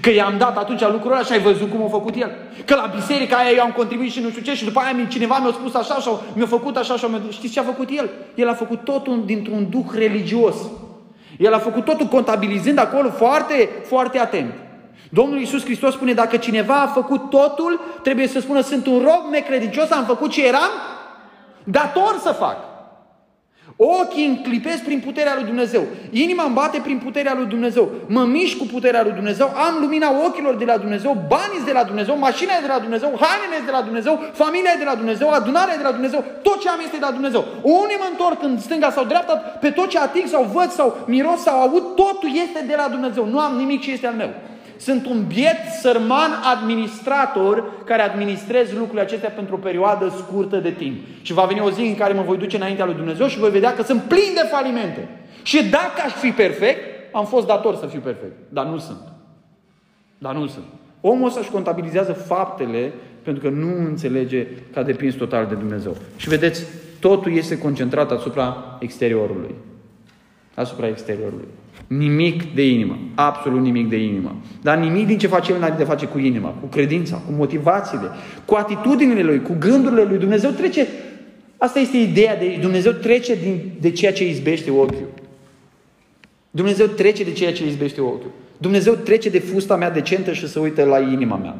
Că 0.00 0.10
i-am 0.10 0.34
dat 0.38 0.56
atunci 0.56 0.80
lucrul 0.80 1.12
ăla 1.12 1.22
și 1.22 1.32
ai 1.32 1.40
văzut 1.40 1.70
cum 1.70 1.82
a 1.82 1.88
făcut 1.88 2.14
el. 2.14 2.30
Că 2.64 2.74
la 2.74 2.92
biserica 2.94 3.36
aia 3.36 3.50
eu 3.50 3.62
am 3.62 3.72
contribuit 3.76 4.12
și 4.12 4.20
nu 4.20 4.30
știu 4.30 4.42
ce 4.42 4.54
și 4.54 4.64
după 4.64 4.80
aia 4.80 5.06
cineva 5.08 5.38
mi-a 5.38 5.52
spus 5.52 5.74
așa 5.74 6.00
sau 6.00 6.22
mi-a 6.34 6.46
făcut 6.46 6.76
așa 6.76 6.96
sau 6.96 7.08
mi-a... 7.08 7.20
Știți 7.30 7.52
ce 7.52 7.60
a 7.60 7.62
făcut 7.62 7.88
el? 7.90 8.10
El 8.34 8.48
a 8.48 8.54
făcut 8.54 8.84
totul 8.84 9.22
dintr-un 9.24 9.66
duh 9.70 9.86
religios. 9.94 10.54
El 11.38 11.54
a 11.54 11.58
făcut 11.58 11.84
totul 11.84 12.06
contabilizând 12.06 12.78
acolo 12.78 13.10
foarte, 13.10 13.68
foarte 13.86 14.18
atent. 14.18 14.52
Domnul 15.08 15.38
Iisus 15.38 15.64
Hristos 15.64 15.94
spune, 15.94 16.12
dacă 16.12 16.36
cineva 16.36 16.74
a 16.74 16.86
făcut 16.86 17.30
totul, 17.30 17.80
trebuie 18.02 18.26
să 18.26 18.40
spună, 18.40 18.60
sunt 18.60 18.86
un 18.86 18.98
rob 18.98 19.30
necredincios, 19.30 19.90
am 19.90 20.04
făcut 20.04 20.30
ce 20.30 20.46
eram 20.46 20.70
dator 21.64 22.18
să 22.22 22.32
fac. 22.32 22.56
Ochii 23.82 24.26
înclipesc 24.26 24.82
prin 24.82 25.00
puterea 25.00 25.34
lui 25.34 25.44
Dumnezeu. 25.44 25.82
Inima 26.10 26.44
îmi 26.44 26.54
bate 26.54 26.78
prin 26.82 26.98
puterea 26.98 27.34
lui 27.34 27.46
Dumnezeu. 27.46 27.90
Mă 28.06 28.24
mișc 28.24 28.56
cu 28.56 28.66
puterea 28.66 29.02
lui 29.02 29.12
Dumnezeu. 29.12 29.46
Am 29.46 29.74
lumina 29.80 30.08
ochilor 30.26 30.54
de 30.54 30.64
la 30.64 30.76
Dumnezeu. 30.76 31.24
Banii 31.28 31.64
de 31.64 31.72
la 31.72 31.84
Dumnezeu. 31.84 32.16
Mașina 32.18 32.52
de 32.60 32.66
la 32.66 32.78
Dumnezeu. 32.78 33.10
Hainele 33.20 33.64
de 33.64 33.70
la 33.70 33.82
Dumnezeu. 33.82 34.20
Familia 34.32 34.74
de 34.78 34.84
la 34.84 34.94
Dumnezeu. 34.94 35.30
Adunarea 35.30 35.76
de 35.76 35.82
la 35.82 35.92
Dumnezeu. 35.92 36.24
Tot 36.42 36.60
ce 36.60 36.68
am 36.68 36.80
este 36.84 36.96
de 36.96 37.04
la 37.04 37.10
Dumnezeu. 37.10 37.44
Unii 37.62 38.00
mă 38.02 38.08
întorc 38.10 38.42
în 38.42 38.58
stânga 38.58 38.90
sau 38.90 39.04
dreapta. 39.04 39.34
Pe 39.34 39.70
tot 39.70 39.88
ce 39.88 39.98
ating 39.98 40.26
sau 40.26 40.42
văd 40.52 40.70
sau 40.70 40.96
miros 41.06 41.40
sau 41.40 41.60
aud. 41.60 41.84
Totul 41.94 42.30
este 42.44 42.64
de 42.66 42.74
la 42.76 42.88
Dumnezeu. 42.88 43.24
Nu 43.26 43.38
am 43.38 43.56
nimic 43.56 43.80
ce 43.82 43.90
este 43.92 44.06
al 44.06 44.14
meu. 44.14 44.30
Sunt 44.80 45.06
un 45.06 45.24
biet 45.26 45.56
sărman 45.80 46.30
administrator 46.54 47.64
care 47.84 48.02
administrez 48.02 48.72
lucrurile 48.72 49.00
acestea 49.00 49.28
pentru 49.28 49.54
o 49.54 49.58
perioadă 49.58 50.14
scurtă 50.16 50.56
de 50.56 50.70
timp. 50.70 50.96
Și 51.22 51.32
va 51.32 51.44
veni 51.44 51.60
o 51.60 51.70
zi 51.70 51.80
în 51.80 51.94
care 51.94 52.12
mă 52.12 52.22
voi 52.22 52.36
duce 52.36 52.56
înaintea 52.56 52.84
lui 52.84 52.94
Dumnezeu 52.94 53.26
și 53.26 53.38
voi 53.38 53.50
vedea 53.50 53.74
că 53.74 53.82
sunt 53.82 54.02
plin 54.02 54.34
de 54.34 54.48
falimente. 54.50 55.08
Și 55.42 55.68
dacă 55.68 56.02
aș 56.04 56.12
fi 56.12 56.30
perfect, 56.30 56.78
am 57.12 57.26
fost 57.26 57.46
dator 57.46 57.76
să 57.76 57.86
fiu 57.86 58.00
perfect. 58.00 58.32
Dar 58.48 58.66
nu 58.66 58.78
sunt. 58.78 59.12
Dar 60.18 60.34
nu 60.34 60.46
sunt. 60.46 60.64
Omul 61.00 61.26
ăsta 61.26 61.40
își 61.40 61.50
contabilizează 61.50 62.12
faptele 62.12 62.92
pentru 63.22 63.42
că 63.42 63.48
nu 63.48 63.76
înțelege 63.84 64.46
că 64.72 64.78
a 64.78 64.82
depins 64.82 65.14
total 65.14 65.46
de 65.46 65.54
Dumnezeu. 65.54 65.96
Și 66.16 66.28
vedeți, 66.28 66.64
totul 67.00 67.32
este 67.32 67.58
concentrat 67.58 68.10
asupra 68.10 68.76
exteriorului. 68.78 69.54
Asupra 70.54 70.86
exteriorului. 70.86 71.48
Nimic 71.96 72.54
de 72.54 72.66
inimă. 72.68 72.98
Absolut 73.14 73.60
nimic 73.60 73.88
de 73.88 73.96
inimă. 73.96 74.36
Dar 74.62 74.78
nimic 74.78 75.06
din 75.06 75.18
ce 75.18 75.26
face 75.26 75.52
El 75.52 75.58
n-are 75.58 75.74
de 75.76 75.84
face 75.84 76.06
cu 76.06 76.18
inima, 76.18 76.48
cu 76.48 76.66
credința, 76.66 77.16
cu 77.16 77.32
motivațiile, 77.32 78.06
cu 78.44 78.54
atitudinile 78.54 79.22
Lui, 79.22 79.42
cu 79.42 79.56
gândurile 79.58 80.02
Lui. 80.02 80.18
Dumnezeu 80.18 80.50
trece, 80.50 80.86
asta 81.56 81.78
este 81.78 81.96
ideea 81.96 82.36
de 82.36 82.58
Dumnezeu 82.60 82.92
trece 82.92 83.34
din, 83.34 83.60
de 83.80 83.90
ceea 83.90 84.12
ce 84.12 84.28
izbește 84.28 84.70
ochiul. 84.70 85.08
Dumnezeu 86.50 86.86
trece 86.86 87.24
de 87.24 87.32
ceea 87.32 87.52
ce 87.52 87.66
izbește 87.66 88.00
ochiul. 88.00 88.30
Dumnezeu 88.58 88.94
trece 88.94 89.28
de 89.28 89.38
fusta 89.38 89.76
mea 89.76 89.90
decentă 89.90 90.32
și 90.32 90.48
se 90.48 90.58
uită 90.58 90.84
la 90.84 90.98
inima 90.98 91.36
mea. 91.36 91.56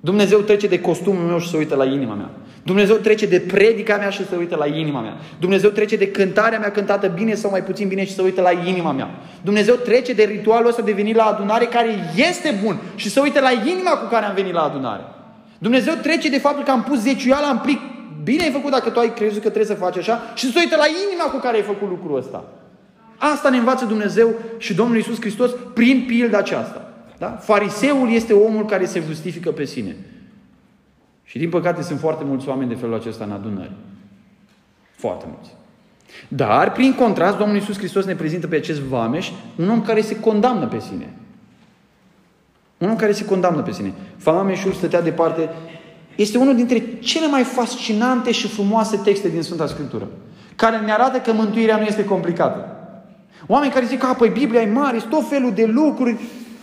Dumnezeu 0.00 0.38
trece 0.38 0.66
de 0.66 0.80
costumul 0.80 1.22
meu 1.22 1.38
și 1.38 1.48
se 1.48 1.56
uită 1.56 1.74
la 1.74 1.84
inima 1.84 2.14
mea. 2.14 2.30
Dumnezeu 2.62 2.96
trece 2.96 3.26
de 3.26 3.40
predica 3.40 3.96
mea 3.96 4.10
și 4.10 4.26
se 4.26 4.36
uită 4.36 4.56
la 4.56 4.66
inima 4.66 5.00
mea. 5.00 5.16
Dumnezeu 5.40 5.70
trece 5.70 5.96
de 5.96 6.10
cântarea 6.10 6.58
mea 6.58 6.70
cântată 6.70 7.06
bine 7.06 7.34
sau 7.34 7.50
mai 7.50 7.62
puțin 7.62 7.88
bine 7.88 8.04
și 8.04 8.14
se 8.14 8.22
uită 8.22 8.40
la 8.40 8.50
inima 8.50 8.92
mea. 8.92 9.10
Dumnezeu 9.42 9.74
trece 9.74 10.12
de 10.12 10.22
ritualul 10.22 10.68
ăsta 10.68 10.82
de 10.82 10.92
venit 10.92 11.16
la 11.16 11.24
adunare 11.24 11.64
care 11.64 12.12
este 12.14 12.58
bun 12.64 12.78
și 12.94 13.10
se 13.10 13.20
uită 13.20 13.40
la 13.40 13.50
inima 13.50 13.90
cu 13.90 14.08
care 14.10 14.24
am 14.24 14.34
venit 14.34 14.52
la 14.52 14.62
adunare. 14.62 15.02
Dumnezeu 15.58 15.94
trece 15.94 16.28
de 16.28 16.38
faptul 16.38 16.64
că 16.64 16.70
am 16.70 16.82
pus 16.82 17.00
zeciuiala 17.00 17.48
în 17.48 17.58
plic. 17.58 17.80
Bine 18.24 18.42
ai 18.42 18.50
făcut 18.50 18.70
dacă 18.70 18.90
tu 18.90 18.98
ai 18.98 19.14
crezut 19.14 19.42
că 19.42 19.48
trebuie 19.50 19.76
să 19.76 19.82
faci 19.82 19.96
așa 19.96 20.32
și 20.34 20.52
se 20.52 20.58
uită 20.58 20.76
la 20.76 20.86
inima 21.08 21.24
cu 21.24 21.38
care 21.38 21.56
ai 21.56 21.62
făcut 21.62 21.88
lucrul 21.88 22.18
ăsta. 22.18 22.44
Asta 23.16 23.50
ne 23.50 23.56
învață 23.56 23.84
Dumnezeu 23.84 24.34
și 24.58 24.74
Domnul 24.74 24.96
Isus 24.96 25.20
Hristos 25.20 25.50
prin 25.74 26.04
pilda 26.06 26.38
aceasta. 26.38 26.92
Da? 27.18 27.38
Fariseul 27.40 28.12
este 28.12 28.32
omul 28.32 28.64
care 28.64 28.84
se 28.84 29.02
justifică 29.06 29.50
pe 29.50 29.64
sine. 29.64 29.96
Și 31.30 31.38
din 31.38 31.48
păcate 31.48 31.82
sunt 31.82 31.98
foarte 31.98 32.24
mulți 32.24 32.48
oameni 32.48 32.68
de 32.68 32.74
felul 32.74 32.94
acesta 32.94 33.24
în 33.24 33.30
adunări. 33.30 33.72
Foarte 34.96 35.24
mulți. 35.28 35.50
Dar, 36.28 36.72
prin 36.72 36.94
contrast, 36.94 37.36
Domnul 37.36 37.56
Iisus 37.56 37.76
Hristos 37.76 38.04
ne 38.04 38.14
prezintă 38.14 38.46
pe 38.46 38.56
acest 38.56 38.80
vameș 38.80 39.30
un 39.56 39.68
om 39.68 39.82
care 39.82 40.00
se 40.00 40.20
condamnă 40.20 40.66
pe 40.66 40.78
sine. 40.78 41.12
Un 42.78 42.88
om 42.88 42.96
care 42.96 43.12
se 43.12 43.24
condamnă 43.24 43.62
pe 43.62 43.72
sine. 43.72 43.92
Vameșul 44.22 44.72
stătea 44.72 45.02
departe. 45.02 45.48
Este 46.14 46.38
unul 46.38 46.54
dintre 46.54 46.98
cele 46.98 47.26
mai 47.26 47.42
fascinante 47.42 48.32
și 48.32 48.48
frumoase 48.48 48.96
texte 48.96 49.28
din 49.28 49.42
Sfânta 49.42 49.66
Scriptură. 49.66 50.08
Care 50.56 50.78
ne 50.78 50.92
arată 50.92 51.18
că 51.18 51.32
mântuirea 51.32 51.76
nu 51.76 51.84
este 51.84 52.04
complicată. 52.04 52.76
Oameni 53.46 53.72
care 53.72 53.86
zic 53.86 53.98
că, 53.98 54.14
păi 54.18 54.28
Biblia 54.28 54.60
e 54.60 54.70
mare, 54.70 54.98
tot 55.10 55.28
felul 55.28 55.52
de 55.52 55.66
lucruri. 55.66 56.16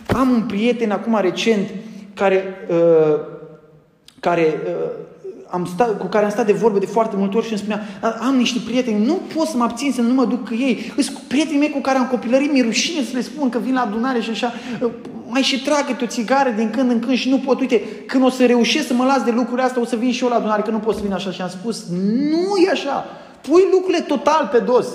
Am 0.06 0.30
un 0.30 0.42
prieten 0.42 0.90
acum 0.90 1.18
recent 1.20 1.68
care 2.14 2.44
uh, 2.70 3.36
care, 4.20 4.60
uh, 4.66 4.90
am 5.50 5.64
stat, 5.74 5.98
cu 5.98 6.06
care 6.06 6.24
am 6.24 6.30
stat 6.30 6.46
de 6.46 6.52
vorbe 6.52 6.78
de 6.78 6.86
foarte 6.86 7.16
multe 7.16 7.36
ori 7.36 7.46
și 7.46 7.52
îmi 7.52 7.60
spunea, 7.60 7.82
am 8.20 8.36
niște 8.36 8.58
prieteni, 8.64 9.04
nu 9.04 9.20
pot 9.34 9.46
să 9.46 9.56
mă 9.56 9.64
abțin 9.64 9.92
să 9.92 10.00
nu 10.00 10.14
mă 10.14 10.24
duc 10.24 10.48
cu 10.48 10.54
ei. 10.54 10.92
Sunt 10.98 11.18
prietenii 11.28 11.58
mei 11.58 11.70
cu 11.70 11.80
care 11.80 11.98
am 11.98 12.06
copilărit, 12.06 12.52
mi-e 12.52 12.62
rușine 12.62 13.02
să 13.02 13.10
le 13.12 13.20
spun 13.20 13.48
că 13.48 13.58
vin 13.58 13.74
la 13.74 13.80
adunare 13.80 14.20
și 14.20 14.30
așa, 14.30 14.52
uh, 14.80 14.90
mai 15.28 15.42
și 15.42 15.62
tragă 15.62 15.96
o 16.02 16.06
țigară 16.06 16.50
din 16.50 16.70
când 16.70 16.90
în 16.90 16.98
când 16.98 17.16
și 17.16 17.28
nu 17.28 17.38
pot. 17.38 17.60
Uite, 17.60 17.82
când 18.06 18.24
o 18.24 18.30
să 18.30 18.46
reușesc 18.46 18.86
să 18.86 18.94
mă 18.94 19.04
las 19.04 19.22
de 19.22 19.30
lucrurile 19.30 19.62
astea, 19.62 19.82
o 19.82 19.84
să 19.84 19.96
vin 19.96 20.12
și 20.12 20.22
eu 20.22 20.28
la 20.28 20.36
adunare, 20.36 20.62
că 20.62 20.70
nu 20.70 20.78
pot 20.78 20.94
să 20.94 21.00
vin 21.02 21.12
așa. 21.12 21.30
Și 21.30 21.42
am 21.42 21.48
spus, 21.48 21.84
nu 22.30 22.56
e 22.66 22.70
așa. 22.70 23.04
Pui 23.40 23.62
lucrurile 23.72 24.00
total 24.02 24.48
pe 24.52 24.58
dos. 24.58 24.86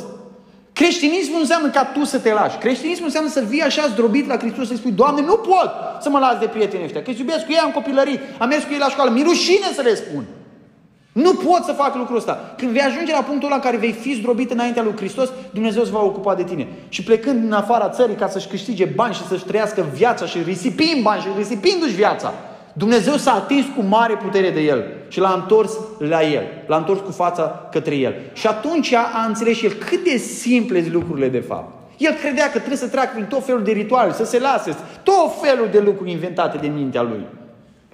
Creștinismul 0.73 1.39
înseamnă 1.39 1.69
ca 1.69 1.85
tu 1.85 2.03
să 2.03 2.19
te 2.19 2.33
lași. 2.33 2.57
Creștinismul 2.57 3.05
înseamnă 3.05 3.29
să 3.29 3.43
vii 3.49 3.61
așa 3.61 3.87
zdrobit 3.87 4.27
la 4.27 4.37
Hristos 4.37 4.67
să-i 4.67 4.77
spui, 4.77 4.91
Doamne, 4.91 5.21
nu 5.21 5.35
pot 5.35 5.71
să 6.01 6.09
mă 6.09 6.19
las 6.19 6.39
de 6.39 6.45
prietenii 6.45 6.85
ăștia, 6.85 7.01
că 7.01 7.11
iubesc 7.17 7.45
cu 7.45 7.51
ei, 7.51 7.57
am 7.57 7.71
copilărit, 7.71 8.19
am 8.37 8.47
mers 8.47 8.63
cu 8.63 8.69
ei 8.71 8.77
la 8.77 8.89
școală, 8.89 9.11
mi 9.11 9.23
rușine 9.23 9.67
să 9.75 9.81
le 9.81 9.95
spun. 9.95 10.25
Nu 11.11 11.33
pot 11.33 11.63
să 11.63 11.71
fac 11.71 11.95
lucrul 11.95 12.17
ăsta. 12.17 12.53
Când 12.57 12.71
vei 12.71 12.81
ajunge 12.81 13.11
la 13.11 13.21
punctul 13.21 13.47
ăla 13.47 13.55
în 13.55 13.61
care 13.61 13.77
vei 13.77 13.91
fi 13.91 14.13
zdrobit 14.13 14.51
înaintea 14.51 14.83
lui 14.83 14.95
Hristos, 14.95 15.29
Dumnezeu 15.51 15.81
îți 15.81 15.91
va 15.91 16.01
ocupa 16.01 16.35
de 16.35 16.43
tine. 16.43 16.67
Și 16.89 17.03
plecând 17.03 17.43
în 17.43 17.51
afara 17.51 17.89
țării 17.89 18.15
ca 18.15 18.27
să-și 18.27 18.47
câștige 18.47 18.85
bani 18.85 19.13
și 19.13 19.27
să-și 19.27 19.43
trăiască 19.43 19.85
viața 19.93 20.25
și 20.25 20.37
risipind 20.45 21.01
bani 21.01 21.21
și 21.21 21.27
risipindu-și 21.37 21.95
viața, 21.95 22.33
Dumnezeu 22.73 23.13
s-a 23.15 23.33
atins 23.33 23.65
cu 23.75 23.83
mare 23.83 24.13
putere 24.15 24.49
de 24.49 24.61
el 24.61 24.83
și 25.07 25.19
l-a 25.19 25.39
întors 25.41 25.77
la 25.97 26.23
el. 26.23 26.43
L-a 26.67 26.77
întors 26.77 26.99
cu 26.99 27.11
fața 27.11 27.67
către 27.71 27.95
el. 27.95 28.13
Și 28.33 28.47
atunci 28.47 28.93
a 28.93 29.25
înțeles 29.27 29.55
și 29.55 29.65
el 29.65 29.71
cât 29.71 30.03
de 30.03 30.17
simple 30.17 30.81
sunt 30.81 30.93
lucrurile 30.93 31.29
de 31.29 31.39
fapt. 31.39 31.73
El 31.97 32.13
credea 32.13 32.45
că 32.45 32.57
trebuie 32.57 32.77
să 32.77 32.87
treacă 32.87 33.09
prin 33.13 33.25
tot 33.25 33.45
felul 33.45 33.63
de 33.63 33.71
rituale, 33.71 34.13
să 34.13 34.25
se 34.25 34.39
lase, 34.39 34.75
tot 35.03 35.41
felul 35.41 35.67
de 35.71 35.79
lucruri 35.79 36.11
inventate 36.11 36.57
de 36.57 36.67
mintea 36.67 37.01
lui. 37.01 37.25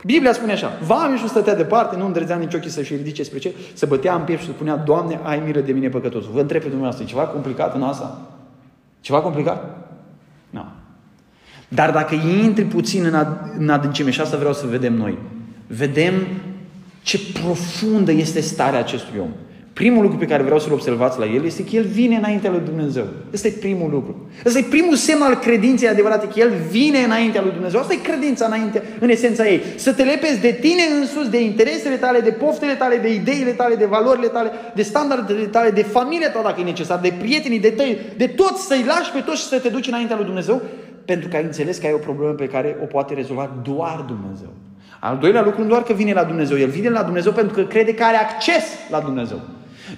Biblia 0.06 0.34
spune 0.34 0.52
așa, 0.52 0.72
Vameșul 0.86 1.28
stătea 1.28 1.56
departe, 1.56 1.96
nu 1.96 2.06
îndrăzea 2.06 2.36
nici 2.36 2.54
ochii 2.54 2.70
să-și 2.70 2.96
ridice 2.96 3.24
spre 3.24 3.40
ce, 3.40 3.54
să 3.74 3.86
bătea 3.86 4.16
în 4.16 4.22
piept 4.22 4.42
și 4.42 4.48
spunea, 4.48 4.76
Doamne, 4.76 5.20
ai 5.24 5.42
milă 5.46 5.60
de 5.60 5.72
mine 5.72 5.90
păcătosul. 5.90 6.32
Vă 6.34 6.40
întreb 6.40 6.62
pe 6.62 6.68
dumneavoastră, 6.68 7.06
e 7.06 7.10
ceva 7.10 7.24
complicat 7.24 7.76
în 7.76 7.84
asta? 7.84 8.22
Ceva 9.02 9.22
complicat? 9.22 9.79
Nu. 11.70 11.76
Dar 11.76 11.92
dacă 11.92 12.16
intri 12.44 12.64
puțin 12.64 13.06
în, 13.06 13.14
ad- 13.14 13.58
în 13.60 13.70
adâncime, 13.70 14.12
și 14.12 14.22
asta 14.22 14.38
vreau 14.38 14.54
să 14.54 14.66
vedem 14.70 14.94
noi, 14.94 15.18
vedem 15.68 16.14
ce 17.02 17.20
profundă 17.34 18.12
este 18.12 18.40
starea 18.40 18.80
acestui 18.80 19.20
om. 19.20 19.30
Primul 19.74 20.02
lucru 20.02 20.18
pe 20.18 20.26
care 20.26 20.44
vreau 20.44 20.60
să-l 20.60 20.74
observați 20.74 21.20
la 21.20 21.26
el 21.26 21.46
este 21.46 21.64
că 21.64 21.76
el 21.76 21.84
vine 21.84 22.16
înaintea 22.16 22.52
lui 22.52 22.62
Dumnezeu. 22.66 23.08
Ăsta 23.34 23.48
e 23.48 23.52
primul 23.52 23.90
lucru. 23.90 24.30
Ăsta 24.46 24.60
e 24.60 24.66
primul 24.70 24.96
semn 24.96 25.22
al 25.22 25.36
credinței 25.36 25.88
adevărate, 25.88 26.28
că 26.28 26.40
el 26.40 26.52
vine 26.70 27.00
înaintea 27.00 27.42
lui 27.42 27.52
Dumnezeu. 27.52 27.80
Asta 27.80 27.94
e 27.94 28.10
credința 28.12 28.46
înainte, 28.46 28.84
în 29.00 29.10
esența 29.10 29.48
ei. 29.48 29.62
Să 29.76 29.94
te 29.94 30.04
lepezi 30.04 30.40
de 30.40 30.58
tine 30.62 30.82
însuți, 31.00 31.30
de 31.30 31.42
interesele 31.42 31.96
tale, 31.96 32.20
de 32.20 32.30
poftele 32.30 32.74
tale, 32.74 32.98
de 32.98 33.14
ideile 33.14 33.52
tale, 33.52 33.76
de 33.76 33.86
valorile 33.86 34.28
tale, 34.28 34.52
de 34.76 34.82
standardele 34.82 35.46
tale, 35.46 35.70
de 35.70 35.82
familia 35.84 36.32
ta 36.32 36.42
dacă 36.44 36.62
e 36.62 36.64
necesar, 36.64 37.00
de 37.00 37.14
prietenii, 37.20 37.60
de 37.60 37.70
tăi, 37.70 37.98
de 38.18 38.28
toți, 38.28 38.66
să-i 38.66 38.84
lași 38.88 39.12
pe 39.12 39.20
toți 39.20 39.42
și 39.42 39.48
să 39.48 39.60
te 39.60 39.70
duci 39.70 39.88
înaintea 39.88 40.16
lui 40.16 40.26
Dumnezeu 40.26 40.62
pentru 41.12 41.30
că 41.30 41.36
ai 41.36 41.44
înțeles 41.44 41.78
că 41.78 41.86
ai 41.86 41.94
o 41.94 41.98
problemă 41.98 42.34
pe 42.34 42.48
care 42.48 42.78
o 42.84 42.86
poate 42.86 43.14
rezolva 43.14 43.52
doar 43.64 44.06
Dumnezeu. 44.08 44.52
Al 45.00 45.18
doilea 45.18 45.42
lucru 45.42 45.62
nu 45.62 45.68
doar 45.68 45.84
că 45.84 45.94
vine 45.94 46.14
la 46.14 46.24
Dumnezeu, 46.24 46.58
el 46.58 46.70
vine 46.70 46.90
la 46.90 47.04
Dumnezeu 47.04 47.32
pentru 47.32 47.54
că 47.54 47.62
crede 47.64 47.94
că 47.94 48.04
are 48.04 48.18
acces 48.18 48.64
la 48.90 49.00
Dumnezeu. 49.00 49.40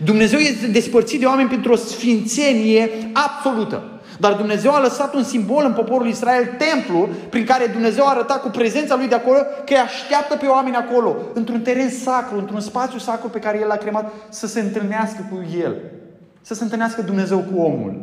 Dumnezeu 0.03 0.39
este 0.39 0.67
despărțit 0.67 1.19
de 1.19 1.25
oameni 1.25 1.49
pentru 1.49 1.71
o 1.71 1.75
sfințenie 1.75 2.89
absolută. 3.13 3.83
Dar 4.19 4.33
Dumnezeu 4.33 4.71
a 4.71 4.81
lăsat 4.81 5.15
un 5.15 5.23
simbol 5.23 5.63
în 5.65 5.73
poporul 5.73 6.07
Israel, 6.07 6.45
templu, 6.57 7.09
prin 7.29 7.45
care 7.45 7.65
Dumnezeu 7.65 8.05
a 8.05 8.09
arătat 8.09 8.41
cu 8.41 8.49
prezența 8.49 8.95
lui 8.95 9.07
de 9.07 9.15
acolo 9.15 9.37
că 9.39 9.73
îi 9.73 9.75
așteaptă 9.75 10.35
pe 10.35 10.45
oameni 10.45 10.75
acolo, 10.75 11.15
într-un 11.33 11.61
teren 11.61 11.89
sacru, 11.89 12.37
într-un 12.37 12.59
spațiu 12.59 12.99
sacru 12.99 13.29
pe 13.29 13.39
care 13.39 13.59
El 13.61 13.67
l-a 13.67 13.75
cremat 13.75 14.11
să 14.29 14.47
se 14.47 14.59
întâlnească 14.59 15.27
cu 15.29 15.37
El. 15.63 15.75
Să 16.41 16.53
se 16.53 16.63
întâlnească 16.63 17.01
Dumnezeu 17.01 17.37
cu 17.37 17.61
omul. 17.61 17.93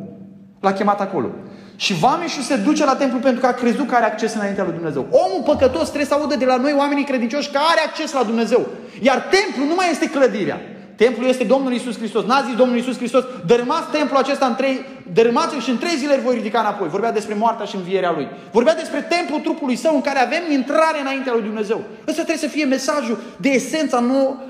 L-a 0.61 0.73
chemat 0.73 1.01
acolo. 1.01 1.29
Și 1.85 1.95
vameșul 1.95 2.43
se 2.43 2.57
duce 2.57 2.85
la 2.85 2.97
templu 2.97 3.19
pentru 3.19 3.41
că 3.41 3.47
a 3.47 3.53
crezut 3.53 3.89
că 3.89 3.95
are 3.95 4.05
acces 4.05 4.35
înaintea 4.35 4.65
lui 4.65 4.73
Dumnezeu. 4.73 5.07
Omul 5.11 5.43
păcătos 5.45 5.87
trebuie 5.87 6.05
să 6.05 6.15
audă 6.15 6.37
de 6.37 6.45
la 6.45 6.57
noi, 6.57 6.75
oamenii 6.77 7.05
credincioși, 7.05 7.51
că 7.51 7.59
are 7.71 7.81
acces 7.87 8.13
la 8.13 8.23
Dumnezeu. 8.23 8.67
Iar 9.01 9.19
templu 9.31 9.65
nu 9.65 9.75
mai 9.75 9.91
este 9.91 10.11
clădirea. 10.11 10.61
Templul 10.97 11.29
este 11.29 11.45
Domnul 11.45 11.73
Isus 11.73 11.97
Hristos. 11.97 12.25
N-a 12.25 12.43
zis 12.47 12.57
Domnul 12.57 12.77
Isus 12.77 12.97
Hristos, 12.97 13.25
dărâmați 13.47 13.91
templul 13.91 14.19
acesta 14.19 14.47
în 14.47 14.55
trei, 14.55 14.85
dărâmați 15.13 15.57
și 15.57 15.71
în 15.71 15.79
trei 15.79 15.97
zile 15.97 16.15
îl 16.15 16.21
voi 16.21 16.35
ridica 16.35 16.61
înapoi. 16.61 16.89
Vorbea 16.89 17.13
despre 17.13 17.35
moartea 17.35 17.67
și 17.67 17.77
învierea 17.77 18.13
lui. 18.13 18.29
Vorbea 18.51 18.75
despre 18.75 19.01
templul 19.01 19.41
trupului 19.41 19.77
său 19.77 19.95
în 19.95 20.01
care 20.01 20.19
avem 20.19 20.43
intrare 20.51 21.01
înaintea 21.01 21.33
lui 21.33 21.43
Dumnezeu. 21.43 21.81
Ăsta 22.09 22.23
trebuie 22.25 22.49
să 22.49 22.55
fie 22.57 22.65
mesajul 22.65 23.19
de 23.37 23.49
esență 23.49 24.05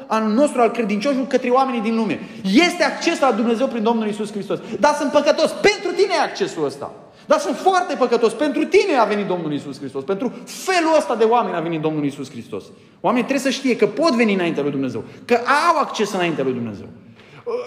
al 0.06 0.22
nostru, 0.22 0.60
al 0.60 0.70
credincioșilor 0.70 1.26
către 1.26 1.50
oamenii 1.50 1.80
din 1.80 1.96
lume. 1.96 2.20
Este 2.42 2.84
acces 2.84 3.20
la 3.20 3.32
Dumnezeu 3.32 3.66
prin 3.66 3.82
Domnul 3.82 4.08
Isus 4.08 4.32
Hristos. 4.32 4.58
Dar 4.80 4.94
sunt 4.94 5.10
păcătos. 5.10 5.50
Pentru 5.50 5.90
tine 5.96 6.12
e 6.16 6.20
accesul 6.20 6.64
ăsta. 6.64 6.92
Dar 7.28 7.38
sunt 7.38 7.56
foarte 7.56 7.94
păcătos. 7.94 8.32
Pentru 8.32 8.64
tine 8.64 8.96
a 8.96 9.04
venit 9.04 9.26
Domnul 9.26 9.52
Isus 9.52 9.78
Hristos. 9.78 10.04
Pentru 10.04 10.32
felul 10.44 10.94
ăsta 10.96 11.14
de 11.14 11.24
oameni 11.24 11.56
a 11.56 11.60
venit 11.60 11.80
Domnul 11.80 12.04
Isus 12.04 12.30
Hristos. 12.30 12.64
Oamenii 13.00 13.28
trebuie 13.28 13.52
să 13.52 13.58
știe 13.58 13.76
că 13.76 13.86
pot 13.86 14.12
veni 14.12 14.34
înaintea 14.34 14.62
lui 14.62 14.70
Dumnezeu. 14.70 15.04
Că 15.24 15.34
au 15.34 15.78
acces 15.78 16.12
înaintea 16.12 16.44
lui 16.44 16.52
Dumnezeu. 16.52 16.86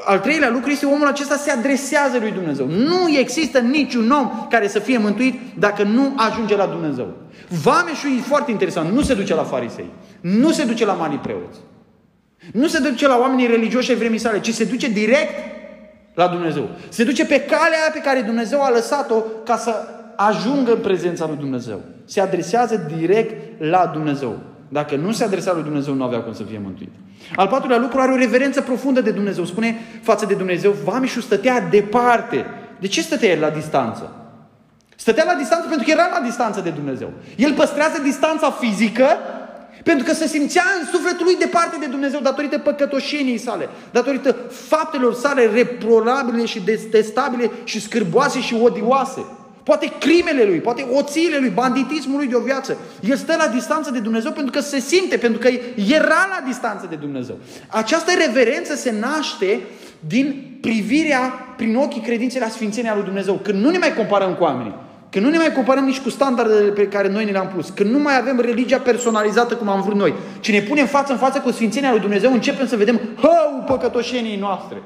Al 0.06 0.20
treilea 0.20 0.50
lucru 0.50 0.70
este 0.70 0.86
omul 0.86 1.08
acesta 1.08 1.36
se 1.36 1.52
adresează 1.52 2.18
lui 2.20 2.32
Dumnezeu. 2.32 2.66
Nu 2.68 3.10
există 3.18 3.60
niciun 3.60 4.12
om 4.12 4.48
care 4.50 4.68
să 4.68 4.80
fie 4.80 4.98
mântuit 4.98 5.40
dacă 5.60 5.84
nu 5.84 6.14
ajunge 6.16 6.56
la 6.56 6.66
Dumnezeu. 6.66 7.08
Vameșul 7.64 8.10
e 8.18 8.22
foarte 8.22 8.52
interesant. 8.52 8.92
Nu 8.92 9.02
se 9.02 9.14
duce 9.14 9.36
la 9.36 9.44
farisei. 9.44 9.90
Nu 10.22 10.52
se 10.52 10.64
duce 10.64 10.86
la 10.86 10.94
mari 10.94 11.18
preoți. 11.18 11.60
Nu 12.54 12.68
se 12.68 12.80
duce 12.80 13.08
la 13.08 13.18
oamenii 13.18 13.48
religioși 13.48 13.92
ai 13.92 13.98
vremii 13.98 14.20
sale, 14.20 14.40
ci 14.40 14.54
se 14.54 14.64
duce 14.64 14.88
direct 14.88 15.51
la 16.14 16.28
Dumnezeu. 16.28 16.70
Se 16.90 17.04
duce 17.04 17.26
pe 17.26 17.42
calea 17.42 17.90
pe 17.94 18.00
care 18.00 18.22
Dumnezeu 18.22 18.62
a 18.62 18.70
lăsat-o 18.70 19.16
ca 19.46 19.58
să 19.58 19.74
ajungă 20.16 20.72
în 20.72 20.80
prezența 20.80 21.26
lui 21.28 21.38
Dumnezeu. 21.38 21.82
Se 22.06 22.22
adresează 22.22 22.94
direct 22.98 23.62
la 23.62 23.90
Dumnezeu. 23.94 24.40
Dacă 24.70 24.96
nu 24.96 25.12
se 25.12 25.24
adresa 25.24 25.54
lui 25.54 25.64
Dumnezeu, 25.64 25.94
nu 25.94 26.04
avea 26.04 26.20
cum 26.22 26.34
să 26.34 26.44
fie 26.44 26.62
mântuit. 26.64 26.92
Al 27.36 27.48
patrulea 27.48 27.78
lucru 27.78 28.00
are 28.00 28.12
o 28.12 28.16
reverență 28.16 28.62
profundă 28.62 29.02
de 29.02 29.12
Dumnezeu. 29.12 29.46
Spune 29.46 29.76
față 30.02 30.26
de 30.26 30.34
Dumnezeu, 30.34 30.72
Vamișul 30.72 31.22
stătea 31.22 31.62
departe. 31.62 32.46
De 32.80 32.88
ce 32.88 33.02
stătea 33.02 33.30
el 33.30 33.40
la 33.40 33.50
distanță? 33.50 34.16
Stătea 34.96 35.24
la 35.24 35.34
distanță 35.34 35.68
pentru 35.68 35.86
că 35.86 35.92
era 35.92 36.08
la 36.20 36.26
distanță 36.26 36.62
de 36.62 36.70
Dumnezeu. 36.70 37.12
El 37.36 37.54
păstrează 37.54 38.02
distanța 38.02 38.52
fizică 38.52 39.06
pentru 39.84 40.06
că 40.06 40.14
se 40.14 40.28
simțea 40.28 40.64
în 40.80 40.88
sufletul 40.88 41.26
lui 41.26 41.36
departe 41.36 41.78
de 41.80 41.86
Dumnezeu 41.86 42.20
datorită 42.20 42.58
păcătoșeniei 42.58 43.38
sale, 43.38 43.70
datorită 43.92 44.36
faptelor 44.50 45.14
sale 45.14 45.50
reprobabile 45.54 46.46
și 46.46 46.62
detestabile 46.62 47.52
și 47.64 47.82
scârboase 47.82 48.40
și 48.40 48.56
odioase. 48.62 49.26
Poate 49.64 49.92
crimele 50.00 50.44
lui, 50.44 50.60
poate 50.60 50.88
oțiile 50.92 51.38
lui, 51.38 51.50
banditismul 51.50 52.18
lui 52.18 52.28
de 52.28 52.36
o 52.36 52.40
viață. 52.40 52.78
El 53.02 53.16
stă 53.16 53.36
la 53.38 53.48
distanță 53.48 53.92
de 53.92 54.00
Dumnezeu 54.00 54.32
pentru 54.32 54.52
că 54.52 54.60
se 54.60 54.80
simte, 54.80 55.18
pentru 55.18 55.40
că 55.40 55.48
era 55.94 56.28
la 56.30 56.44
distanță 56.46 56.86
de 56.90 56.96
Dumnezeu. 56.96 57.38
Această 57.68 58.12
reverență 58.26 58.76
se 58.76 58.94
naște 59.00 59.60
din 60.00 60.58
privirea 60.62 61.20
prin 61.58 61.76
ochii 61.76 62.02
credinței 62.02 62.42
la 62.42 62.48
Sfințenia 62.48 62.96
lui 62.96 63.04
Dumnezeu. 63.04 63.40
Când 63.44 63.64
nu 63.64 63.70
ne 63.70 63.78
mai 63.78 63.94
comparăm 63.94 64.36
cu 64.36 64.44
oamenii, 64.44 64.76
Când 65.12 65.26
nu 65.26 65.32
ne 65.32 65.38
mai 65.38 65.52
comparăm 65.52 65.84
nici 65.84 66.00
cu 66.00 66.10
standardele 66.10 66.72
pe 66.72 66.88
care 66.88 67.08
noi 67.08 67.26
ne 67.26 67.32
le-am 67.32 67.48
pus. 67.56 67.70
Când 67.70 67.90
nu 67.92 68.00
mai 68.00 68.18
avem 68.18 68.40
religia 68.40 68.80
personalizată 68.80 69.56
cum 69.56 69.70
am 69.70 69.82
vrut 69.82 69.96
noi. 69.96 70.14
Ci 70.40 70.52
ne 70.52 70.62
punem 70.62 70.86
față 70.86 71.12
în 71.12 71.18
față 71.18 71.40
cu 71.40 71.52
Sfințenia 71.52 71.92
lui 71.92 72.00
Dumnezeu, 72.00 72.32
începem 72.32 72.68
să 72.68 72.76
vedem 72.76 73.00
hău 73.22 73.64
păcătoșenii 73.68 74.38
noastre. 74.38 74.82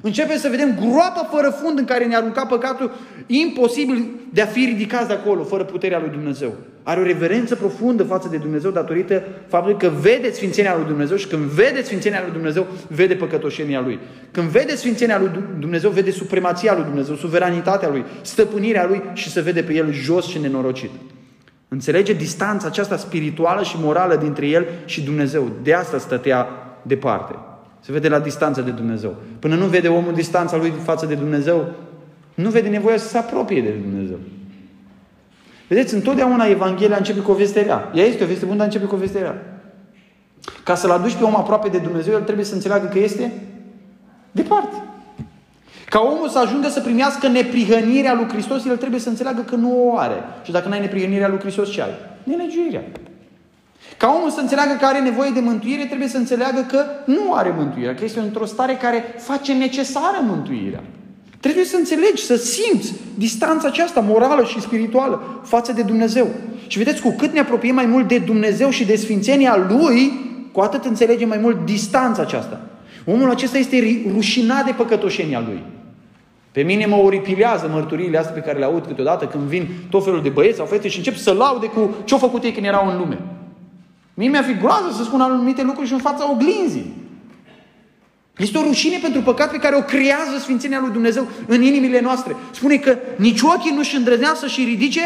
Începem 0.00 0.36
să 0.36 0.48
vedem 0.48 0.78
groapa 0.80 1.28
fără 1.32 1.50
fund 1.62 1.78
în 1.78 1.84
care 1.84 2.04
ne 2.04 2.16
arunca 2.16 2.46
păcatul, 2.46 2.92
imposibil 3.26 4.06
de 4.32 4.42
a 4.42 4.46
fi 4.46 4.64
ridicați 4.64 5.08
de 5.08 5.12
acolo, 5.12 5.44
fără 5.44 5.64
puterea 5.64 5.98
lui 5.98 6.08
Dumnezeu. 6.08 6.54
Are 6.82 7.00
o 7.00 7.02
reverență 7.02 7.54
profundă 7.54 8.02
față 8.02 8.28
de 8.28 8.36
Dumnezeu 8.36 8.70
datorită 8.70 9.22
faptului 9.48 9.78
că 9.78 9.90
vede 10.00 10.30
Sfințenia 10.30 10.76
lui 10.76 10.86
Dumnezeu 10.86 11.16
și 11.16 11.26
când 11.26 11.42
vede 11.42 11.82
Sfințenia 11.82 12.20
lui 12.22 12.32
Dumnezeu, 12.32 12.66
vede 12.88 13.14
păcătoșenia 13.14 13.80
lui. 13.80 13.98
Când 14.30 14.48
vede 14.48 14.74
Sfințenia 14.74 15.18
lui 15.18 15.30
Dumnezeu, 15.58 15.90
vede 15.90 16.10
supremația 16.10 16.74
lui 16.74 16.84
Dumnezeu, 16.84 17.14
suveranitatea 17.14 17.88
lui, 17.88 18.04
stăpânirea 18.22 18.86
lui 18.86 19.02
și 19.12 19.30
se 19.30 19.40
vede 19.40 19.62
pe 19.62 19.74
el 19.74 19.92
jos 19.92 20.26
și 20.26 20.38
nenorocit. 20.38 20.90
Înțelege 21.68 22.12
distanța 22.12 22.66
aceasta 22.66 22.96
spirituală 22.96 23.62
și 23.62 23.76
morală 23.80 24.16
dintre 24.16 24.46
el 24.46 24.66
și 24.84 25.02
Dumnezeu. 25.02 25.50
De 25.62 25.74
asta 25.74 25.98
stătea 25.98 26.46
departe. 26.82 27.34
Se 27.80 27.92
vede 27.92 28.08
la 28.08 28.18
distanță 28.18 28.60
de 28.60 28.70
Dumnezeu. 28.70 29.14
Până 29.38 29.54
nu 29.54 29.66
vede 29.66 29.88
omul 29.88 30.14
distanța 30.14 30.56
lui 30.56 30.72
față 30.82 31.06
de 31.06 31.14
Dumnezeu, 31.14 31.66
nu 32.34 32.50
vede 32.50 32.68
nevoia 32.68 32.96
să 32.96 33.08
se 33.08 33.18
apropie 33.18 33.62
de 33.62 33.70
Dumnezeu. 33.70 34.18
Vedeți, 35.68 35.94
întotdeauna 35.94 36.46
Evanghelia 36.46 36.96
începe 36.96 37.20
cu 37.20 37.30
o 37.30 37.34
veste 37.34 37.62
rea. 37.62 37.90
Ea 37.94 38.04
este 38.04 38.24
o 38.24 38.26
veste 38.26 38.44
bună, 38.44 38.56
dar 38.56 38.66
începe 38.66 38.84
cu 38.84 38.94
o 38.94 38.98
veste 38.98 39.18
rea. 39.18 39.60
Ca 40.62 40.74
să-l 40.74 40.90
aduci 40.90 41.14
pe 41.14 41.24
om 41.24 41.36
aproape 41.36 41.68
de 41.68 41.78
Dumnezeu, 41.78 42.14
el 42.14 42.22
trebuie 42.22 42.44
să 42.44 42.54
înțeleagă 42.54 42.86
că 42.86 42.98
este 42.98 43.32
departe. 44.30 44.82
Ca 45.88 46.00
omul 46.00 46.28
să 46.28 46.38
ajungă 46.38 46.68
să 46.68 46.80
primească 46.80 47.28
neprihănirea 47.28 48.14
lui 48.14 48.28
Hristos, 48.28 48.64
el 48.64 48.76
trebuie 48.76 49.00
să 49.00 49.08
înțeleagă 49.08 49.40
că 49.40 49.54
nu 49.54 49.88
o 49.88 49.98
are. 49.98 50.14
Și 50.42 50.52
dacă 50.52 50.68
n-ai 50.68 50.80
neprihănirea 50.80 51.28
lui 51.28 51.38
Hristos, 51.38 51.70
ce 51.70 51.82
ai? 51.82 51.94
Nelegiuirea. 52.22 52.82
Ca 53.98 54.14
omul 54.16 54.30
să 54.30 54.40
înțeleagă 54.40 54.76
că 54.78 54.84
are 54.86 55.00
nevoie 55.00 55.30
de 55.34 55.40
mântuire, 55.40 55.84
trebuie 55.84 56.08
să 56.08 56.16
înțeleagă 56.16 56.66
că 56.70 56.84
nu 57.04 57.32
are 57.32 57.54
mântuire, 57.56 57.94
că 57.94 58.04
este 58.04 58.20
într-o 58.20 58.44
stare 58.44 58.74
care 58.74 59.14
face 59.18 59.52
necesară 59.52 60.18
mântuirea. 60.26 60.82
Trebuie 61.40 61.64
să 61.64 61.76
înțelegi, 61.76 62.24
să 62.24 62.36
simți 62.36 62.94
distanța 63.14 63.68
aceasta 63.68 64.00
morală 64.00 64.44
și 64.44 64.60
spirituală 64.60 65.40
față 65.44 65.72
de 65.72 65.82
Dumnezeu. 65.82 66.26
Și 66.66 66.78
vedeți, 66.78 67.02
cu 67.02 67.14
cât 67.18 67.32
ne 67.32 67.40
apropiem 67.40 67.74
mai 67.74 67.86
mult 67.86 68.08
de 68.08 68.18
Dumnezeu 68.18 68.70
și 68.70 68.84
de 68.84 68.96
sfințenia 68.96 69.66
Lui, 69.68 70.12
cu 70.52 70.60
atât 70.60 70.84
înțelegem 70.84 71.28
mai 71.28 71.38
mult 71.38 71.64
distanța 71.64 72.22
aceasta. 72.22 72.60
Omul 73.04 73.30
acesta 73.30 73.58
este 73.58 74.02
rușinat 74.12 74.64
de 74.64 74.72
păcătoșenia 74.76 75.40
lui. 75.46 75.62
Pe 76.52 76.62
mine 76.62 76.86
mă 76.86 76.96
oripilează 76.96 77.70
mărturiile 77.72 78.18
astea 78.18 78.34
pe 78.34 78.40
care 78.40 78.58
le 78.58 78.64
aud 78.64 78.86
câteodată 78.86 79.24
când 79.24 79.42
vin 79.42 79.68
tot 79.90 80.04
felul 80.04 80.22
de 80.22 80.28
băieți 80.28 80.56
sau 80.56 80.66
fete 80.66 80.88
și 80.88 80.96
încep 80.96 81.16
să 81.16 81.32
laude 81.32 81.66
cu 81.66 81.94
ce-au 82.04 82.20
făcut 82.20 82.42
ei 82.42 82.52
când 82.52 82.66
erau 82.66 82.88
în 82.88 82.98
lume. 82.98 83.18
Mie 84.18 84.28
mi-a 84.28 84.42
fi 84.42 84.56
groază 84.56 84.92
să 84.96 85.02
spun 85.04 85.20
anumite 85.20 85.62
lucruri 85.62 85.86
și 85.86 85.92
în 85.92 85.98
fața 85.98 86.30
oglinzii. 86.30 86.92
Este 88.36 88.58
o 88.58 88.62
rușine 88.62 88.98
pentru 89.02 89.22
păcat 89.22 89.50
pe 89.50 89.56
care 89.56 89.76
o 89.76 89.82
creează 89.82 90.38
Sfințenia 90.38 90.80
lui 90.80 90.90
Dumnezeu 90.90 91.26
în 91.46 91.62
inimile 91.62 92.00
noastre. 92.00 92.36
Spune 92.50 92.76
că 92.76 92.98
nici 93.16 93.40
ochii 93.40 93.74
nu-și 93.74 93.96
îndrăznea 93.96 94.34
să-și 94.34 94.64
ridice 94.64 95.00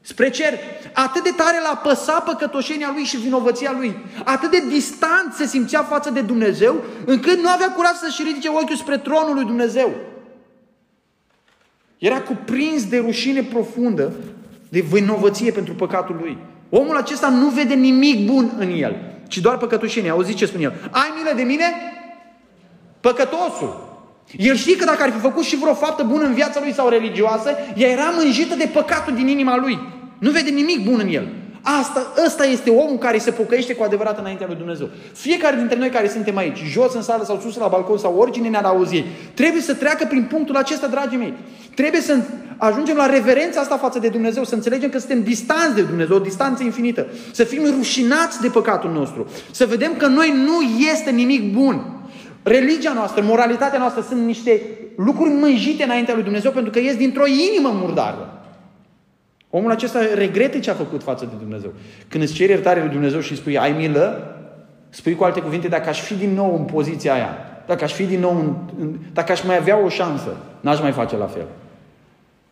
spre 0.00 0.30
cer. 0.30 0.52
Atât 0.92 1.22
de 1.22 1.30
tare 1.36 1.56
l-a 1.62 1.76
păsat 1.76 2.24
păcătoșenia 2.24 2.90
lui 2.94 3.04
și 3.04 3.16
vinovăția 3.16 3.74
lui. 3.78 3.96
Atât 4.24 4.50
de 4.50 4.62
distant 4.68 5.32
se 5.32 5.46
simțea 5.46 5.82
față 5.82 6.10
de 6.10 6.20
Dumnezeu, 6.20 6.84
încât 7.04 7.42
nu 7.42 7.48
avea 7.48 7.72
curaj 7.72 7.92
să-și 7.92 8.22
ridice 8.22 8.48
ochiul 8.48 8.76
spre 8.76 8.98
tronul 8.98 9.34
lui 9.34 9.44
Dumnezeu. 9.44 9.94
Era 11.98 12.20
cuprins 12.20 12.88
de 12.88 12.98
rușine 12.98 13.42
profundă, 13.42 14.12
de 14.68 14.80
vinovăție 14.80 15.50
pentru 15.50 15.74
păcatul 15.74 16.16
lui. 16.20 16.38
Omul 16.76 16.96
acesta 16.96 17.28
nu 17.28 17.48
vede 17.48 17.74
nimic 17.74 18.26
bun 18.26 18.52
în 18.58 18.70
el, 18.70 18.96
ci 19.28 19.38
doar 19.38 19.56
păcătoșenie. 19.56 20.10
Auziți 20.10 20.36
ce 20.36 20.46
spune 20.46 20.62
el? 20.62 20.72
Ai 20.90 21.12
milă 21.16 21.36
de 21.36 21.42
mine? 21.42 21.64
Păcătosul. 23.00 23.98
El 24.36 24.56
știe 24.56 24.76
că 24.76 24.84
dacă 24.84 25.02
ar 25.02 25.10
fi 25.10 25.18
făcut 25.18 25.44
și 25.44 25.56
vreo 25.56 25.74
faptă 25.74 26.02
bună 26.02 26.24
în 26.24 26.34
viața 26.34 26.60
lui 26.60 26.72
sau 26.72 26.88
religioasă, 26.88 27.50
ea 27.76 27.88
era 27.88 28.12
mânjită 28.16 28.54
de 28.54 28.70
păcatul 28.72 29.14
din 29.14 29.28
inima 29.28 29.56
lui. 29.56 29.78
Nu 30.18 30.30
vede 30.30 30.50
nimic 30.50 30.84
bun 30.84 31.00
în 31.02 31.08
el. 31.08 31.28
Asta, 31.66 32.12
ăsta 32.26 32.44
este 32.44 32.70
omul 32.70 32.98
care 32.98 33.18
se 33.18 33.30
pocăiește 33.30 33.74
cu 33.74 33.82
adevărat 33.82 34.18
înaintea 34.18 34.46
lui 34.46 34.56
Dumnezeu. 34.56 34.88
Fiecare 35.12 35.56
dintre 35.56 35.78
noi 35.78 35.88
care 35.88 36.08
suntem 36.08 36.36
aici, 36.36 36.58
jos 36.58 36.94
în 36.94 37.02
sală 37.02 37.24
sau 37.24 37.40
sus 37.40 37.56
la 37.56 37.66
balcon 37.66 37.98
sau 37.98 38.16
oricine 38.16 38.48
ne-ar 38.48 38.64
auzi, 38.64 39.04
trebuie 39.34 39.62
să 39.62 39.74
treacă 39.74 40.06
prin 40.08 40.24
punctul 40.24 40.56
acesta, 40.56 40.86
dragii 40.86 41.18
mei. 41.18 41.34
Trebuie 41.74 42.00
să 42.00 42.16
ajungem 42.56 42.96
la 42.96 43.06
reverența 43.06 43.60
asta 43.60 43.76
față 43.76 43.98
de 43.98 44.08
Dumnezeu, 44.08 44.44
să 44.44 44.54
înțelegem 44.54 44.90
că 44.90 44.98
suntem 44.98 45.22
distanți 45.22 45.74
de 45.74 45.82
Dumnezeu, 45.82 46.16
o 46.16 46.18
distanță 46.18 46.62
infinită. 46.62 47.06
Să 47.32 47.44
fim 47.44 47.62
rușinați 47.76 48.40
de 48.40 48.48
păcatul 48.48 48.90
nostru. 48.90 49.26
Să 49.50 49.66
vedem 49.66 49.96
că 49.96 50.06
noi 50.06 50.34
nu 50.44 50.84
este 50.92 51.10
nimic 51.10 51.52
bun. 51.52 51.84
Religia 52.42 52.92
noastră, 52.92 53.22
moralitatea 53.26 53.78
noastră 53.78 54.04
sunt 54.08 54.24
niște 54.24 54.60
lucruri 54.96 55.30
mânjite 55.30 55.82
înaintea 55.82 56.14
lui 56.14 56.22
Dumnezeu 56.22 56.50
pentru 56.50 56.70
că 56.70 56.78
ies 56.78 56.96
dintr-o 56.96 57.26
inimă 57.26 57.70
murdară. 57.72 58.33
Omul 59.56 59.70
acesta 59.70 59.98
regretă 60.14 60.58
ce 60.58 60.70
a 60.70 60.74
făcut 60.74 61.02
față 61.02 61.24
de 61.24 61.34
Dumnezeu. 61.38 61.72
Când 62.08 62.22
îți 62.22 62.32
ceri 62.32 62.50
iertare 62.50 62.80
lui 62.80 62.88
Dumnezeu 62.88 63.20
și 63.20 63.30
îi 63.30 63.38
spui 63.38 63.58
ai 63.58 63.72
milă, 63.72 64.36
spui 64.88 65.14
cu 65.14 65.24
alte 65.24 65.40
cuvinte, 65.40 65.68
dacă 65.68 65.88
aș 65.88 66.00
fi 66.00 66.14
din 66.14 66.34
nou 66.34 66.56
în 66.56 66.64
poziția 66.64 67.14
aia, 67.14 67.36
dacă 67.66 67.84
aș 67.84 67.92
fi 67.92 68.04
din 68.04 68.20
nou 68.20 68.36
în, 68.36 68.54
în, 68.80 68.94
dacă 69.12 69.32
aș 69.32 69.42
mai 69.42 69.56
avea 69.56 69.84
o 69.84 69.88
șansă, 69.88 70.36
n-aș 70.60 70.80
mai 70.80 70.92
face 70.92 71.16
la 71.16 71.26
fel. 71.26 71.46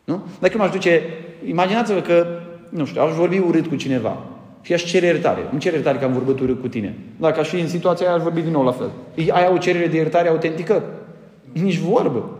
Nu? 0.04 0.22
Dacă 0.40 0.56
m-aș 0.56 0.70
duce, 0.70 1.02
imaginați-vă 1.46 2.00
că, 2.00 2.26
nu 2.68 2.84
știu, 2.84 3.02
aș 3.02 3.12
vorbi 3.12 3.38
urât 3.38 3.66
cu 3.66 3.74
cineva 3.74 4.22
și 4.60 4.72
aș 4.72 4.84
cere 4.84 5.06
iertare. 5.06 5.40
Îmi 5.50 5.60
cer 5.60 5.72
iertare 5.72 5.98
că 5.98 6.04
am 6.04 6.12
vorbit 6.12 6.40
urât 6.40 6.60
cu 6.60 6.68
tine. 6.68 6.94
Dacă 7.16 7.40
aș 7.40 7.48
fi 7.48 7.60
în 7.60 7.68
situația 7.68 8.06
aia, 8.06 8.16
aș 8.16 8.22
vorbi 8.22 8.40
din 8.40 8.52
nou 8.52 8.64
la 8.64 8.72
fel. 8.72 8.90
Ai 9.30 9.50
o 9.52 9.58
cerere 9.58 9.86
de 9.86 9.96
iertare 9.96 10.28
autentică? 10.28 10.82
Nici 11.52 11.78
vorbă. 11.78 12.38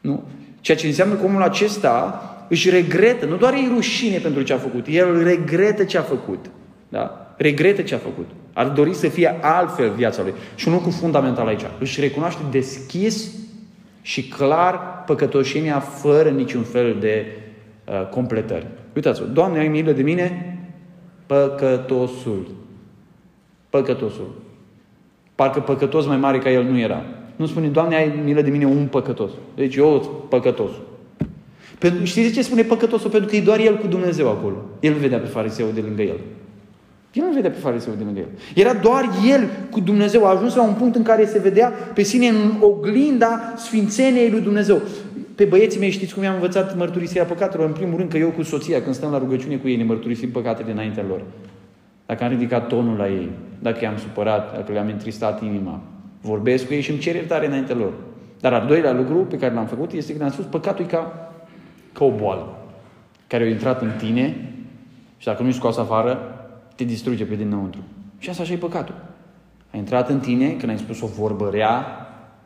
Nu? 0.00 0.22
Ceea 0.60 0.76
ce 0.76 0.86
înseamnă 0.86 1.14
că 1.14 1.24
omul 1.24 1.42
acesta 1.42 2.24
își 2.50 2.70
regretă, 2.70 3.26
nu 3.26 3.36
doar 3.36 3.52
e 3.52 3.74
rușine 3.74 4.18
pentru 4.18 4.42
ce 4.42 4.52
a 4.52 4.58
făcut, 4.58 4.86
el 4.88 5.22
regretă 5.22 5.84
ce 5.84 5.98
a 5.98 6.02
făcut. 6.02 6.50
Da? 6.88 7.34
Regretă 7.36 7.82
ce 7.82 7.94
a 7.94 7.98
făcut. 7.98 8.28
Ar 8.52 8.68
dori 8.68 8.94
să 8.94 9.08
fie 9.08 9.38
altfel 9.40 9.90
viața 9.90 10.22
lui. 10.22 10.34
Și 10.54 10.68
un 10.68 10.74
lucru 10.74 10.90
fundamental 10.90 11.46
aici. 11.46 11.60
Își 11.78 12.00
recunoaște 12.00 12.40
deschis 12.50 13.30
și 14.02 14.28
clar 14.28 15.02
păcătoșenia 15.06 15.80
fără 15.80 16.28
niciun 16.28 16.62
fel 16.62 16.96
de 17.00 17.26
uh, 17.84 18.08
completări. 18.08 18.66
Uitați-vă, 18.94 19.26
Doamne, 19.26 19.58
ai 19.58 19.68
milă 19.68 19.92
de 19.92 20.02
mine? 20.02 20.58
Păcătosul. 21.26 22.50
Păcătosul. 23.70 24.34
Parcă 25.34 25.60
păcătos 25.60 26.06
mai 26.06 26.16
mare 26.16 26.38
ca 26.38 26.50
el 26.50 26.62
nu 26.62 26.78
era. 26.78 27.04
Nu 27.36 27.46
spune, 27.46 27.66
Doamne, 27.66 27.96
ai 27.96 28.20
milă 28.24 28.40
de 28.40 28.50
mine 28.50 28.66
un 28.66 28.86
păcătos. 28.86 29.30
Deci 29.54 29.76
eu 29.76 30.26
păcătosul. 30.28 30.89
Pentru, 31.80 32.04
știți 32.04 32.28
de 32.28 32.34
ce 32.34 32.42
spune 32.42 32.62
păcătosul? 32.62 33.10
Pentru 33.10 33.28
că 33.28 33.36
e 33.36 33.40
doar 33.40 33.58
el 33.58 33.78
cu 33.78 33.86
Dumnezeu 33.86 34.28
acolo. 34.28 34.56
El 34.80 34.92
vedea 34.92 35.18
pe 35.18 35.26
fariseu 35.26 35.66
de 35.74 35.80
lângă 35.80 36.02
el. 36.02 36.18
El 37.12 37.24
nu 37.24 37.32
vedea 37.32 37.50
pe 37.50 37.58
fariseu 37.58 37.92
de 37.98 38.04
lângă 38.04 38.20
el. 38.20 38.26
Era 38.54 38.74
doar 38.74 39.04
el 39.28 39.48
cu 39.70 39.80
Dumnezeu. 39.80 40.26
A 40.26 40.30
ajuns 40.30 40.54
la 40.54 40.62
un 40.62 40.74
punct 40.74 40.96
în 40.96 41.02
care 41.02 41.26
se 41.26 41.38
vedea 41.38 41.68
pe 41.94 42.02
sine 42.02 42.26
în 42.26 42.52
oglinda 42.60 43.52
sfințeniei 43.56 44.30
lui 44.30 44.40
Dumnezeu. 44.40 44.80
Pe 45.34 45.44
băieții 45.44 45.80
mei 45.80 45.90
știți 45.90 46.14
cum 46.14 46.22
i-am 46.22 46.34
învățat 46.34 46.76
mărturisirea 46.76 47.24
păcatelor? 47.24 47.66
În 47.66 47.72
primul 47.72 47.96
rând 47.96 48.10
că 48.10 48.16
eu 48.16 48.28
cu 48.28 48.42
soția, 48.42 48.82
când 48.82 48.94
stăm 48.94 49.10
la 49.10 49.18
rugăciune 49.18 49.56
cu 49.56 49.68
ei, 49.68 49.76
ne 49.76 49.84
mărturisim 49.84 50.30
păcatele 50.30 50.72
înaintea 50.72 51.04
lor. 51.08 51.22
Dacă 52.06 52.24
am 52.24 52.30
ridicat 52.30 52.68
tonul 52.68 52.96
la 52.96 53.08
ei, 53.08 53.30
dacă 53.58 53.78
i-am 53.82 53.96
supărat, 53.96 54.54
dacă 54.54 54.72
le-am 54.72 54.88
întristat 54.88 55.42
inima, 55.42 55.80
vorbesc 56.20 56.66
cu 56.66 56.74
ei 56.74 56.80
și 56.80 56.90
îmi 56.90 56.98
cer 56.98 57.14
iertare 57.14 57.46
înaintea 57.46 57.76
lor. 57.76 57.92
Dar 58.40 58.52
al 58.52 58.66
doilea 58.66 58.92
lucru 58.92 59.16
pe 59.16 59.36
care 59.36 59.54
l-am 59.54 59.66
făcut 59.66 59.92
este 59.92 60.16
că 60.16 60.24
am 60.24 60.30
spus 60.30 60.44
păcatul 60.44 60.84
e 60.84 60.88
ca 60.88 61.29
ca 62.00 62.06
o 62.06 62.10
boală 62.10 62.54
care 63.26 63.44
a 63.44 63.48
intrat 63.48 63.82
în 63.82 63.90
tine 63.98 64.52
și 65.16 65.26
dacă 65.26 65.42
nu-i 65.42 65.52
scos 65.52 65.76
afară, 65.76 66.18
te 66.74 66.84
distruge 66.84 67.24
pe 67.24 67.34
dinăuntru. 67.34 67.80
Și 68.18 68.30
asta 68.30 68.42
așa 68.42 68.52
e 68.52 68.56
păcatul. 68.56 68.94
A 69.72 69.76
intrat 69.76 70.08
în 70.08 70.20
tine 70.20 70.48
când 70.50 70.70
ai 70.70 70.78
spus 70.78 71.00
o 71.00 71.06
vorbă 71.06 71.48
rea 71.52 71.84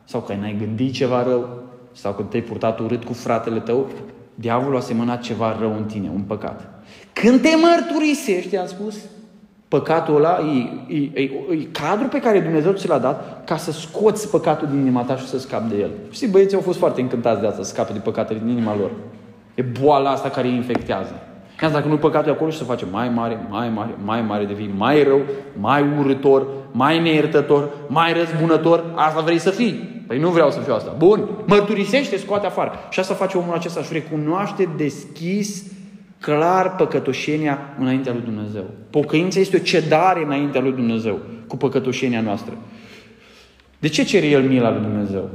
sau 0.03 0.21
când 0.21 0.43
ai 0.43 0.55
gândit 0.59 0.93
ceva 0.93 1.23
rău 1.23 1.63
sau 1.91 2.13
când 2.13 2.29
te-ai 2.29 2.41
purtat 2.41 2.79
urât 2.79 3.03
cu 3.03 3.13
fratele 3.13 3.59
tău, 3.59 3.89
diavolul 4.35 4.77
a 4.77 4.79
semănat 4.79 5.21
ceva 5.21 5.57
rău 5.59 5.73
în 5.75 5.83
tine, 5.83 6.09
un 6.13 6.21
păcat. 6.21 6.83
Când 7.13 7.41
te 7.41 7.49
mărturisești, 7.61 8.57
am 8.57 8.67
spus, 8.67 8.95
păcatul 9.67 10.15
ăla 10.15 10.39
e, 10.39 10.95
e, 10.95 11.11
e, 11.13 11.31
e 11.51 11.67
cadrul 11.71 12.09
pe 12.09 12.19
care 12.19 12.39
Dumnezeu 12.39 12.71
ți 12.71 12.87
l-a 12.87 12.99
dat 12.99 13.45
ca 13.45 13.57
să 13.57 13.71
scoți 13.71 14.29
păcatul 14.29 14.67
din 14.67 14.79
inima 14.79 15.01
ta 15.01 15.17
și 15.17 15.27
să 15.27 15.39
scapi 15.39 15.69
de 15.69 15.81
el. 15.81 15.91
Și 16.11 16.27
băieții 16.27 16.55
au 16.55 16.61
fost 16.61 16.77
foarte 16.77 17.01
încântați 17.01 17.41
de 17.41 17.47
asta, 17.47 17.63
să 17.63 17.69
scape 17.69 17.93
de 17.93 17.99
păcatele 17.99 18.39
din 18.39 18.49
inima 18.49 18.75
lor. 18.75 18.91
E 19.55 19.61
boala 19.61 20.09
asta 20.09 20.29
care 20.29 20.47
îi 20.47 20.55
infectează. 20.55 21.21
Chiar 21.57 21.71
dacă 21.71 21.87
nu 21.87 21.97
păcatul 21.97 22.31
acolo 22.31 22.49
și 22.49 22.57
se 22.57 22.63
face 22.63 22.85
mai 22.91 23.09
mare, 23.09 23.45
mai 23.49 23.69
mare, 23.69 23.95
mai 24.03 24.21
mare, 24.21 24.45
devii 24.45 24.73
mai 24.77 25.03
rău, 25.03 25.21
mai 25.59 25.85
urător, 25.99 26.47
mai 26.71 27.01
neiertător, 27.01 27.69
mai 27.87 28.13
răzbunător, 28.13 28.83
asta 28.95 29.21
vrei 29.21 29.37
să 29.37 29.49
fii. 29.49 30.03
Păi 30.07 30.19
nu 30.19 30.29
vreau 30.29 30.51
să 30.51 30.59
fiu 30.59 30.73
asta. 30.73 30.95
Bun, 30.97 31.29
mărturisește, 31.45 32.17
scoate 32.17 32.45
afară. 32.45 32.71
Și 32.89 32.99
asta 32.99 33.13
face 33.13 33.37
omul 33.37 33.53
acesta 33.53 33.81
și 33.81 33.93
recunoaște 33.93 34.69
deschis, 34.77 35.63
clar 36.19 36.75
păcătoșenia 36.75 37.59
înaintea 37.79 38.13
lui 38.13 38.21
Dumnezeu. 38.21 38.63
Pocăința 38.89 39.39
este 39.39 39.55
o 39.55 39.59
cedare 39.59 40.23
înaintea 40.23 40.61
lui 40.61 40.71
Dumnezeu 40.71 41.19
cu 41.47 41.57
păcătoșenia 41.57 42.21
noastră. 42.21 42.53
De 43.79 43.87
ce 43.87 44.03
cere 44.03 44.25
el 44.25 44.43
mila 44.43 44.71
lui 44.71 44.81
Dumnezeu? 44.81 45.29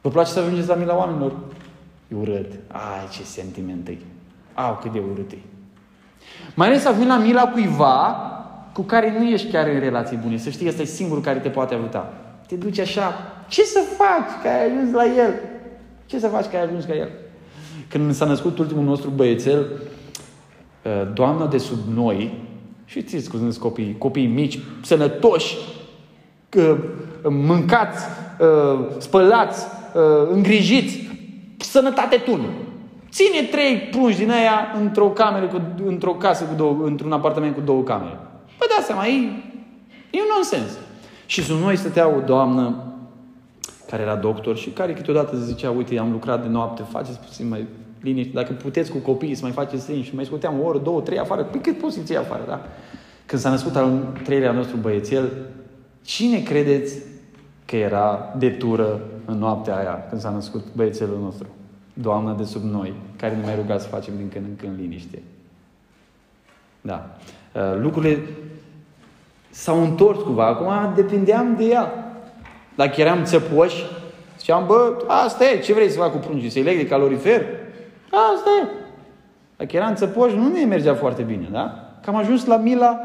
Vă 0.00 0.08
place 0.08 0.30
să 0.30 0.40
ajungeți 0.40 0.68
la 0.68 0.74
mila 0.74 0.96
oamenilor? 0.96 1.32
E 2.08 2.14
urât. 2.20 2.52
Ai, 2.68 3.08
ce 3.12 3.22
sentiment 3.22 3.88
e. 3.88 3.96
Au, 4.54 4.78
cât 4.82 4.92
de 4.92 5.02
urât 5.12 5.32
e. 5.32 5.36
Mai 6.54 6.66
ales 6.66 6.82
să 6.82 6.94
vin 6.98 7.06
la 7.06 7.18
mila 7.18 7.48
cuiva 7.48 8.16
cu 8.72 8.82
care 8.82 9.14
nu 9.18 9.24
ești 9.28 9.50
chiar 9.50 9.68
în 9.68 9.78
relații 9.78 10.16
bune. 10.16 10.36
Să 10.36 10.50
știi, 10.50 10.68
ăsta 10.68 10.82
e 10.82 10.84
singurul 10.84 11.22
care 11.22 11.38
te 11.38 11.48
poate 11.48 11.74
ajuta. 11.74 12.12
Te 12.46 12.54
duci 12.54 12.78
așa, 12.78 13.12
ce 13.48 13.62
să 13.62 13.78
faci 13.96 14.42
că 14.42 14.48
ai 14.48 14.64
ajuns 14.64 14.92
la 14.92 15.04
el? 15.04 15.34
Ce 16.06 16.18
să 16.18 16.28
faci 16.28 16.44
că 16.44 16.56
ai 16.56 16.62
ajuns 16.62 16.86
la 16.86 16.94
el? 16.94 17.10
Când 17.88 18.14
s-a 18.14 18.24
născut 18.24 18.58
ultimul 18.58 18.84
nostru 18.84 19.10
băiețel, 19.10 19.66
ă, 20.84 21.04
doamna 21.14 21.46
de 21.46 21.58
sub 21.58 21.78
noi, 21.94 22.42
și 22.84 23.00
știți 23.00 23.30
cum 23.30 23.38
sunt 23.38 23.56
copii, 23.56 23.96
copii 23.98 24.26
mici, 24.26 24.58
sănătoși, 24.82 25.56
mâncați, 27.28 28.04
ă, 28.40 28.78
spălați, 28.98 29.66
ă, 29.94 30.28
îngrijiți, 30.32 31.10
sănătate 31.64 32.16
tună. 32.16 32.48
Ține 33.10 33.42
trei 33.50 33.76
prunci 33.76 34.16
din 34.16 34.30
aia 34.30 34.74
într-o 34.80 35.08
cameră, 35.08 35.46
cu, 35.46 35.60
într-o 35.86 36.12
casă, 36.14 36.44
cu 36.44 36.54
două, 36.54 36.76
într-un 36.84 37.12
apartament 37.12 37.54
cu 37.54 37.60
două 37.60 37.82
camere. 37.82 38.18
Păi 38.58 38.66
dați 38.74 38.86
seama, 38.86 39.06
e, 39.06 39.12
e 40.10 40.20
un 40.20 40.32
nonsens. 40.34 40.78
Și 41.26 41.42
sub 41.42 41.60
noi 41.60 41.76
stătea 41.76 42.08
o 42.08 42.20
doamnă 42.20 42.94
care 43.90 44.02
era 44.02 44.14
doctor 44.14 44.56
și 44.56 44.70
care 44.70 44.92
câteodată 44.92 45.36
zicea, 45.36 45.70
uite, 45.70 45.98
am 45.98 46.10
lucrat 46.10 46.42
de 46.42 46.48
noapte, 46.48 46.82
faceți 46.90 47.18
puțin 47.18 47.48
mai 47.48 47.66
liniște, 48.00 48.32
dacă 48.34 48.52
puteți 48.52 48.90
cu 48.90 48.98
copiii 48.98 49.34
să 49.34 49.42
mai 49.42 49.52
faceți 49.52 49.90
liniște 49.90 50.10
și 50.10 50.16
mai 50.16 50.24
scoteam 50.24 50.60
o 50.60 50.66
oră, 50.66 50.78
două, 50.78 51.00
trei 51.00 51.18
afară, 51.18 51.42
păi 51.42 51.60
cât 51.60 51.78
poți 51.78 52.00
să 52.04 52.18
afară, 52.18 52.42
da? 52.46 52.66
Când 53.26 53.40
s-a 53.40 53.50
născut 53.50 53.76
al 53.76 54.18
treilea 54.24 54.52
nostru 54.52 54.76
băiețel, 54.76 55.32
cine 56.02 56.38
credeți 56.38 56.94
că 57.64 57.76
era 57.76 58.34
de 58.38 58.48
tură 58.48 59.00
în 59.24 59.38
noaptea 59.38 59.76
aia 59.76 60.04
când 60.08 60.20
s-a 60.20 60.30
născut 60.30 60.62
băiețelul 60.74 61.18
nostru? 61.22 61.46
Doamna 61.92 62.32
de 62.32 62.44
sub 62.44 62.62
noi, 62.62 62.94
care 63.16 63.36
ne 63.36 63.44
mai 63.44 63.54
ruga 63.54 63.78
să 63.78 63.88
facem 63.88 64.14
din 64.16 64.28
când 64.28 64.44
în 64.44 64.56
când 64.56 64.78
liniște. 64.80 65.22
Da. 66.80 67.16
Uh, 67.54 67.78
lucrurile 67.80 68.18
s-au 69.50 69.82
întors 69.82 70.22
cumva. 70.22 70.46
Acum 70.46 70.94
depindeam 70.94 71.54
de 71.56 71.64
ea. 71.64 71.92
Dacă 72.74 73.00
eram 73.00 73.24
țăpoși, 73.24 73.84
ziceam, 74.38 74.66
bă, 74.66 75.04
asta 75.06 75.44
e, 75.44 75.58
ce 75.58 75.72
vrei 75.72 75.90
să 75.90 75.98
fac 75.98 76.12
cu 76.12 76.18
pruncii? 76.18 76.50
Să-i 76.50 76.62
leg 76.62 76.76
de 76.76 76.86
calorifer? 76.86 77.42
Asta 78.10 78.50
e. 78.62 78.68
Dacă 79.56 79.76
eram 79.76 79.94
țăpoși, 79.94 80.36
nu 80.36 80.48
ne 80.48 80.64
mergea 80.64 80.94
foarte 80.94 81.22
bine, 81.22 81.48
da? 81.52 81.94
Că 82.02 82.10
am 82.10 82.16
ajuns 82.16 82.44
la 82.44 82.56
mila 82.56 83.00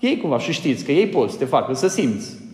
ei 0.00 0.20
cumva. 0.20 0.38
Și 0.38 0.52
știți 0.52 0.84
că 0.84 0.92
ei 0.92 1.06
pot 1.06 1.30
să 1.30 1.38
te 1.38 1.44
facă 1.44 1.74
să 1.74 1.88
simți 1.88 2.44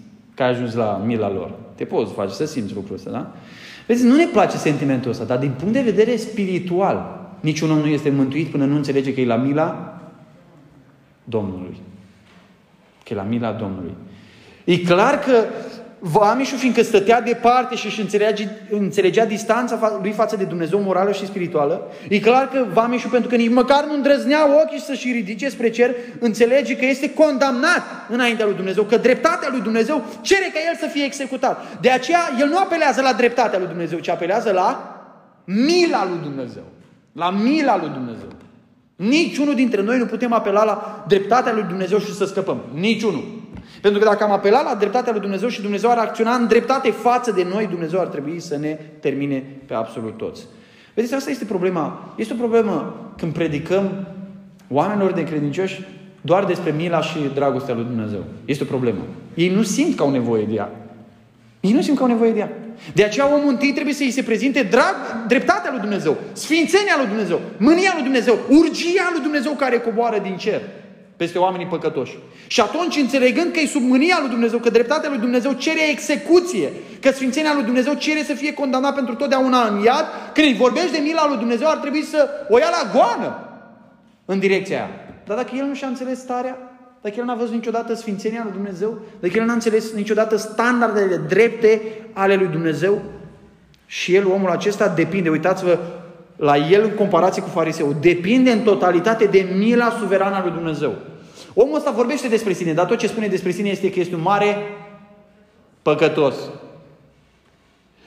că 0.42 0.48
ai 0.48 0.54
ajuns 0.54 0.74
la 0.74 1.02
mila 1.04 1.30
lor. 1.30 1.50
Te 1.74 1.84
poți 1.84 2.08
să 2.08 2.14
faci 2.14 2.30
să 2.30 2.44
simți 2.44 2.74
lucrul 2.74 2.94
ăsta, 2.94 3.10
da? 3.10 3.32
Vezi, 3.86 4.06
nu 4.06 4.16
ne 4.16 4.26
place 4.26 4.56
sentimentul 4.56 5.10
ăsta, 5.10 5.24
dar 5.24 5.38
din 5.38 5.50
punct 5.58 5.72
de 5.72 5.80
vedere 5.80 6.16
spiritual, 6.16 7.20
niciun 7.40 7.70
om 7.70 7.78
nu 7.78 7.86
este 7.86 8.10
mântuit 8.10 8.48
până 8.48 8.64
nu 8.64 8.76
înțelege 8.76 9.14
că 9.14 9.20
e 9.20 9.26
la 9.26 9.36
mila 9.36 10.00
Domnului. 11.24 11.76
Că 13.04 13.12
e 13.12 13.16
la 13.16 13.22
mila 13.22 13.52
Domnului. 13.52 13.94
E 14.64 14.78
clar 14.78 15.18
că 15.18 15.44
Vamișul, 16.04 16.58
fiindcă 16.58 16.82
stătea 16.82 17.20
departe 17.20 17.74
și 17.74 17.86
își 17.86 18.00
înțelegea, 18.00 18.44
înțelegea 18.70 19.24
distanța 19.24 19.98
lui 20.02 20.10
față 20.10 20.36
de 20.36 20.44
Dumnezeu 20.44 20.80
morală 20.80 21.12
și 21.12 21.26
spirituală, 21.26 21.90
e 22.08 22.20
clar 22.20 22.48
că 22.48 22.66
Vamișul, 22.72 23.10
pentru 23.10 23.28
că 23.28 23.36
nici 23.36 23.50
măcar 23.50 23.84
nu 23.84 23.94
îndrăznea 23.94 24.62
ochii 24.62 24.80
să-și 24.80 25.12
ridice 25.12 25.48
spre 25.48 25.70
cer, 25.70 25.94
înțelege 26.18 26.76
că 26.76 26.84
este 26.84 27.12
condamnat 27.12 27.82
înaintea 28.08 28.44
lui 28.46 28.54
Dumnezeu, 28.54 28.82
că 28.84 28.96
dreptatea 28.96 29.48
lui 29.50 29.60
Dumnezeu 29.60 30.02
cere 30.20 30.50
ca 30.52 30.58
el 30.68 30.76
să 30.80 30.86
fie 30.86 31.04
executat. 31.04 31.80
De 31.80 31.90
aceea, 31.90 32.20
el 32.40 32.48
nu 32.48 32.58
apelează 32.58 33.00
la 33.00 33.12
dreptatea 33.12 33.58
lui 33.58 33.68
Dumnezeu, 33.68 33.98
ci 33.98 34.08
apelează 34.08 34.52
la 34.52 35.00
mila 35.44 36.06
lui 36.08 36.18
Dumnezeu. 36.22 36.64
La 37.12 37.30
mila 37.30 37.78
lui 37.78 37.88
Dumnezeu. 37.88 38.28
Niciunul 38.96 39.54
dintre 39.54 39.82
noi 39.82 39.98
nu 39.98 40.06
putem 40.06 40.32
apela 40.32 40.64
la 40.64 41.04
dreptatea 41.08 41.52
lui 41.52 41.62
Dumnezeu 41.62 41.98
și 41.98 42.14
să 42.14 42.24
scăpăm. 42.24 42.60
Niciunul. 42.74 43.41
Pentru 43.80 44.00
că 44.00 44.06
dacă 44.06 44.24
am 44.24 44.30
apelat 44.30 44.64
la 44.64 44.74
dreptatea 44.74 45.12
lui 45.12 45.20
Dumnezeu 45.20 45.48
și 45.48 45.60
Dumnezeu 45.60 45.90
ar 45.90 45.98
acționa 45.98 46.34
în 46.34 46.46
dreptate 46.46 46.90
față 46.90 47.32
de 47.32 47.46
noi, 47.52 47.66
Dumnezeu 47.66 48.00
ar 48.00 48.06
trebui 48.06 48.40
să 48.40 48.56
ne 48.56 48.78
termine 49.00 49.44
pe 49.66 49.74
absolut 49.74 50.16
toți. 50.16 50.42
Vedeți, 50.94 51.14
asta 51.14 51.30
este 51.30 51.44
problema. 51.44 52.14
Este 52.16 52.32
o 52.32 52.36
problemă 52.36 52.94
când 53.16 53.32
predicăm 53.32 54.06
oamenilor 54.68 55.12
de 55.12 55.24
credincioși 55.24 55.86
doar 56.20 56.44
despre 56.44 56.74
mila 56.76 57.00
și 57.00 57.18
dragostea 57.34 57.74
lui 57.74 57.84
Dumnezeu. 57.84 58.24
Este 58.44 58.62
o 58.62 58.66
problemă. 58.66 59.00
Ei 59.34 59.48
nu 59.48 59.62
simt 59.62 59.96
că 59.96 60.02
au 60.02 60.10
nevoie 60.10 60.44
de 60.44 60.54
ea. 60.54 60.70
Ei 61.60 61.72
nu 61.72 61.80
simt 61.80 61.96
că 61.96 62.02
au 62.02 62.08
nevoie 62.08 62.32
de 62.32 62.38
ea. 62.38 62.52
De 62.94 63.04
aceea 63.04 63.34
omul 63.34 63.48
întâi 63.48 63.72
trebuie 63.72 63.94
să 63.94 64.02
îi 64.02 64.10
se 64.10 64.22
prezinte 64.22 64.62
drag, 64.62 64.94
dreptatea 65.26 65.70
lui 65.70 65.80
Dumnezeu, 65.80 66.16
sfințenia 66.32 66.94
lui 66.98 67.06
Dumnezeu, 67.06 67.40
mânia 67.56 67.90
lui 67.94 68.02
Dumnezeu, 68.02 68.38
urgia 68.48 69.08
lui 69.12 69.22
Dumnezeu 69.22 69.52
care 69.52 69.78
coboară 69.78 70.18
din 70.18 70.36
cer 70.36 70.60
peste 71.16 71.38
oamenii 71.38 71.66
păcătoși. 71.66 72.18
Și 72.46 72.60
atunci, 72.60 72.96
înțelegând 72.96 73.52
că 73.52 73.60
e 73.60 73.66
sub 73.66 73.82
mânia 73.82 74.16
lui 74.20 74.28
Dumnezeu, 74.28 74.58
că 74.58 74.70
dreptatea 74.70 75.10
lui 75.10 75.18
Dumnezeu 75.18 75.52
cere 75.52 75.90
execuție, 75.90 76.72
că 77.00 77.10
sfințenia 77.10 77.54
lui 77.54 77.62
Dumnezeu 77.62 77.94
cere 77.94 78.22
să 78.22 78.34
fie 78.34 78.54
condamnat 78.54 78.94
pentru 78.94 79.14
totdeauna 79.14 79.66
în 79.68 79.82
iad, 79.82 80.06
când 80.34 80.46
îi 80.46 80.54
vorbești 80.54 80.92
de 80.92 80.98
mila 80.98 81.28
lui 81.28 81.36
Dumnezeu, 81.36 81.68
ar 81.68 81.76
trebui 81.76 82.02
să 82.02 82.28
o 82.48 82.58
ia 82.58 82.68
la 82.70 82.90
goană 82.92 83.48
în 84.24 84.38
direcția 84.38 84.76
aia. 84.76 84.90
Dar 85.26 85.36
dacă 85.36 85.50
el 85.56 85.64
nu 85.64 85.74
și-a 85.74 85.86
înțeles 85.86 86.18
starea, 86.18 86.58
dacă 87.02 87.14
el 87.18 87.24
n-a 87.24 87.34
văzut 87.34 87.54
niciodată 87.54 87.94
sfințenia 87.94 88.40
lui 88.42 88.52
Dumnezeu, 88.52 89.00
dacă 89.20 89.38
el 89.38 89.44
n-a 89.44 89.52
înțeles 89.52 89.92
niciodată 89.92 90.36
standardele 90.36 91.16
drepte 91.16 91.82
ale 92.12 92.34
lui 92.34 92.46
Dumnezeu, 92.46 93.02
și 93.92 94.14
el, 94.14 94.26
omul 94.26 94.50
acesta, 94.50 94.88
depinde, 94.88 95.28
uitați-vă, 95.28 95.78
la 96.36 96.56
el 96.56 96.82
în 96.82 96.90
comparație 96.90 97.42
cu 97.42 97.48
fariseu, 97.48 97.96
depinde 98.00 98.50
în 98.50 98.60
totalitate 98.60 99.24
de 99.24 99.48
mila 99.56 99.96
suverană 99.98 100.34
a 100.36 100.42
lui 100.42 100.52
Dumnezeu. 100.52 100.94
Omul 101.54 101.76
ăsta 101.76 101.90
vorbește 101.90 102.28
despre 102.28 102.52
sine, 102.52 102.72
dar 102.72 102.86
tot 102.86 102.98
ce 102.98 103.06
spune 103.06 103.26
despre 103.26 103.50
sine 103.50 103.68
este 103.68 103.90
că 103.90 104.00
este 104.00 104.14
un 104.14 104.20
mare 104.20 104.56
păcătos. 105.82 106.34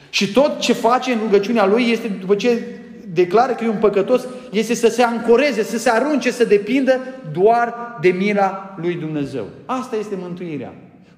Și 0.10 0.32
tot 0.32 0.60
ce 0.60 0.74
face 0.74 1.12
în 1.12 1.20
rugăciunea 1.20 1.66
lui 1.66 1.90
este, 1.92 2.08
după 2.08 2.36
ce 2.36 2.62
declară 3.14 3.54
că 3.54 3.64
e 3.64 3.70
un 3.70 3.78
păcătos, 3.80 4.28
este 4.52 4.74
să 4.74 4.88
se 4.88 5.04
ancoreze, 5.04 5.64
să 5.64 5.78
se 5.78 5.90
arunce, 5.90 6.32
să 6.32 6.46
depindă 6.46 7.00
doar 7.32 7.98
de 8.02 8.10
mila 8.10 8.76
lui 8.82 8.94
Dumnezeu. 8.94 9.46
Asta 9.66 9.96
este 9.96 10.16
mântuirea. 10.20 10.74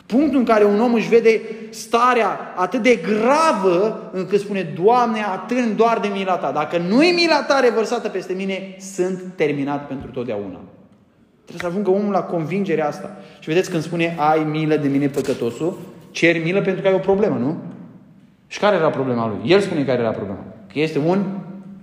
Punctul 0.06 0.40
în 0.40 0.46
care 0.46 0.64
un 0.64 0.82
om 0.82 0.94
își 0.94 1.10
vede 1.10 1.42
starea 1.70 2.54
atât 2.56 2.82
de 2.82 2.96
gravă 2.96 4.10
încât 4.14 4.40
spune, 4.40 4.74
Doamne, 4.84 5.24
atârn 5.24 5.76
doar 5.76 6.00
de 6.00 6.08
mila 6.08 6.38
Ta. 6.38 6.52
Dacă 6.52 6.78
nu 6.78 7.04
e 7.04 7.12
mila 7.12 7.44
Ta 7.44 7.60
revărsată 7.60 8.10
peste 8.10 8.34
mine, 8.34 8.76
sunt 8.80 9.24
terminat 9.36 9.88
pentru 9.88 10.10
totdeauna. 10.10 10.60
Trebuie 11.48 11.72
să 11.72 11.78
ajungă 11.78 12.00
omul 12.00 12.12
la 12.12 12.22
convingerea 12.22 12.88
asta. 12.88 13.18
Și 13.39 13.50
vedeți 13.50 13.70
când 13.70 13.84
spune, 13.84 14.16
ai 14.20 14.43
milă 14.43 14.76
de 14.76 14.88
mine 14.88 15.08
păcătosul, 15.08 15.78
ceri 16.12 16.43
milă 16.43 16.62
pentru 16.62 16.82
că 16.82 16.88
ai 16.88 16.93
o 16.93 16.98
problemă, 16.98 17.38
nu? 17.38 17.58
Și 18.48 18.60
care 18.60 18.76
era 18.76 18.89
problema 18.89 19.28
lui? 19.28 19.52
El 19.52 19.60
spune 19.60 19.84
care 19.84 20.00
era 20.00 20.12
problema. 20.12 20.39
Că 20.74 20.80
este 20.80 21.00
un 21.00 21.24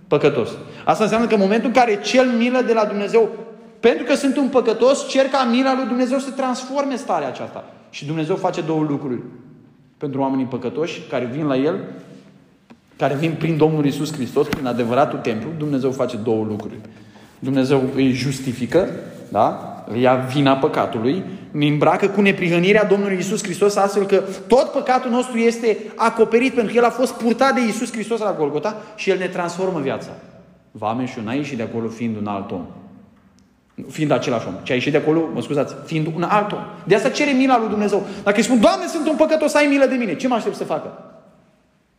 păcătos. 0.09 0.51
Asta 0.85 1.03
înseamnă 1.03 1.27
că 1.27 1.35
în 1.35 1.41
momentul 1.41 1.67
în 1.67 1.75
care 1.75 2.01
cel 2.01 2.27
milă 2.39 2.62
de 2.67 2.73
la 2.73 2.85
Dumnezeu, 2.85 3.29
pentru 3.81 4.05
că 4.05 4.15
sunt 4.15 4.37
un 4.37 4.49
păcătos, 4.49 5.09
cer 5.09 5.27
ca 5.27 5.49
mila 5.51 5.75
lui 5.75 5.87
Dumnezeu 5.87 6.19
să 6.19 6.31
transforme 6.31 6.97
starea 6.97 7.29
aceasta. 7.29 7.65
Și 7.91 8.07
Dumnezeu 8.07 8.37
face 8.37 8.61
două 8.61 8.83
lucruri 8.89 9.21
pentru 9.97 10.21
oamenii 10.21 10.45
păcătoși 10.45 11.03
care 11.11 11.25
vin 11.25 11.47
la 11.47 11.57
El, 11.57 11.81
care 12.97 13.15
vin 13.15 13.35
prin 13.39 13.57
Domnul 13.57 13.87
Isus 13.87 14.12
Hristos, 14.12 14.49
prin 14.49 14.67
adevăratul 14.67 15.19
templu, 15.19 15.49
Dumnezeu 15.59 15.91
face 15.91 16.17
două 16.17 16.45
lucruri. 16.45 16.75
Dumnezeu 17.39 17.83
îi 17.95 18.12
justifică, 18.12 18.89
da? 19.35 19.85
îi 19.93 20.01
ia 20.01 20.14
vina 20.14 20.57
păcatului, 20.57 21.24
îi 21.53 21.68
îmbracă 21.68 22.09
cu 22.09 22.20
neprihănirea 22.20 22.85
Domnului 22.85 23.18
Isus 23.18 23.43
Hristos, 23.43 23.76
astfel 23.76 24.07
că 24.07 24.22
tot 24.47 24.70
păcatul 24.70 25.11
nostru 25.11 25.39
este 25.39 25.78
acoperit, 25.95 26.55
pentru 26.55 26.72
că 26.72 26.78
El 26.78 26.85
a 26.85 26.91
fost 26.91 27.12
purtat 27.14 27.55
de 27.55 27.61
Isus 27.68 27.93
Hristos 27.93 28.20
la 28.20 28.35
Golgota 28.39 28.82
și 28.97 29.11
El 29.11 29.18
ne 29.18 29.26
transformă 29.26 29.80
viața. 29.80 30.11
Vame 30.70 31.07
și 31.07 31.18
un 31.18 31.43
și 31.43 31.57
de 31.57 31.62
acolo 31.62 31.89
fiind 31.89 32.16
un 32.16 32.26
alt 32.26 32.51
om. 32.51 32.66
Fiind 33.89 34.11
același 34.11 34.47
om. 34.47 34.55
Ce 34.62 34.72
a 34.72 34.74
ieșit 34.74 34.93
de 34.93 34.99
acolo, 34.99 35.28
mă 35.35 35.43
scuzați, 35.43 35.74
fiind 35.85 36.07
un 36.14 36.22
alt 36.22 36.53
om. 36.53 36.61
De 36.87 36.95
asta 36.95 37.09
cere 37.09 37.30
mila 37.30 37.59
lui 37.59 37.68
Dumnezeu. 37.68 38.07
Dacă 38.22 38.37
îi 38.37 38.43
spun, 38.43 38.61
Doamne, 38.61 38.87
sunt 38.87 39.09
un 39.09 39.16
păcătos, 39.16 39.55
ai 39.55 39.66
milă 39.66 39.87
de 39.87 39.95
mine, 39.95 40.16
ce 40.16 40.28
mă 40.28 40.35
aștept 40.35 40.57
să 40.57 40.64
facă? 40.64 41.18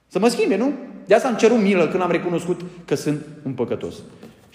Să 0.08 0.20
mă 0.20 0.28
schimbe, 0.28 0.58
nu? 0.58 0.72
De 1.06 1.16
asta 1.16 1.28
am 1.28 1.36
cerut 1.36 1.62
milă 1.62 1.88
când 1.88 2.04
am 2.04 2.12
recunoscut 2.12 2.62
că 2.86 2.96
sunt 2.96 3.26
un 3.44 3.52
păcătos. 3.52 3.96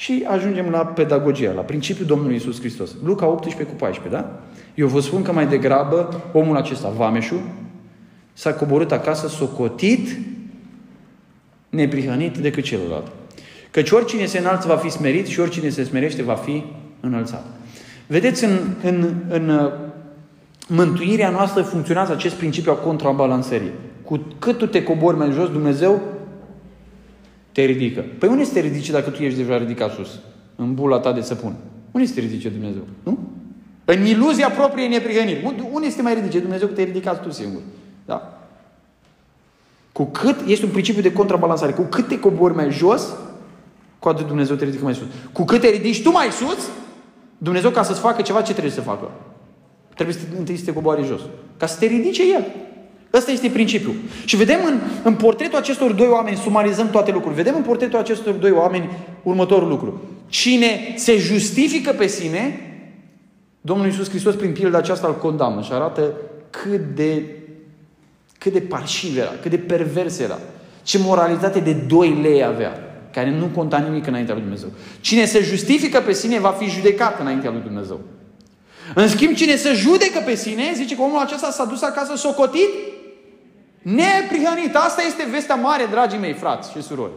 Și 0.01 0.24
ajungem 0.26 0.68
la 0.68 0.78
pedagogia, 0.78 1.53
la 1.53 1.61
principiul 1.61 2.07
Domnului 2.07 2.36
Isus 2.36 2.59
Hristos. 2.59 2.90
Luca 3.05 3.26
18 3.26 3.72
cu 3.72 3.74
14, 3.78 4.20
da? 4.20 4.40
Eu 4.74 4.86
vă 4.86 5.01
spun 5.01 5.22
că 5.22 5.32
mai 5.32 5.46
degrabă 5.46 6.22
omul 6.32 6.57
acesta, 6.57 6.88
Vameșu, 6.88 7.40
s-a 8.32 8.55
coborât 8.55 8.92
acasă 8.92 9.28
socotit, 9.28 10.18
neprihănit 11.68 12.38
decât 12.38 12.64
celălalt. 12.64 13.07
Căci 13.70 13.90
oricine 13.90 14.24
se 14.24 14.38
înalță 14.38 14.68
va 14.68 14.76
fi 14.76 14.88
smerit 14.88 15.26
și 15.26 15.40
oricine 15.40 15.68
se 15.68 15.84
smerește 15.84 16.22
va 16.22 16.34
fi 16.34 16.64
înălțat. 17.01 17.44
Vedeți, 18.07 18.44
în, 18.44 18.59
în, 18.82 19.14
în 19.28 19.48
uh, 19.48 19.72
mântuirea 20.68 21.30
noastră 21.30 21.62
funcționează 21.62 22.12
acest 22.12 22.34
principiu 22.34 22.72
a 22.72 22.74
contrabalansării. 22.74 23.70
Cu 24.05 24.20
cât 24.38 24.59
tu 24.59 24.66
te 24.66 24.82
cobori 24.82 25.16
mai 25.16 25.30
jos, 25.32 25.51
Dumnezeu 25.51 26.03
te 27.53 27.64
ridică. 27.64 28.05
Păi 28.18 28.28
unde 28.28 28.44
să 28.44 28.53
te 28.53 28.61
ridice 28.61 28.92
dacă 28.92 29.11
tu 29.11 29.22
ești 29.22 29.38
deja 29.38 29.59
ridicat 29.59 29.92
sus? 29.92 30.20
În 30.57 30.74
bula 30.74 30.98
ta 30.98 31.12
de 31.12 31.20
săpun. 31.20 31.55
Unde 31.90 32.07
să 32.07 32.14
te 32.14 32.20
ridice 32.20 32.48
Dumnezeu? 32.48 32.82
Nu? 33.03 33.18
În 33.84 34.07
iluzia 34.07 34.51
propriei 34.51 34.88
neprihăniri. 34.88 35.55
Unde 35.72 35.90
să 35.90 35.96
te 35.96 36.03
mai 36.03 36.14
ridice 36.14 36.38
Dumnezeu 36.38 36.66
că 36.66 36.74
te-ai 36.74 36.86
ridicat 36.86 37.22
tu 37.22 37.30
singur? 37.30 37.61
Da? 38.07 38.40
Cu 39.92 40.05
cât 40.05 40.36
este 40.46 40.64
un 40.64 40.70
principiu 40.70 41.03
de 41.03 41.12
contrabalansare, 41.12 41.72
cu 41.72 41.82
cât 41.82 42.09
te 42.09 42.18
cobori 42.18 42.55
mai 42.55 42.70
jos, 42.70 43.16
cu 43.98 44.09
atât 44.09 44.26
Dumnezeu 44.26 44.57
te 44.57 44.64
ridică 44.64 44.84
mai 44.84 44.94
sus. 44.94 45.07
Cu 45.32 45.44
cât 45.44 45.61
te 45.61 45.68
ridici 45.68 46.03
tu 46.03 46.11
mai 46.11 46.28
sus, 46.30 46.68
Dumnezeu 47.38 47.70
ca 47.70 47.82
să-ți 47.82 48.01
facă 48.01 48.22
ceva, 48.22 48.42
ce 48.42 48.53
trebuie 48.53 48.72
să 48.72 48.80
facă? 48.80 49.11
Trebuie 49.94 50.16
să, 50.16 50.22
întâi 50.38 50.57
să 50.57 50.64
te 50.64 50.72
coboare 50.72 51.03
jos. 51.03 51.20
Ca 51.57 51.66
să 51.66 51.78
te 51.78 51.86
ridice 51.86 52.32
El. 52.32 52.44
Ăsta 53.12 53.30
este 53.30 53.48
principiul. 53.48 53.94
Și 54.24 54.36
vedem 54.36 54.58
în, 54.66 54.80
în 55.02 55.14
portretul 55.14 55.58
acestor 55.58 55.92
doi 55.92 56.06
oameni, 56.06 56.36
sumarizăm 56.36 56.90
toate 56.90 57.11
lucrurile, 57.11 57.42
vedem 57.42 57.58
în 57.58 57.64
portretul 57.64 57.98
acestor 57.98 58.34
doi 58.34 58.50
oameni 58.50 58.90
următorul 59.22 59.68
lucru. 59.68 60.02
Cine 60.28 60.94
se 60.96 61.16
justifică 61.16 61.92
pe 61.92 62.06
sine, 62.06 62.61
Domnul 63.61 63.86
Iisus 63.86 64.08
Hristos 64.08 64.34
prin 64.34 64.52
pilda 64.52 64.78
aceasta 64.78 65.06
îl 65.06 65.18
condamnă 65.18 65.62
și 65.62 65.72
arată 65.72 66.12
cât 66.50 66.80
de, 66.94 67.22
cât 68.38 68.52
de 68.52 68.61
parșiv 68.61 69.18
era, 69.18 69.32
cât 69.42 69.50
de 69.50 69.58
pervers 69.58 70.18
era. 70.18 70.38
Ce 70.82 70.98
moralitate 70.98 71.61
de 71.61 71.72
doi 71.72 72.18
lei 72.22 72.44
avea, 72.44 72.72
care 73.12 73.30
nu 73.30 73.46
conta 73.46 73.78
nimic 73.78 74.06
înaintea 74.06 74.34
lui 74.34 74.42
Dumnezeu. 74.42 74.68
Cine 75.00 75.24
se 75.24 75.40
justifică 75.42 76.00
pe 76.00 76.12
sine 76.12 76.38
va 76.38 76.48
fi 76.48 76.68
judecat 76.68 77.20
înaintea 77.20 77.50
lui 77.50 77.61
Dumnezeu. 77.61 78.00
În 78.94 79.08
schimb, 79.08 79.34
cine 79.34 79.56
se 79.56 79.72
judecă 79.72 80.22
pe 80.24 80.34
sine, 80.34 80.62
zice 80.74 80.96
că 80.96 81.02
omul 81.02 81.18
acesta 81.18 81.50
s-a 81.50 81.64
dus 81.64 81.82
acasă 81.82 82.16
socotit, 82.16 82.68
neprihănit. 83.82 84.76
Asta 84.76 85.02
este 85.02 85.28
vestea 85.30 85.54
mare, 85.54 85.86
dragii 85.90 86.18
mei 86.18 86.32
frați 86.32 86.70
și 86.70 86.82
surori. 86.82 87.12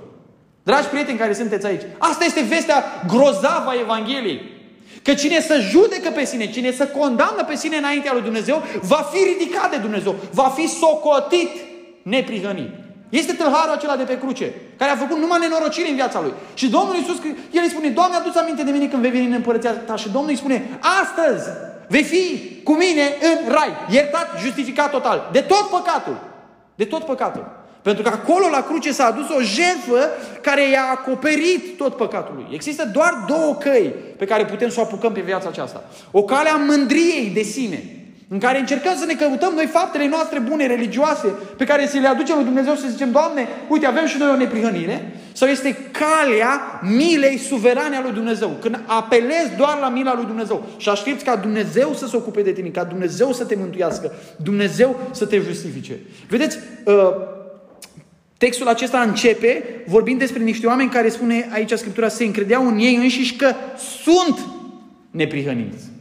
Dragi 0.64 0.88
prieteni 0.88 1.18
care 1.18 1.34
sunteți 1.34 1.66
aici, 1.66 1.82
asta 1.98 2.26
este 2.26 2.42
vestea 2.42 2.84
grozavă 3.08 3.70
a 3.70 3.80
Evangheliei. 3.82 4.52
Că 5.04 5.14
cine 5.14 5.42
să 5.42 5.60
judecă 5.60 6.10
pe 6.10 6.26
sine, 6.26 6.52
cine 6.52 6.72
să 6.72 6.88
condamnă 6.88 7.44
pe 7.48 7.56
sine 7.56 7.78
înaintea 7.78 8.14
lui 8.14 8.22
Dumnezeu, 8.22 8.64
va 8.82 9.10
fi 9.12 9.24
ridicat 9.24 9.70
de 9.70 9.78
Dumnezeu, 9.78 10.16
va 10.32 10.54
fi 10.56 10.68
socotit 10.68 11.50
neprihănit. 12.02 12.70
Este 13.10 13.34
tâlharul 13.34 13.74
acela 13.74 13.96
de 13.96 14.04
pe 14.04 14.18
cruce, 14.18 14.54
care 14.78 14.92
a 14.92 14.96
făcut 14.96 15.18
numai 15.18 15.40
nenorocire 15.40 15.90
în 15.90 15.96
viața 15.96 16.22
lui. 16.22 16.34
Și 16.54 16.70
Domnul 16.70 16.96
Iisus, 16.96 17.18
el 17.52 17.62
îi 17.64 17.70
spune, 17.70 17.90
Doamne, 17.90 18.16
adu 18.16 18.32
aminte 18.40 18.64
de 18.64 18.72
mine 18.72 18.88
când 18.88 19.02
vei 19.02 19.12
veni 19.12 19.26
în 19.26 19.32
împărăția 19.32 19.72
ta. 19.72 19.96
Și 19.96 20.10
Domnul 20.10 20.30
îi 20.30 20.38
spune, 20.38 20.80
astăzi 21.02 21.50
vei 21.88 22.04
fi 22.04 22.42
cu 22.64 22.74
mine 22.74 23.02
în 23.22 23.52
rai, 23.52 23.72
iertat, 23.90 24.30
justificat 24.40 24.90
total, 24.90 25.30
de 25.32 25.40
tot 25.40 25.70
păcatul. 25.70 26.18
De 26.76 26.86
tot 26.86 27.04
păcatul. 27.04 27.62
Pentru 27.82 28.04
că 28.04 28.10
acolo 28.10 28.50
la 28.52 28.64
cruce 28.64 28.92
s-a 28.92 29.06
adus 29.06 29.30
o 29.30 29.42
jertfă 29.42 30.10
care 30.42 30.70
i-a 30.70 30.84
acoperit 30.92 31.78
tot 31.78 31.96
păcatul 31.96 32.36
lui. 32.36 32.48
Există 32.52 32.86
doar 32.86 33.24
două 33.28 33.56
căi 33.56 33.94
pe 34.18 34.26
care 34.26 34.46
putem 34.46 34.70
să 34.70 34.80
o 34.80 34.84
apucăm 34.84 35.12
pe 35.12 35.22
viața 35.22 35.50
aceasta. 35.50 35.84
O 36.12 36.24
cale 36.24 36.50
a 36.50 36.56
mândriei 36.56 37.32
de 37.34 37.42
sine, 37.42 38.03
în 38.34 38.40
care 38.40 38.60
încercăm 38.60 38.96
să 38.96 39.06
ne 39.06 39.14
căutăm 39.14 39.54
noi 39.56 39.66
faptele 39.66 40.08
noastre 40.08 40.40
bune, 40.40 40.68
religioase, 40.68 41.28
pe 41.58 41.66
care 41.66 41.88
să 41.88 41.98
le 41.98 42.08
aducem 42.08 42.36
lui 42.36 42.44
Dumnezeu 42.44 42.74
și 42.74 42.82
să 42.82 42.88
zicem, 42.90 43.12
Doamne, 43.12 43.48
uite, 43.68 43.86
avem 43.86 44.06
și 44.06 44.18
noi 44.18 44.30
o 44.30 44.36
neprihănire, 44.36 45.12
sau 45.32 45.48
este 45.48 45.78
calea 45.92 46.80
milei 46.82 47.38
suverane 47.38 47.96
a 47.96 48.02
lui 48.02 48.12
Dumnezeu. 48.12 48.58
Când 48.62 48.80
apelezi 48.86 49.56
doar 49.58 49.78
la 49.80 49.90
mila 49.90 50.16
lui 50.16 50.26
Dumnezeu 50.26 50.66
și 50.78 50.90
aștepți 50.90 51.24
ca 51.24 51.36
Dumnezeu 51.36 51.94
să 51.94 52.08
se 52.08 52.16
ocupe 52.16 52.42
de 52.42 52.52
tine, 52.52 52.68
ca 52.68 52.84
Dumnezeu 52.84 53.34
să 53.34 53.46
te 53.46 53.56
mântuiască, 53.56 54.12
Dumnezeu 54.36 55.00
să 55.12 55.26
te 55.26 55.40
justifice. 55.40 56.00
Vedeți, 56.28 56.58
uh, 56.86 56.94
Textul 58.38 58.68
acesta 58.68 59.02
începe 59.02 59.64
vorbind 59.88 60.20
despre 60.20 60.44
niște 60.44 60.68
oameni 60.68 60.90
care 60.90 61.10
spune 61.10 61.50
aici 61.52 61.72
Scriptura 61.72 62.08
se 62.08 62.24
încredeau 62.24 62.68
în 62.68 62.78
ei 62.78 62.96
înșiși 62.96 63.36
că 63.36 63.54
sunt 64.04 64.40
neprihăniți. 65.12 65.93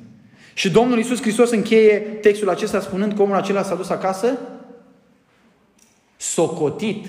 Și 0.54 0.70
Domnul 0.70 0.98
Iisus 0.98 1.20
Hristos 1.20 1.50
încheie 1.50 1.98
textul 1.98 2.48
acesta 2.48 2.80
spunând 2.80 3.12
că 3.12 3.22
omul 3.22 3.36
acela 3.36 3.62
s-a 3.62 3.74
dus 3.74 3.90
acasă 3.90 4.38
socotit 6.16 7.06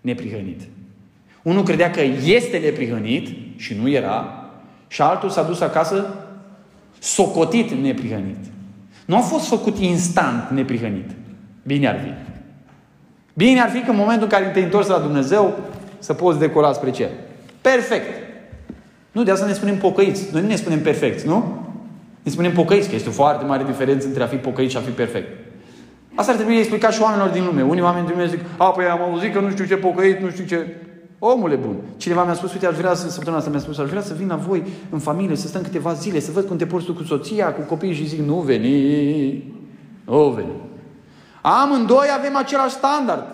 neprihănit. 0.00 0.60
Unul 1.42 1.62
credea 1.62 1.90
că 1.90 2.00
este 2.24 2.58
neprihănit 2.58 3.28
și 3.56 3.74
nu 3.74 3.88
era, 3.88 4.44
și 4.88 5.02
altul 5.02 5.30
s-a 5.30 5.42
dus 5.42 5.60
acasă 5.60 6.14
socotit 6.98 7.70
neprihănit. 7.70 8.44
Nu 9.04 9.16
a 9.16 9.20
fost 9.20 9.46
făcut 9.46 9.78
instant 9.78 10.50
neprihănit. 10.50 11.10
Bine 11.62 11.88
ar 11.88 12.00
fi. 12.00 12.10
Bine 13.34 13.60
ar 13.60 13.70
fi 13.70 13.80
că 13.80 13.90
în 13.90 13.96
momentul 13.96 14.22
în 14.22 14.30
care 14.30 14.44
te 14.44 14.60
întorci 14.60 14.86
la 14.86 14.98
Dumnezeu 14.98 15.58
să 15.98 16.14
poți 16.14 16.38
decola 16.38 16.72
spre 16.72 16.90
cer. 16.90 17.10
Perfect. 17.60 18.25
Nu, 19.16 19.22
de 19.22 19.30
asta 19.30 19.46
ne 19.46 19.52
spunem 19.52 19.76
pocăiți. 19.76 20.28
Noi 20.32 20.42
nu 20.42 20.48
ne 20.48 20.56
spunem 20.56 20.80
perfecți, 20.80 21.26
nu? 21.26 21.64
Ne 22.22 22.30
spunem 22.30 22.52
pocăiți, 22.52 22.88
că 22.88 22.94
este 22.94 23.08
o 23.08 23.12
foarte 23.12 23.44
mare 23.44 23.64
diferență 23.64 24.06
între 24.06 24.22
a 24.22 24.26
fi 24.26 24.36
pocăit 24.36 24.70
și 24.70 24.76
a 24.76 24.80
fi 24.80 24.90
perfect. 24.90 25.28
Asta 26.14 26.30
ar 26.30 26.36
trebui 26.36 26.56
explicat 26.56 26.92
și 26.92 27.02
oamenilor 27.02 27.28
din 27.28 27.44
lume. 27.44 27.62
Unii 27.62 27.82
oameni 27.82 28.06
din 28.06 28.14
lume 28.16 28.28
zic, 28.28 28.40
a, 28.56 28.64
păi 28.64 28.84
am 28.84 29.00
auzit 29.00 29.32
că 29.32 29.40
nu 29.40 29.50
știu 29.50 29.64
ce 29.64 29.76
pocăit, 29.76 30.20
nu 30.20 30.30
știu 30.30 30.44
ce... 30.44 30.76
Omule 31.18 31.54
bun. 31.54 31.76
Cineva 31.96 32.24
mi-a 32.24 32.34
spus, 32.34 32.52
uite, 32.52 32.66
aș 32.66 32.76
vrea 32.76 32.94
să, 32.94 33.10
săptămâna 33.10 33.38
asta 33.38 33.50
mi-a 33.50 33.60
spus, 33.60 33.78
aș 33.78 33.88
vrea 33.88 34.02
să 34.02 34.14
vin 34.18 34.26
la 34.28 34.36
voi 34.36 34.62
în 34.90 34.98
familie, 34.98 35.36
să 35.36 35.46
stăm 35.46 35.62
câteva 35.62 35.92
zile, 35.92 36.20
să 36.20 36.30
văd 36.32 36.46
cum 36.46 36.56
te 36.56 36.66
porți 36.66 36.86
tu 36.86 36.94
cu 36.94 37.02
soția, 37.02 37.52
cu 37.52 37.60
copiii 37.60 37.94
și 37.94 38.06
zic, 38.06 38.20
nu 38.20 38.34
veni, 38.34 39.54
nu 40.04 40.28
veni. 40.28 40.52
Amândoi 41.42 42.08
avem 42.18 42.36
același 42.36 42.74
standard. 42.74 43.24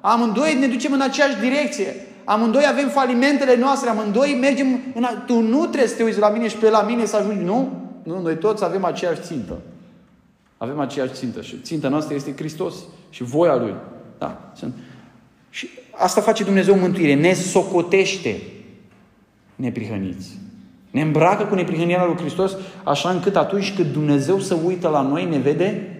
Amândoi 0.00 0.56
ne 0.60 0.66
ducem 0.66 0.92
în 0.92 1.00
aceeași 1.00 1.40
direcție. 1.40 1.94
Amândoi 2.24 2.64
avem 2.70 2.88
falimentele 2.88 3.56
noastre, 3.56 3.88
amândoi 3.88 4.38
mergem 4.40 4.66
în... 4.94 5.04
A... 5.04 5.08
Tu 5.26 5.40
nu 5.40 5.66
trebuie 5.66 5.88
să 5.88 5.96
te 5.96 6.02
uiți 6.02 6.18
la 6.18 6.30
mine 6.30 6.48
și 6.48 6.56
pe 6.56 6.70
la 6.70 6.82
mine 6.82 7.04
să 7.04 7.16
ajungi, 7.16 7.44
nu? 7.44 7.80
Nu, 8.02 8.20
noi 8.20 8.36
toți 8.36 8.64
avem 8.64 8.84
aceeași 8.84 9.20
țintă. 9.20 9.58
Avem 10.56 10.80
aceeași 10.80 11.12
țintă 11.12 11.42
și 11.42 11.56
ținta 11.62 11.88
noastră 11.88 12.14
este 12.14 12.34
Hristos 12.36 12.74
și 13.10 13.22
voia 13.22 13.56
Lui. 13.56 13.74
Da. 14.18 14.52
Și 15.50 15.68
asta 15.90 16.20
face 16.20 16.44
Dumnezeu 16.44 16.76
mântuire. 16.76 17.14
Ne 17.14 17.32
socotește 17.32 18.40
neprihăniți. 19.56 20.38
Ne 20.90 21.00
îmbracă 21.00 21.44
cu 21.44 21.54
neprihănirea 21.54 22.04
lui 22.04 22.16
Hristos 22.16 22.56
așa 22.84 23.10
încât 23.10 23.36
atunci 23.36 23.74
când 23.74 23.92
Dumnezeu 23.92 24.38
să 24.38 24.56
uită 24.64 24.88
la 24.88 25.00
noi, 25.00 25.24
ne 25.24 25.38
vede 25.38 25.98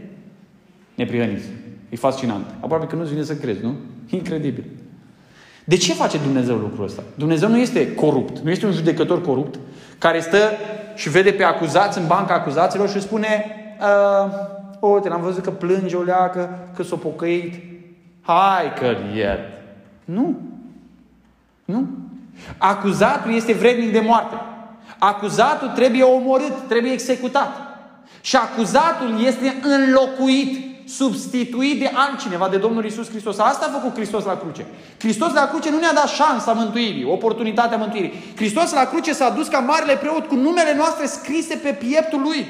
neprihăniți. 0.94 1.46
E 1.88 1.96
fascinant. 1.96 2.46
Aproape 2.60 2.86
că 2.86 2.96
nu-ți 2.96 3.10
vine 3.10 3.22
să 3.22 3.36
crezi, 3.36 3.62
nu? 3.62 3.74
Incredibil. 4.08 4.64
De 5.70 5.76
ce 5.76 5.92
face 5.92 6.18
Dumnezeu 6.18 6.56
lucrul 6.56 6.84
ăsta? 6.84 7.02
Dumnezeu 7.14 7.48
nu 7.48 7.56
este 7.56 7.94
corupt, 7.94 8.38
nu 8.38 8.50
este 8.50 8.66
un 8.66 8.72
judecător 8.72 9.22
corupt 9.22 9.58
care 9.98 10.20
stă 10.20 10.50
și 10.94 11.08
vede 11.08 11.32
pe 11.32 11.42
acuzați 11.42 11.98
în 11.98 12.06
banca 12.06 12.34
acuzaților 12.34 12.88
și 12.88 13.00
spune 13.00 13.44
uh, 14.80 14.90
uite, 14.94 15.08
l-am 15.08 15.20
văzut 15.20 15.42
că 15.42 15.50
plânge 15.50 15.96
o 15.96 16.02
leacă, 16.02 16.58
că 16.76 16.82
s-o 16.82 16.96
pocăit, 16.96 17.54
hai 18.20 18.72
că-l 18.78 19.16
iert. 19.16 19.40
Nu. 20.04 20.40
Nu. 21.64 21.86
Acuzatul 22.58 23.34
este 23.34 23.52
vrednic 23.52 23.92
de 23.92 24.00
moarte. 24.00 24.34
Acuzatul 24.98 25.68
trebuie 25.68 26.02
omorât, 26.02 26.52
trebuie 26.68 26.92
executat. 26.92 27.50
Și 28.20 28.36
acuzatul 28.36 29.24
este 29.24 29.54
înlocuit 29.62 30.69
substituit 30.96 31.78
de 31.78 31.90
altcineva, 31.94 32.48
de 32.48 32.56
Domnul 32.56 32.84
Isus 32.84 33.08
Hristos. 33.08 33.38
Asta 33.38 33.66
a 33.66 33.78
făcut 33.78 33.96
Hristos 33.96 34.24
la 34.24 34.36
cruce. 34.36 34.66
Hristos 34.98 35.32
la 35.32 35.48
cruce 35.48 35.70
nu 35.70 35.78
ne-a 35.78 35.92
dat 35.92 36.08
șansa 36.08 36.52
mântuirii, 36.52 37.04
oportunitatea 37.04 37.76
mântuirii. 37.76 38.32
Hristos 38.36 38.72
la 38.72 38.84
cruce 38.84 39.12
s-a 39.12 39.30
dus 39.30 39.48
ca 39.48 39.58
marele 39.58 39.96
preot 39.96 40.26
cu 40.26 40.34
numele 40.34 40.74
noastre 40.74 41.06
scrise 41.06 41.56
pe 41.56 41.70
pieptul 41.70 42.20
lui. 42.20 42.46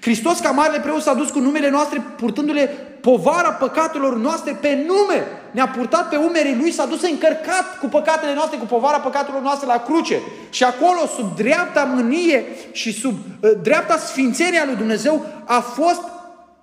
Hristos 0.00 0.38
ca 0.38 0.50
marele 0.50 0.80
preot 0.80 1.02
s-a 1.02 1.14
dus 1.14 1.30
cu 1.30 1.38
numele 1.38 1.70
noastre 1.70 2.04
purtându-le 2.16 2.66
povara 3.00 3.52
păcatelor 3.52 4.16
noastre 4.16 4.58
pe 4.60 4.84
nume. 4.86 5.26
Ne-a 5.50 5.68
purtat 5.68 6.08
pe 6.08 6.16
umerii 6.16 6.56
lui, 6.56 6.72
s-a 6.72 6.86
dus 6.86 7.02
încărcat 7.02 7.78
cu 7.80 7.86
păcatele 7.86 8.34
noastre, 8.34 8.58
cu 8.58 8.64
povara 8.64 8.98
păcatelor 9.00 9.40
noastre 9.40 9.66
la 9.66 9.82
cruce. 9.82 10.20
Și 10.50 10.64
acolo, 10.64 11.06
sub 11.16 11.36
dreapta 11.36 11.84
mânie 11.94 12.44
și 12.72 12.92
sub 13.00 13.14
uh, 13.40 13.50
dreapta 13.62 13.96
sfințenia 13.96 14.64
lui 14.66 14.76
Dumnezeu, 14.76 15.26
a 15.44 15.60
fost 15.60 16.02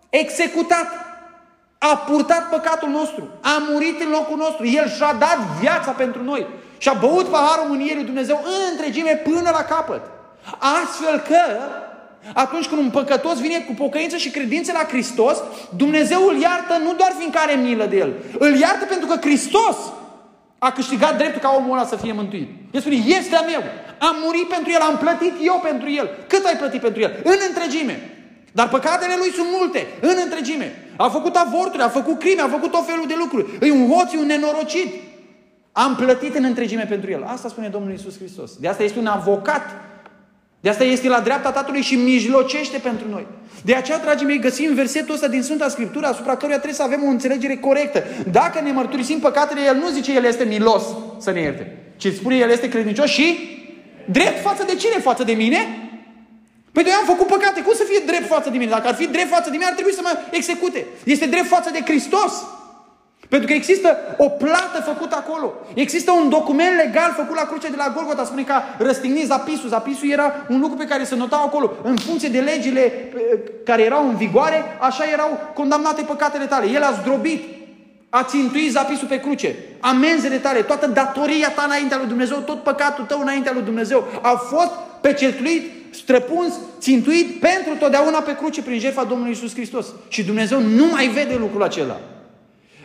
executat 0.09 1.06
a 1.77 1.97
purtat 1.97 2.49
păcatul 2.49 2.89
nostru, 2.89 3.29
a 3.41 3.65
murit 3.69 4.01
în 4.01 4.09
locul 4.09 4.37
nostru, 4.37 4.65
El 4.65 4.89
și-a 4.89 5.13
dat 5.19 5.37
viața 5.59 5.91
pentru 5.91 6.23
noi 6.23 6.47
și 6.77 6.89
a 6.89 6.93
băut 6.93 7.27
paharul 7.27 7.69
mânierii 7.69 8.03
Dumnezeu 8.03 8.41
în 8.43 8.71
întregime 8.71 9.21
până 9.23 9.49
la 9.49 9.63
capăt. 9.63 10.01
Astfel 10.57 11.19
că 11.19 11.41
Atunci 12.33 12.67
când 12.67 12.81
un 12.81 12.89
păcătos 12.89 13.39
vine 13.39 13.59
cu 13.59 13.73
pocăință 13.73 14.17
și 14.17 14.29
credință 14.29 14.71
la 14.71 14.87
Hristos, 14.87 15.37
Dumnezeu 15.75 16.27
îl 16.27 16.39
iartă 16.39 16.77
nu 16.83 16.93
doar 16.93 17.13
fiindcă 17.17 17.39
are 17.41 17.53
milă 17.53 17.85
de 17.85 17.97
el. 17.97 18.13
Îl 18.39 18.55
iartă 18.55 18.85
pentru 18.85 19.07
că 19.07 19.19
Hristos 19.19 19.77
a 20.57 20.71
câștigat 20.71 21.17
dreptul 21.17 21.41
ca 21.41 21.53
omul 21.57 21.77
ăla 21.77 21.85
să 21.85 21.95
fie 21.95 22.11
mântuit. 22.13 22.49
El 22.71 22.81
spune, 22.81 22.95
este 22.95 23.35
a 23.35 23.41
meu. 23.41 23.63
Am 23.99 24.15
murit 24.23 24.47
pentru 24.47 24.71
el, 24.71 24.81
am 24.81 24.97
plătit 24.97 25.33
eu 25.41 25.59
pentru 25.63 25.89
el. 25.89 26.09
Cât 26.27 26.45
ai 26.45 26.57
plătit 26.57 26.81
pentru 26.81 27.01
el? 27.01 27.19
În 27.23 27.37
întregime. 27.47 28.16
Dar 28.51 28.69
păcatele 28.69 29.13
lui 29.17 29.31
sunt 29.31 29.47
multe, 29.59 29.87
în 30.01 30.15
întregime. 30.23 30.93
A 30.97 31.09
făcut 31.09 31.35
avorturi, 31.35 31.83
a 31.83 31.89
făcut 31.89 32.19
crime, 32.19 32.41
a 32.41 32.47
făcut 32.47 32.71
tot 32.71 32.85
felul 32.85 33.07
de 33.07 33.15
lucruri. 33.17 33.45
E 33.61 33.71
un 33.71 33.89
hoț, 33.89 34.13
e 34.13 34.17
un 34.17 34.25
nenorocit. 34.25 34.93
Am 35.71 35.95
plătit 35.95 36.35
în 36.35 36.43
întregime 36.43 36.85
pentru 36.89 37.11
el. 37.11 37.23
Asta 37.23 37.47
spune 37.47 37.67
Domnul 37.67 37.93
Isus 37.93 38.17
Hristos. 38.17 38.55
De 38.55 38.67
asta 38.67 38.83
este 38.83 38.99
un 38.99 39.05
avocat. 39.05 39.61
De 40.59 40.69
asta 40.69 40.83
este 40.83 41.07
la 41.07 41.19
dreapta 41.19 41.51
Tatălui 41.51 41.81
și 41.81 41.95
mijlocește 41.95 42.77
pentru 42.77 43.09
noi. 43.09 43.27
De 43.63 43.75
aceea, 43.75 43.99
dragii 43.99 44.25
mei, 44.25 44.39
găsim 44.39 44.73
versetul 44.73 45.13
ăsta 45.13 45.27
din 45.27 45.41
Sfânta 45.41 45.69
Scriptură 45.69 46.05
asupra 46.05 46.35
căruia 46.35 46.55
trebuie 46.55 46.73
să 46.73 46.83
avem 46.83 47.03
o 47.03 47.09
înțelegere 47.09 47.55
corectă. 47.55 48.03
Dacă 48.31 48.61
ne 48.61 48.71
mărturisim 48.71 49.19
păcatele, 49.19 49.61
El 49.65 49.75
nu 49.75 49.89
zice 49.89 50.13
El 50.13 50.23
este 50.23 50.43
milos 50.43 50.83
să 51.19 51.31
ne 51.31 51.39
ierte. 51.39 51.77
Ci 51.97 52.07
spune 52.07 52.35
El 52.35 52.49
este 52.49 52.69
credincios 52.69 53.09
și 53.09 53.37
drept 54.05 54.41
față 54.41 54.63
de 54.63 54.75
cine? 54.75 55.01
Față 55.01 55.23
de 55.23 55.33
mine? 55.33 55.57
Păi 56.77 56.85
eu 56.87 56.97
am 56.97 57.05
făcut 57.05 57.27
păcate, 57.27 57.61
cum 57.61 57.73
să 57.73 57.83
fie 57.83 58.01
drept 58.05 58.27
față 58.27 58.49
de 58.49 58.57
mine? 58.57 58.69
Dacă 58.69 58.87
ar 58.87 58.95
fi 58.95 59.07
drept 59.07 59.29
față 59.29 59.49
de 59.49 59.55
mine, 59.55 59.65
ar 59.65 59.73
trebui 59.73 59.93
să 59.93 60.01
mă 60.03 60.17
execute. 60.31 60.85
Este 61.03 61.25
drept 61.25 61.47
față 61.47 61.69
de 61.71 61.81
Hristos. 61.85 62.33
Pentru 63.29 63.47
că 63.47 63.53
există 63.53 63.97
o 64.17 64.29
plată 64.29 64.81
făcută 64.85 65.15
acolo. 65.15 65.53
Există 65.73 66.11
un 66.11 66.29
document 66.29 66.75
legal 66.75 67.13
făcut 67.15 67.35
la 67.35 67.45
cruce 67.45 67.69
de 67.69 67.75
la 67.75 67.93
Golgota. 67.95 68.25
Spune 68.25 68.43
că 68.43 68.53
a 68.53 68.63
răstignit 68.77 69.25
zapisul. 69.25 69.69
Zapisul 69.69 70.09
era 70.09 70.45
un 70.49 70.59
lucru 70.59 70.77
pe 70.77 70.85
care 70.85 71.03
se 71.03 71.15
notau 71.15 71.43
acolo. 71.43 71.71
În 71.83 71.95
funcție 71.95 72.29
de 72.29 72.39
legile 72.39 73.11
care 73.65 73.83
erau 73.83 74.07
în 74.07 74.15
vigoare, 74.15 74.77
așa 74.79 75.03
erau 75.11 75.39
condamnate 75.53 76.01
păcatele 76.01 76.45
tale. 76.45 76.69
El 76.69 76.83
a 76.83 76.91
zdrobit, 76.91 77.56
a 78.09 78.23
țintuit 78.23 78.71
zapisul 78.71 79.07
pe 79.07 79.19
cruce. 79.19 79.55
Amenzele 79.79 80.37
tale, 80.37 80.61
toată 80.61 80.87
datoria 80.87 81.49
ta 81.49 81.63
înaintea 81.65 81.97
lui 81.97 82.07
Dumnezeu, 82.07 82.37
tot 82.37 82.63
păcatul 82.63 83.03
tău 83.03 83.21
înaintea 83.21 83.53
lui 83.53 83.61
Dumnezeu 83.61 84.07
a 84.21 84.35
fost 84.35 84.71
pecetuit, 85.01 85.71
străpuns, 85.89 86.53
țintuit 86.79 87.39
pentru 87.39 87.75
totdeauna 87.79 88.19
pe 88.19 88.35
cruce 88.35 88.61
prin 88.61 88.79
jertfa 88.79 89.03
Domnului 89.03 89.33
Isus 89.33 89.53
Hristos. 89.53 89.87
Și 90.07 90.23
Dumnezeu 90.23 90.61
nu 90.61 90.85
mai 90.85 91.07
vede 91.07 91.35
lucrul 91.39 91.63
acela. 91.63 91.99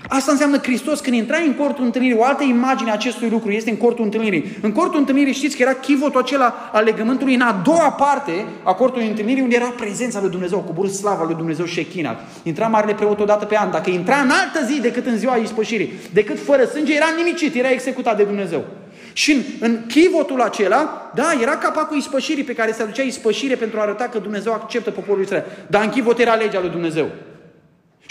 Asta 0.09 0.33
înseamnă 0.33 0.59
Hristos 0.59 1.01
când 1.01 1.17
intra 1.17 1.37
în 1.47 1.55
cortul 1.55 1.85
întâlnirii. 1.85 2.19
O 2.19 2.25
altă 2.25 2.43
imagine 2.43 2.91
a 2.91 2.93
acestui 2.93 3.29
lucru 3.29 3.51
este 3.51 3.71
în 3.71 3.77
cortul 3.77 4.05
întâlnirii. 4.05 4.57
În 4.61 4.73
cortul 4.73 4.99
întâlnirii 4.99 5.33
știți 5.33 5.57
că 5.57 5.63
era 5.63 5.73
chivotul 5.73 6.21
acela 6.21 6.71
al 6.73 6.85
legământului 6.85 7.35
în 7.35 7.41
a 7.41 7.61
doua 7.65 7.93
parte 7.93 8.45
a 8.63 8.73
cortului 8.73 9.09
întâlnirii 9.09 9.43
unde 9.43 9.57
era 9.57 9.73
prezența 9.77 10.21
lui 10.21 10.31
Dumnezeu, 10.31 10.59
coborât 10.59 10.93
slava 10.93 11.25
lui 11.25 11.35
Dumnezeu 11.35 11.67
Shechina. 11.67 12.17
Intra 12.43 12.67
marele 12.67 12.95
preot 12.95 13.21
o 13.21 13.25
dată 13.25 13.45
pe 13.45 13.59
an. 13.59 13.71
Dacă 13.71 13.91
intra 13.91 14.17
în 14.17 14.31
altă 14.31 14.73
zi 14.73 14.81
decât 14.81 15.07
în 15.07 15.17
ziua 15.17 15.37
ispășirii, 15.37 15.93
decât 16.13 16.39
fără 16.45 16.65
sânge, 16.65 16.95
era 16.95 17.07
nimicit, 17.17 17.55
era 17.55 17.71
executat 17.71 18.17
de 18.17 18.23
Dumnezeu. 18.23 18.65
Și 19.13 19.33
în, 19.33 19.41
în 19.61 19.79
chivotul 19.87 20.41
acela, 20.41 21.11
da, 21.15 21.33
era 21.43 21.57
capacul 21.57 21.97
ispășirii 21.97 22.45
pe 22.45 22.55
care 22.55 22.73
se 22.73 22.83
aducea 22.83 23.03
ispășire 23.03 23.55
pentru 23.55 23.79
a 23.79 23.83
arăta 23.83 24.05
că 24.05 24.19
Dumnezeu 24.19 24.53
acceptă 24.53 24.91
poporul 24.91 25.23
Israel. 25.23 25.45
Dar 25.67 25.83
în 25.83 25.91
chivot 25.91 26.19
era 26.19 26.35
legea 26.35 26.61
lui 26.61 26.71
Dumnezeu. 26.71 27.09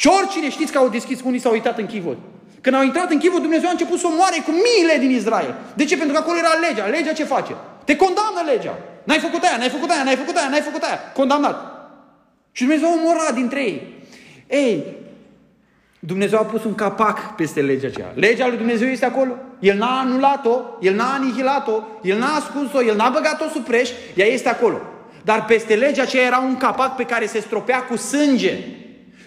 Și 0.01 0.07
oricine 0.07 0.49
știți 0.49 0.71
că 0.71 0.77
au 0.77 0.89
deschis, 0.89 1.19
unii 1.23 1.39
s-au 1.39 1.51
uitat 1.51 1.77
în 1.77 1.85
chivot. 1.85 2.17
Când 2.61 2.75
au 2.75 2.83
intrat 2.83 3.11
în 3.11 3.17
chivot, 3.17 3.41
Dumnezeu 3.41 3.67
a 3.67 3.71
început 3.71 3.99
să 3.99 4.07
omoare 4.07 4.37
cu 4.45 4.51
miile 4.51 4.97
din 4.99 5.11
Israel. 5.11 5.55
De 5.75 5.85
ce? 5.85 5.97
Pentru 5.97 6.13
că 6.15 6.21
acolo 6.21 6.37
era 6.37 6.53
legea. 6.67 6.85
Legea 6.85 7.13
ce 7.13 7.23
face? 7.23 7.55
Te 7.83 7.95
condamnă 7.95 8.41
legea. 8.45 8.77
N-ai 9.03 9.19
făcut 9.19 9.43
aia, 9.43 9.57
n-ai 9.57 9.69
făcut 9.69 9.89
aia, 9.89 10.03
n-ai 10.03 10.15
făcut 10.15 10.35
aia, 10.35 10.47
n-ai 10.49 10.61
făcut 10.61 10.81
aia. 10.83 10.99
Condamnat. 11.13 11.57
Și 12.51 12.61
Dumnezeu 12.63 12.87
a 12.87 12.93
omorat 12.93 13.33
dintre 13.33 13.61
ei. 13.61 14.03
Ei, 14.47 14.85
Dumnezeu 15.99 16.39
a 16.39 16.43
pus 16.43 16.63
un 16.63 16.75
capac 16.75 17.35
peste 17.35 17.61
legea 17.61 17.87
aceea. 17.87 18.11
Legea 18.13 18.47
lui 18.47 18.57
Dumnezeu 18.57 18.87
este 18.87 19.05
acolo. 19.05 19.37
El 19.59 19.77
n-a 19.77 19.99
anulat-o, 19.99 20.59
El 20.79 20.95
n-a 20.95 21.13
anihilat-o, 21.13 21.83
El 22.01 22.17
n-a 22.17 22.35
ascuns-o, 22.35 22.83
El 22.83 22.95
n-a 22.95 23.09
băgat-o 23.09 23.45
sub 23.53 23.63
preș, 23.63 23.89
ea 24.15 24.25
este 24.25 24.49
acolo. 24.49 24.81
Dar 25.23 25.45
peste 25.45 25.75
legea 25.75 26.01
aceea 26.01 26.25
era 26.25 26.39
un 26.39 26.57
capac 26.57 26.95
pe 26.95 27.03
care 27.03 27.25
se 27.25 27.39
stropea 27.39 27.83
cu 27.83 27.95
sânge. 27.95 28.57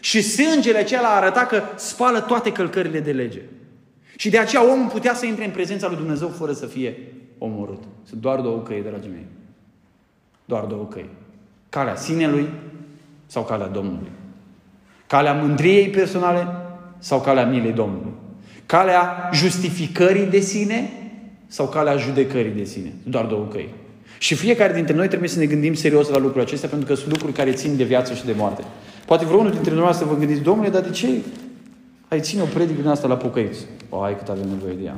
Și 0.04 0.22
sângele 0.22 0.78
acela 0.78 1.08
arăta 1.08 1.40
că 1.40 1.62
spală 1.76 2.20
toate 2.20 2.52
călcările 2.52 3.00
de 3.00 3.12
lege. 3.12 3.40
Și 4.16 4.30
de 4.30 4.38
aceea 4.38 4.72
omul 4.72 4.88
putea 4.88 5.14
să 5.14 5.26
intre 5.26 5.44
în 5.44 5.50
prezența 5.50 5.86
lui 5.86 5.96
Dumnezeu 5.96 6.28
fără 6.28 6.52
să 6.52 6.66
fie 6.66 6.96
omorât. 7.38 7.82
Sunt 8.08 8.20
doar 8.20 8.40
două 8.40 8.58
căi, 8.58 8.82
dragii 8.82 9.10
mei. 9.10 9.26
Doar 10.44 10.64
două 10.64 10.84
căi. 10.84 11.08
Calea 11.68 11.96
sinelui 11.96 12.48
sau 13.26 13.44
calea 13.44 13.66
Domnului. 13.66 14.10
Calea 15.06 15.32
mândriei 15.32 15.88
personale 15.88 16.46
sau 16.98 17.20
calea 17.20 17.46
milei 17.46 17.72
Domnului. 17.72 18.12
Calea 18.66 19.30
justificării 19.32 20.26
de 20.26 20.40
sine 20.40 20.92
sau 21.46 21.68
calea 21.68 21.96
judecării 21.96 22.52
de 22.52 22.64
sine. 22.64 22.92
Doar 23.02 23.24
două 23.24 23.46
căi. 23.46 23.68
Și 24.18 24.34
fiecare 24.34 24.72
dintre 24.72 24.94
noi 24.94 25.08
trebuie 25.08 25.28
să 25.28 25.38
ne 25.38 25.46
gândim 25.46 25.74
serios 25.74 26.08
la 26.08 26.16
lucrurile 26.16 26.42
acestea 26.42 26.68
pentru 26.68 26.88
că 26.88 26.94
sunt 26.94 27.10
lucruri 27.10 27.32
care 27.32 27.52
țin 27.52 27.76
de 27.76 27.84
viață 27.84 28.14
și 28.14 28.24
de 28.24 28.32
moarte. 28.36 28.64
Poate 29.06 29.24
vreunul 29.24 29.50
dintre 29.50 29.68
dumneavoastră 29.68 30.06
vă 30.06 30.16
gândiți, 30.16 30.40
domnule, 30.40 30.68
dar 30.68 30.82
de 30.82 30.90
ce 30.90 31.22
ai 32.08 32.20
ține 32.20 32.42
o 32.42 32.46
predică 32.54 32.80
din 32.80 32.90
asta 32.90 33.08
la 33.08 33.16
pocăiți? 33.16 33.66
Vai, 33.88 34.16
cât 34.16 34.28
avem 34.28 34.48
nevoie 34.48 34.74
de 34.74 34.84
ea. 34.84 34.96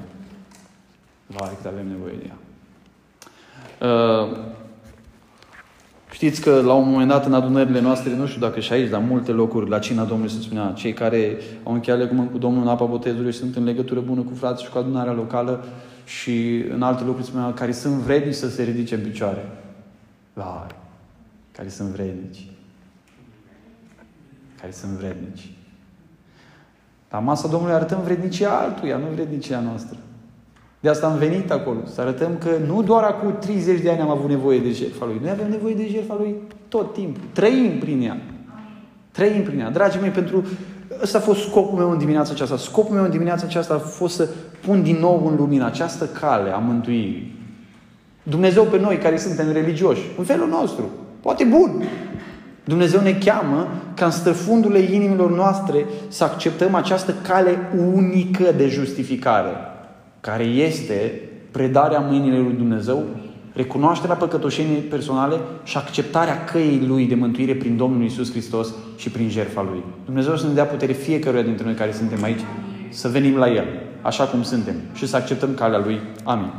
Vai, 1.26 1.50
cât 1.56 1.66
avem 1.66 1.88
nevoie 1.88 2.14
de 2.18 2.24
ea. 2.26 2.36
Uh, 3.88 4.36
știți 6.10 6.40
că 6.40 6.60
la 6.64 6.72
un 6.72 6.90
moment 6.90 7.08
dat 7.08 7.26
în 7.26 7.34
adunările 7.34 7.80
noastre, 7.80 8.16
nu 8.16 8.26
știu 8.26 8.40
dacă 8.40 8.60
și 8.60 8.72
aici, 8.72 8.90
dar 8.90 9.00
multe 9.00 9.30
locuri, 9.30 9.70
la 9.70 9.78
cina 9.78 10.04
Domnului 10.04 10.32
se 10.32 10.40
spunea, 10.40 10.72
cei 10.76 10.92
care 10.92 11.36
au 11.62 11.72
încheiat 11.72 11.98
legământ 11.98 12.30
cu 12.30 12.38
Domnul 12.38 12.62
în 12.62 12.68
apa 12.68 12.84
botezului 12.84 13.32
și 13.32 13.38
sunt 13.38 13.56
în 13.56 13.64
legătură 13.64 14.00
bună 14.00 14.20
cu 14.20 14.34
frații 14.34 14.64
și 14.64 14.70
cu 14.70 14.78
adunarea 14.78 15.12
locală 15.12 15.64
și 16.04 16.64
în 16.70 16.82
alte 16.82 17.04
locuri 17.04 17.24
se 17.24 17.30
spunea, 17.30 17.52
care 17.52 17.72
sunt 17.72 17.94
vrednici 17.94 18.34
să 18.34 18.48
se 18.48 18.62
ridice 18.62 18.94
în 18.94 19.00
picioare. 19.00 19.48
Vai, 20.32 20.66
care 21.52 21.68
sunt 21.68 21.88
vrednici 21.88 22.46
care 24.66 24.78
sunt 24.78 24.92
vrednici. 24.92 25.52
La 27.10 27.18
masa 27.18 27.48
Domnului 27.48 27.74
arătăm 27.74 28.00
vrednicia 28.04 28.50
altuia, 28.50 28.96
nu 28.96 29.06
vrednicia 29.14 29.60
noastră. 29.60 29.96
De 30.80 30.88
asta 30.88 31.06
am 31.06 31.18
venit 31.18 31.50
acolo, 31.50 31.78
să 31.84 32.00
arătăm 32.00 32.38
că 32.38 32.50
nu 32.66 32.82
doar 32.82 33.02
acum 33.02 33.36
30 33.38 33.80
de 33.80 33.90
ani 33.90 34.00
am 34.00 34.10
avut 34.10 34.28
nevoie 34.28 34.58
de 34.58 34.70
jertfa 34.70 35.04
Lui. 35.04 35.18
Noi 35.20 35.30
avem 35.30 35.50
nevoie 35.50 35.74
de 35.74 35.88
jertfa 35.90 36.14
Lui 36.18 36.34
tot 36.68 36.92
timpul. 36.92 37.22
Trăim 37.32 37.78
prin 37.78 38.02
ea. 38.02 38.20
Trăim 39.10 39.42
prin 39.42 39.60
ea. 39.60 39.70
Dragii 39.70 40.00
mei, 40.00 40.10
pentru... 40.10 40.44
Ăsta 41.02 41.18
a 41.18 41.20
fost 41.20 41.48
scopul 41.48 41.78
meu 41.78 41.90
în 41.90 41.98
dimineața 41.98 42.32
aceasta. 42.32 42.56
Scopul 42.56 42.94
meu 42.94 43.04
în 43.04 43.10
dimineața 43.10 43.46
aceasta 43.46 43.74
a 43.74 43.78
fost 43.78 44.14
să 44.14 44.28
pun 44.60 44.82
din 44.82 44.96
nou 44.96 45.26
în 45.26 45.36
lumină 45.36 45.66
această 45.66 46.06
cale 46.06 46.50
a 46.50 46.58
mântuirii. 46.58 47.34
Dumnezeu 48.22 48.64
pe 48.64 48.78
noi 48.78 48.98
care 48.98 49.16
suntem 49.16 49.52
religioși, 49.52 50.02
în 50.18 50.24
felul 50.24 50.48
nostru, 50.48 50.90
poate 51.20 51.44
bun, 51.44 51.82
Dumnezeu 52.66 53.00
ne 53.00 53.12
cheamă 53.12 53.68
ca 53.94 54.04
în 54.04 54.10
străfundurile 54.10 54.78
inimilor 54.78 55.30
noastre 55.30 55.84
să 56.08 56.24
acceptăm 56.24 56.74
această 56.74 57.14
cale 57.22 57.58
unică 57.94 58.52
de 58.56 58.68
justificare, 58.68 59.50
care 60.20 60.42
este 60.44 61.20
predarea 61.50 61.98
mâinile 61.98 62.38
lui 62.38 62.52
Dumnezeu, 62.52 63.04
recunoașterea 63.52 64.14
păcătoșeniei 64.14 64.80
personale 64.80 65.36
și 65.64 65.76
acceptarea 65.76 66.44
căii 66.44 66.86
Lui 66.86 67.06
de 67.06 67.14
mântuire 67.14 67.54
prin 67.54 67.76
Domnul 67.76 68.04
Isus 68.04 68.30
Hristos 68.30 68.74
și 68.96 69.10
prin 69.10 69.28
jertfa 69.28 69.62
Lui. 69.62 69.82
Dumnezeu 70.04 70.36
să 70.36 70.46
ne 70.46 70.52
dea 70.52 70.64
putere 70.64 70.92
fiecăruia 70.92 71.42
dintre 71.42 71.64
noi 71.64 71.74
care 71.74 71.92
suntem 71.92 72.22
aici 72.22 72.40
să 72.88 73.08
venim 73.08 73.36
la 73.36 73.48
El, 73.48 73.66
așa 74.02 74.24
cum 74.24 74.42
suntem, 74.42 74.74
și 74.94 75.06
să 75.06 75.16
acceptăm 75.16 75.54
calea 75.54 75.82
Lui. 75.84 76.00
Amin. 76.24 76.50